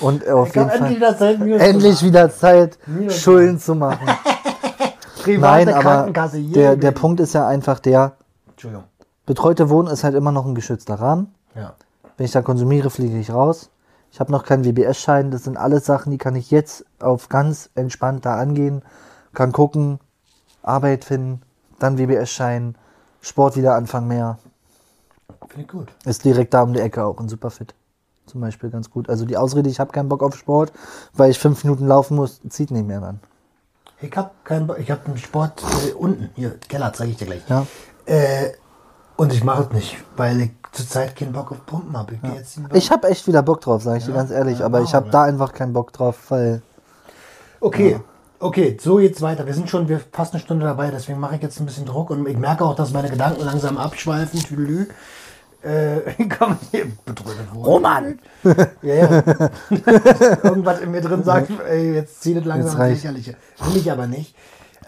[0.00, 4.06] und auf jeden Fall wieder Zeit, endlich wieder Zeit, Minus Schulden zu machen.
[5.22, 8.12] Private Nein, aber der, der Punkt ist ja einfach der,
[8.50, 8.84] Entschuldigung.
[9.26, 11.34] betreute Wohnen ist halt immer noch ein geschützter Rahmen.
[11.54, 11.74] Ja.
[12.16, 13.70] Wenn ich da konsumiere, fliege ich raus.
[14.12, 15.30] Ich habe noch keinen WBS-Schein.
[15.30, 18.82] Das sind alles Sachen, die kann ich jetzt auf ganz entspannt da angehen.
[19.34, 19.98] Kann gucken,
[20.66, 21.42] Arbeit finden,
[21.78, 22.74] dann WBS-Schein,
[23.20, 24.38] Sport wieder anfangen mehr.
[25.48, 25.88] Finde ich gut.
[26.04, 27.74] Ist direkt da um die Ecke auch und super fit.
[28.26, 29.08] Zum Beispiel ganz gut.
[29.08, 30.72] Also die Ausrede, ich habe keinen Bock auf Sport,
[31.14, 33.20] weil ich fünf Minuten laufen muss, zieht nicht mehr dann.
[34.00, 37.26] Ich habe keinen Bo- ich habe einen Sport äh, unten, hier, Keller, zeige ich dir
[37.26, 37.42] gleich.
[37.48, 37.66] Ja.
[38.04, 38.52] Äh,
[39.16, 42.14] und ich mache es nicht, weil ich zurzeit keinen Bock auf Pumpen habe.
[42.14, 44.58] Ich, lieber- Ich habe echt wieder Bock drauf, sage ich dir Ja, ganz ehrlich.
[44.58, 46.60] ja, aber ich habe da einfach keinen Bock drauf, weil
[47.60, 48.00] okay,
[48.38, 49.46] Okay, so geht's weiter.
[49.46, 52.10] Wir sind schon wir fast eine Stunde dabei, deswegen mache ich jetzt ein bisschen Druck
[52.10, 54.40] und ich merke auch, dass meine Gedanken langsam abschweifen.
[54.40, 54.88] Tüdelü.
[55.62, 57.64] Äh, komm hier, betrödet worden.
[57.64, 58.18] Roman!
[58.82, 59.10] Ja, ja.
[60.44, 63.02] Irgendwas in mir drin sagt, ey, jetzt zieht es langsam ins.
[63.02, 63.36] Lächerliche.
[63.64, 64.36] Will ich aber nicht.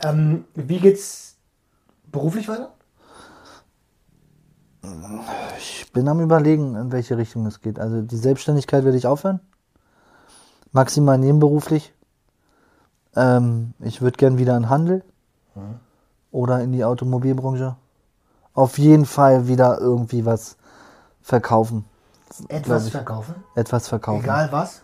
[0.04, 1.36] Ähm, wie geht's
[2.12, 2.74] beruflich weiter?
[5.58, 7.78] Ich bin am überlegen, in welche Richtung es geht.
[7.78, 9.40] Also die Selbstständigkeit werde ich aufhören.
[10.72, 11.94] Maximal nebenberuflich.
[13.18, 15.02] Ähm, ich würde gern wieder in den Handel
[16.30, 17.74] oder in die Automobilbranche.
[18.54, 20.56] Auf jeden Fall wieder irgendwie was
[21.20, 21.84] verkaufen.
[22.48, 23.34] Etwas verkaufen?
[23.56, 24.22] Etwas verkaufen.
[24.24, 24.82] Egal was?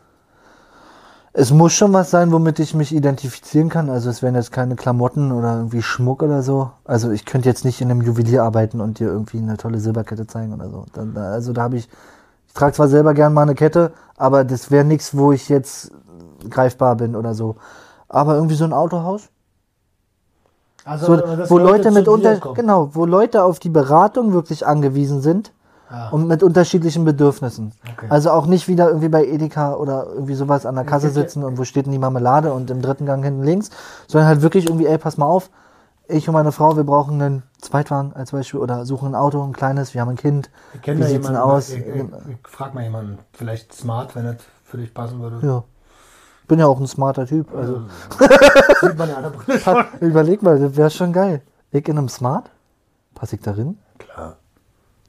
[1.33, 3.91] Es muss schon was sein, womit ich mich identifizieren kann.
[3.91, 6.71] Also es wären jetzt keine Klamotten oder irgendwie Schmuck oder so.
[6.85, 10.27] Also ich könnte jetzt nicht in einem Juwelier arbeiten und dir irgendwie eine tolle Silberkette
[10.27, 10.87] zeigen oder so.
[10.93, 11.89] Da- da- Also da habe ich,
[12.49, 15.91] ich trage zwar selber gern mal eine Kette, aber das wäre nichts, wo ich jetzt
[16.51, 17.57] greifbar bin oder so.
[18.15, 19.29] Aber irgendwie so ein Autohaus,
[20.85, 25.21] Also, so, wo Leute, zu mit unter, genau, wo Leute auf die Beratung wirklich angewiesen
[25.21, 25.53] sind
[25.91, 26.09] Ah.
[26.11, 27.73] und mit unterschiedlichen Bedürfnissen.
[27.93, 28.07] Okay.
[28.09, 31.59] Also auch nicht wieder irgendwie bei Edeka oder irgendwie sowas an der Kasse sitzen und
[31.59, 33.69] wo steht denn die Marmelade und im dritten Gang hinten links,
[34.07, 35.51] sondern halt wirklich irgendwie, ey, pass mal auf,
[36.09, 39.53] ich und meine Frau, wir brauchen einen Zweitwagen als Beispiel oder suchen ein Auto, ein
[39.53, 40.51] kleines, wir haben ein Kind.
[40.73, 41.71] Wie sieht's denn jemanden, aus?
[41.71, 45.47] Ich, ich, ich frag mal jemanden, vielleicht smart, wenn das für dich passen würde.
[45.47, 45.65] Ja.
[46.47, 47.55] Bin ja auch ein smarter Typ.
[47.55, 47.83] Also
[48.81, 49.75] Sieht man ja an der Brille schon.
[49.75, 51.41] pa- überleg mal, das wäre schon geil.
[51.71, 52.51] Ich in einem Smart?
[53.15, 53.79] Passe ich darin?
[53.99, 54.37] Klar,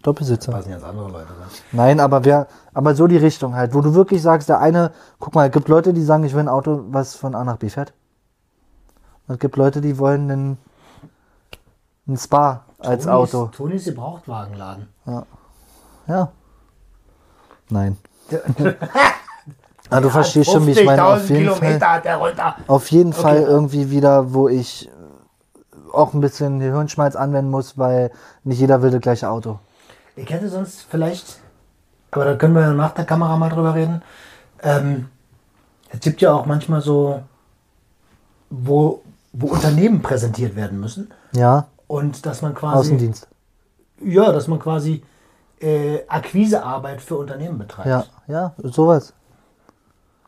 [0.03, 0.51] Doppelsitzer.
[0.51, 1.47] passen jetzt andere Leute rein.
[1.71, 5.36] Nein, aber wer, aber so die Richtung halt, wo du wirklich sagst, der eine, guck
[5.36, 7.69] mal, es gibt Leute, die sagen, ich will ein Auto, was von A nach B
[7.69, 7.93] fährt.
[9.27, 10.57] Und es gibt Leute, die wollen einen,
[12.07, 13.45] ein Spa als Tonis- Auto.
[13.47, 14.88] Tonis Gebrauchtwagenladen.
[16.07, 16.31] Ja.
[17.69, 17.97] Nein.
[19.89, 21.03] Ah, du verstehst schon, wie ich meine.
[21.05, 23.45] Auf 50.000 jeden Fall, Kilometer auf jeden Fall Okay.
[23.47, 24.89] irgendwie wieder, wo ich
[25.93, 28.11] auch ein bisschen Hirnschmalz anwenden muss, weil
[28.43, 29.59] nicht jeder will das gleiche Auto.
[30.15, 31.39] Ich hätte sonst vielleicht,
[32.11, 34.01] aber da können wir ja nach der Kamera mal drüber reden.
[34.61, 35.09] Ähm,
[35.89, 37.21] es gibt ja auch manchmal so,
[38.49, 39.01] wo,
[39.33, 43.27] wo Unternehmen präsentiert werden müssen Ja, und dass man quasi, Außendienst.
[44.01, 45.03] ja, dass man quasi
[45.61, 47.88] äh, Akquisearbeit für Unternehmen betreibt.
[47.88, 49.13] Ja, ja, sowas.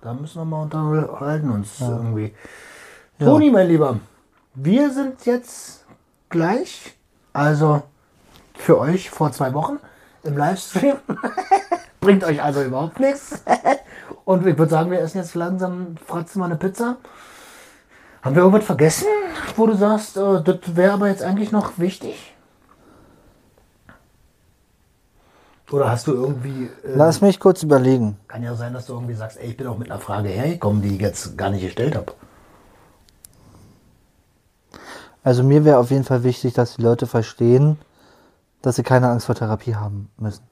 [0.08, 2.34] Da müssen wir mal unterhalten uns irgendwie.
[3.20, 4.00] Toni, mein Lieber,
[4.54, 5.84] wir sind jetzt
[6.30, 6.96] gleich,
[7.34, 7.84] also
[8.56, 9.80] für euch vor zwei Wochen
[10.24, 10.96] im Livestream.
[12.00, 13.44] Bringt euch also überhaupt nichts.
[14.24, 16.96] Und ich würde sagen, wir essen jetzt langsam, fratzen mal eine Pizza.
[18.22, 19.08] Haben wir irgendwas vergessen,
[19.58, 22.34] wo du sagst, äh, das wäre aber jetzt eigentlich noch wichtig?
[25.72, 26.66] Oder hast du irgendwie.
[26.84, 28.18] Äh, Lass mich kurz überlegen.
[28.28, 30.82] kann ja sein, dass du irgendwie sagst, ey, ich bin auch mit einer Frage hergekommen,
[30.82, 32.14] die ich jetzt gar nicht gestellt habe.
[35.24, 37.78] Also mir wäre auf jeden Fall wichtig, dass die Leute verstehen,
[38.62, 40.44] dass sie keine Angst vor Therapie haben müssen.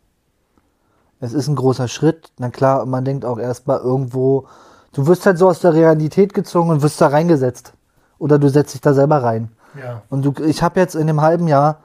[1.21, 2.31] Es ist ein großer Schritt.
[2.37, 4.47] Na klar, man denkt auch erstmal irgendwo,
[4.91, 7.73] du wirst halt so aus der Realität gezogen und wirst da reingesetzt.
[8.19, 9.49] Oder du setzt dich da selber rein.
[9.81, 10.01] Ja.
[10.09, 11.79] Und du, ich habe jetzt in dem halben Jahr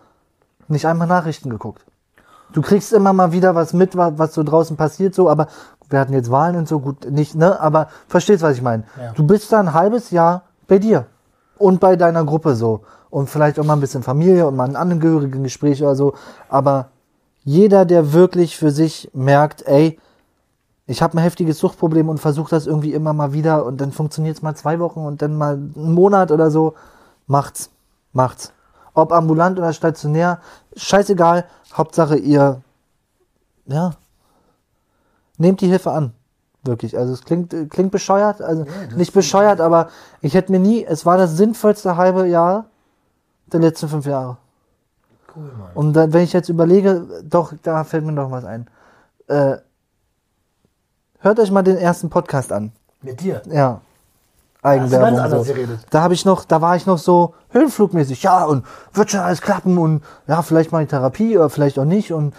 [0.67, 1.85] nicht einmal Nachrichten geguckt.
[2.53, 5.47] Du kriegst immer mal wieder was mit, wa- was so draußen passiert, so, aber
[5.89, 7.61] wir hatten jetzt Wahlen und so, gut, nicht, ne?
[7.61, 8.85] Aber verstehst, was ich meine?
[9.01, 9.13] Ja.
[9.13, 11.07] Du bist da ein halbes Jahr bei dir
[11.59, 12.81] und bei deiner Gruppe so.
[13.11, 16.15] Und vielleicht auch mal ein bisschen Familie und mal ein angehörigen Gespräch oder so.
[16.49, 16.91] Aber
[17.43, 19.99] jeder, der wirklich für sich merkt, ey,
[20.87, 24.37] ich habe ein heftiges Suchtproblem und versuche das irgendwie immer mal wieder und dann funktioniert
[24.37, 26.75] es mal zwei Wochen und dann mal einen Monat oder so,
[27.27, 27.71] macht's,
[28.13, 28.53] macht's.
[29.01, 30.41] Ob ambulant oder stationär,
[30.77, 32.63] scheißegal, Hauptsache ihr,
[33.67, 33.93] ja,
[35.39, 36.13] nehmt die Hilfe an.
[36.63, 39.89] Wirklich, also es klingt, klingt bescheuert, also das nicht bescheuert, aber
[40.21, 42.67] ich hätte mir nie, es war das sinnvollste halbe Jahr
[43.47, 44.37] der letzten fünf Jahre.
[45.35, 45.71] Cool, Mann.
[45.75, 48.67] Und dann, wenn ich jetzt überlege, doch, da fällt mir noch was ein.
[49.29, 49.57] Äh,
[51.21, 52.73] hört euch mal den ersten Podcast an.
[53.01, 53.43] Mit dir.
[53.47, 53.81] Ja.
[54.63, 55.19] Du ganz Eigenwerbung.
[55.21, 55.53] anders So.
[55.55, 55.81] geredet.
[55.91, 59.41] Da habe ich noch, da war ich noch so höhenflugmäßig, ja, und wird schon alles
[59.41, 62.35] klappen und ja, vielleicht mal die Therapie oder vielleicht auch nicht und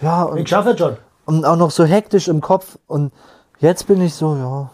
[0.00, 0.96] ja, und, Ich schaffe es schon.
[1.26, 3.12] und auch noch so hektisch im Kopf und
[3.58, 4.70] jetzt bin ich so, ja,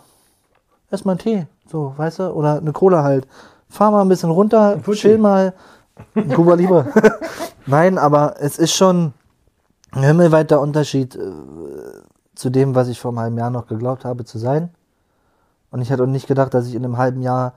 [0.91, 3.27] erstmal ein Tee, so, weißt du, oder eine Cola halt.
[3.69, 5.55] Fahr mal ein bisschen runter, chill mal,
[6.35, 6.87] Kuba Libre.
[7.67, 9.13] Nein, aber es ist schon
[9.93, 11.21] ein himmelweiter Unterschied äh,
[12.35, 14.71] zu dem, was ich vor einem halben Jahr noch geglaubt habe zu sein.
[15.73, 17.55] Und ich hätte auch nicht gedacht, dass ich in einem halben Jahr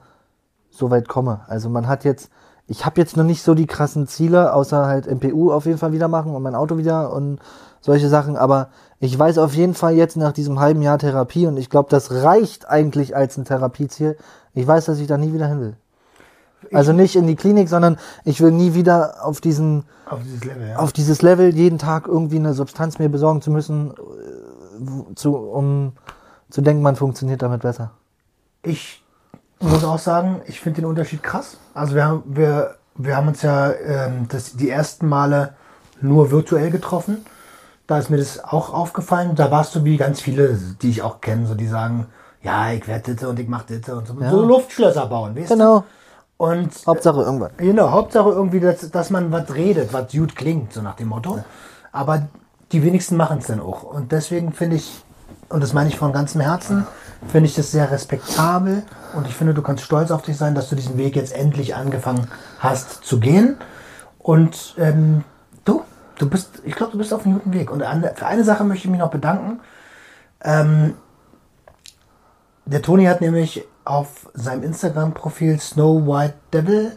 [0.70, 1.42] so weit komme.
[1.46, 2.30] Also man hat jetzt,
[2.66, 5.92] ich habe jetzt noch nicht so die krassen Ziele, außer halt MPU auf jeden Fall
[5.92, 7.38] wieder machen und mein Auto wieder und
[7.80, 8.36] solche Sachen.
[8.36, 8.68] Aber
[8.98, 12.10] ich weiß auf jeden Fall jetzt nach diesem halben Jahr Therapie und ich glaube, das
[12.10, 14.16] reicht eigentlich als ein Therapieziel.
[14.54, 15.76] Ich weiß, dass ich da nie wieder hin will.
[16.72, 20.68] Also nicht in die Klinik, sondern ich will nie wieder auf diesen, Auf dieses Level,
[20.68, 20.76] ja.
[20.76, 25.92] auf dieses Level jeden Tag irgendwie eine Substanz mir besorgen zu müssen, äh, zu, um
[26.48, 27.92] zu denken, man funktioniert damit besser.
[28.66, 29.02] Ich
[29.60, 31.56] muss auch sagen, ich finde den Unterschied krass.
[31.72, 35.54] Also wir haben, wir, wir haben uns ja ähm, das, die ersten Male
[36.00, 37.24] nur virtuell getroffen.
[37.86, 39.36] Da ist mir das auch aufgefallen.
[39.36, 42.06] Da warst du wie ganz viele, die ich auch kenne, so die sagen,
[42.42, 44.14] ja, ich werde Ditte und ich mache Ditte und so.
[44.30, 45.80] So Luftschlösser bauen, weißt Genau.
[45.80, 45.84] du?
[46.38, 47.52] Und Hauptsache irgendwann.
[47.56, 51.42] Genau, Hauptsache irgendwie, dass, dass man was redet, was gut klingt, so nach dem Motto.
[51.92, 52.26] Aber
[52.72, 53.84] die wenigsten machen es dann auch.
[53.84, 55.02] Und deswegen finde ich,
[55.48, 56.86] und das meine ich von ganzem Herzen,
[57.28, 58.82] finde ich das sehr respektabel.
[59.14, 61.74] Und ich finde, du kannst stolz auf dich sein, dass du diesen Weg jetzt endlich
[61.74, 62.28] angefangen
[62.58, 63.56] hast zu gehen.
[64.18, 65.24] Und ähm,
[65.64, 65.82] du,
[66.18, 67.70] du bist, ich glaube, du bist auf einem guten Weg.
[67.70, 69.60] Und an, für eine Sache möchte ich mich noch bedanken.
[72.66, 76.96] Der Toni hat nämlich auf seinem Instagram-Profil Snow White Devil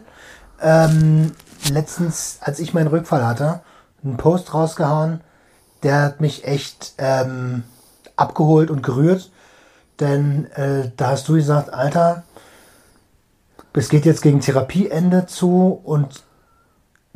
[0.60, 1.32] ähm,
[1.72, 3.60] letztens, als ich meinen Rückfall hatte,
[4.04, 5.20] einen Post rausgehauen.
[5.82, 7.64] Der hat mich echt ähm,
[8.16, 9.30] abgeholt und gerührt.
[10.00, 12.24] Denn äh, da hast du gesagt, Alter,
[13.74, 16.24] es geht jetzt gegen Therapieende zu und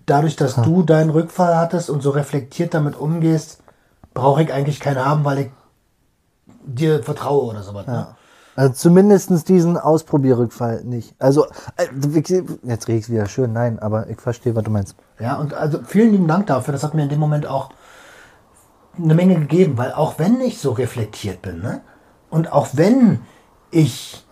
[0.06, 3.62] dadurch, dass du deinen Rückfall hattest und so reflektiert damit umgehst,
[4.12, 5.50] brauche ich eigentlich keinen haben, weil ich
[6.64, 7.86] dir vertraue oder sowas.
[7.86, 8.06] Ne?
[8.56, 11.14] Also zumindestens diesen Ausprobierrückfall nicht.
[11.18, 11.46] Also,
[11.76, 11.86] äh,
[12.62, 14.94] jetzt reg ich wieder schön, nein, aber ich verstehe, was du meinst.
[15.18, 16.72] Ja, und also vielen lieben Dank dafür.
[16.72, 17.70] Das hat mir in dem Moment auch
[18.96, 21.80] eine Menge gegeben, weil auch wenn ich so reflektiert bin, ne?
[22.34, 23.20] Und auch wenn
[23.70, 24.26] ich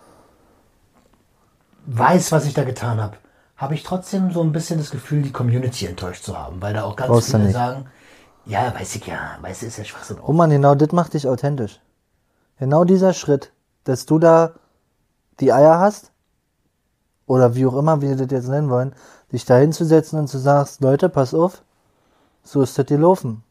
[1.85, 3.15] weiß, was ich da getan habe,
[3.55, 6.83] habe ich trotzdem so ein bisschen das Gefühl, die Community enttäuscht zu haben, weil da
[6.83, 7.85] auch ganz Brauchst viele sagen,
[8.45, 10.17] ja, weiß ich ja, weiß ich, ist ja Schwachsinn.
[10.21, 11.79] Oh man, genau das macht dich authentisch.
[12.59, 13.53] Genau dieser Schritt,
[13.85, 14.51] dass du da
[15.39, 16.11] die Eier hast,
[17.25, 18.93] oder wie auch immer wir das jetzt nennen wollen,
[19.31, 21.63] dich da hinzusetzen und zu sagst, Leute, pass auf,
[22.43, 23.43] so ist das gelaufen.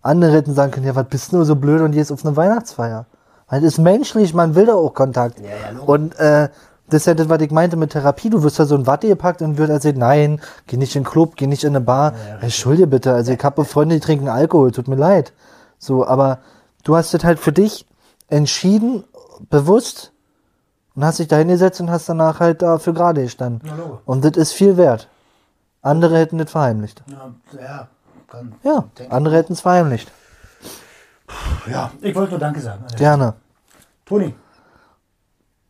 [0.00, 2.36] Andere hätten sagen können, ja, was bist du nur so blöd und gehst auf eine
[2.36, 3.06] Weihnachtsfeier.
[3.48, 5.40] Weil das ist menschlich, man will da auch Kontakt.
[5.40, 6.48] Ja, ja, und äh,
[6.90, 8.30] das ist ja das, was ich meinte mit Therapie.
[8.30, 11.08] Du wirst da so ein Watte gepackt und wird erzählt, nein, geh nicht in den
[11.08, 12.14] Club, geh nicht in eine Bar.
[12.40, 15.32] Entschuldige bitte, also ich habe Freunde, die trinken Alkohol, tut mir leid.
[15.78, 16.38] So, aber
[16.84, 17.86] du hast das halt für dich
[18.28, 19.04] entschieden,
[19.50, 20.12] bewusst,
[20.98, 23.60] und hast dich da hingesetzt und hast danach halt dafür gerade gestanden.
[23.68, 24.00] Logisch.
[24.04, 25.08] Und das ist viel wert.
[25.80, 27.04] Andere hätten das verheimlicht.
[27.06, 27.88] Ja, ja,
[28.26, 30.10] kann, Ja, andere hätten es verheimlicht.
[31.70, 32.84] Ja, ich wollte nur Danke sagen.
[32.96, 33.34] Gerne.
[34.06, 34.34] Toni,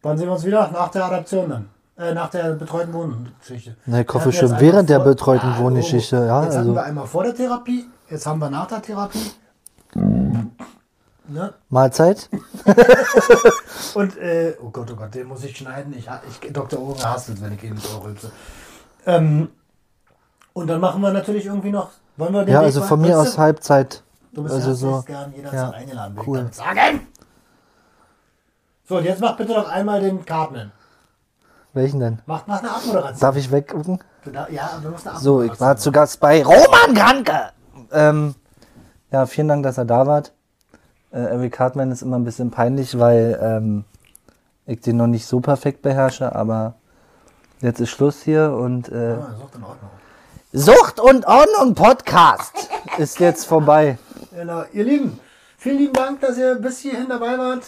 [0.02, 0.70] wann sehen wir uns wieder?
[0.70, 1.68] Nach der Adaption dann.
[1.96, 3.76] Äh, nach der betreuten Wohngeschichte.
[3.86, 7.24] Na, ich hoffe schon während der betreuten Wohngeschichte, ja, Jetzt hatten also- wir einmal vor
[7.24, 9.32] der Therapie, jetzt haben wir nach der Therapie.
[11.30, 11.52] Ne?
[11.68, 12.30] Mahlzeit?
[13.94, 15.92] Und, äh, oh Gott, oh Gott, den muss ich schneiden.
[15.98, 16.80] Ich, ich, Dr.
[16.80, 18.30] Ogen hasst es, wenn ich ihn so rülpse.
[19.04, 19.48] Ähm,
[20.54, 23.18] und dann machen wir natürlich irgendwie noch, wollen wir den Ja, Weg also von mir
[23.18, 23.36] aus?
[23.36, 24.02] Halbzeit.
[24.38, 25.02] Du bist Also herzlich so.
[25.02, 26.46] gern jederzeit ja, eingeladen, will cool.
[26.48, 27.06] ich sagen.
[28.88, 30.70] So, und jetzt mach bitte noch einmal den Cartman.
[31.72, 32.20] Welchen denn?
[32.24, 33.18] Mach, mach eine Abmoderation.
[33.20, 33.98] Darf ich weggucken?
[34.32, 37.50] Da- Ja, du musst eine So, ich Abmoderation war zu Gast bei Roman Kranke.
[37.90, 38.34] Ähm,
[39.10, 40.32] ja, vielen Dank, dass er da wart.
[41.10, 43.84] Äh, Eric Hartman ist immer ein bisschen peinlich, weil ähm,
[44.66, 46.74] ich den noch nicht so perfekt beherrsche, aber
[47.60, 49.90] jetzt ist Schluss hier und äh, Ah, Sucht in Ordnung.
[50.52, 53.98] Sucht und Ordnung Podcast ist jetzt vorbei.
[54.32, 54.64] Genau.
[54.72, 55.18] Ihr Lieben,
[55.56, 57.64] vielen lieben Dank, dass ihr bis hierhin dabei wart.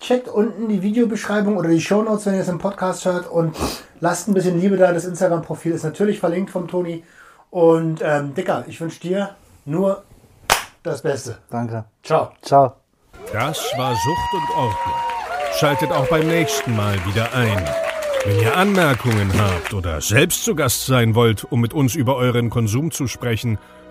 [0.00, 3.56] Checkt unten die Videobeschreibung oder die Shownotes, wenn ihr es im Podcast hört und
[4.00, 4.92] lasst ein bisschen Liebe da.
[4.92, 7.04] Das Instagram-Profil ist natürlich verlinkt vom Toni.
[7.50, 10.02] Und ähm, Dicker, ich wünsche dir nur
[10.82, 11.38] das Beste.
[11.50, 11.84] Danke.
[12.02, 12.32] Ciao.
[12.42, 12.74] Ciao.
[13.32, 14.94] Das war Sucht und Ordnung.
[15.54, 17.64] Schaltet auch beim nächsten Mal wieder ein.
[18.24, 22.50] Wenn ihr Anmerkungen habt oder selbst zu Gast sein wollt, um mit uns über euren
[22.50, 23.58] Konsum zu sprechen,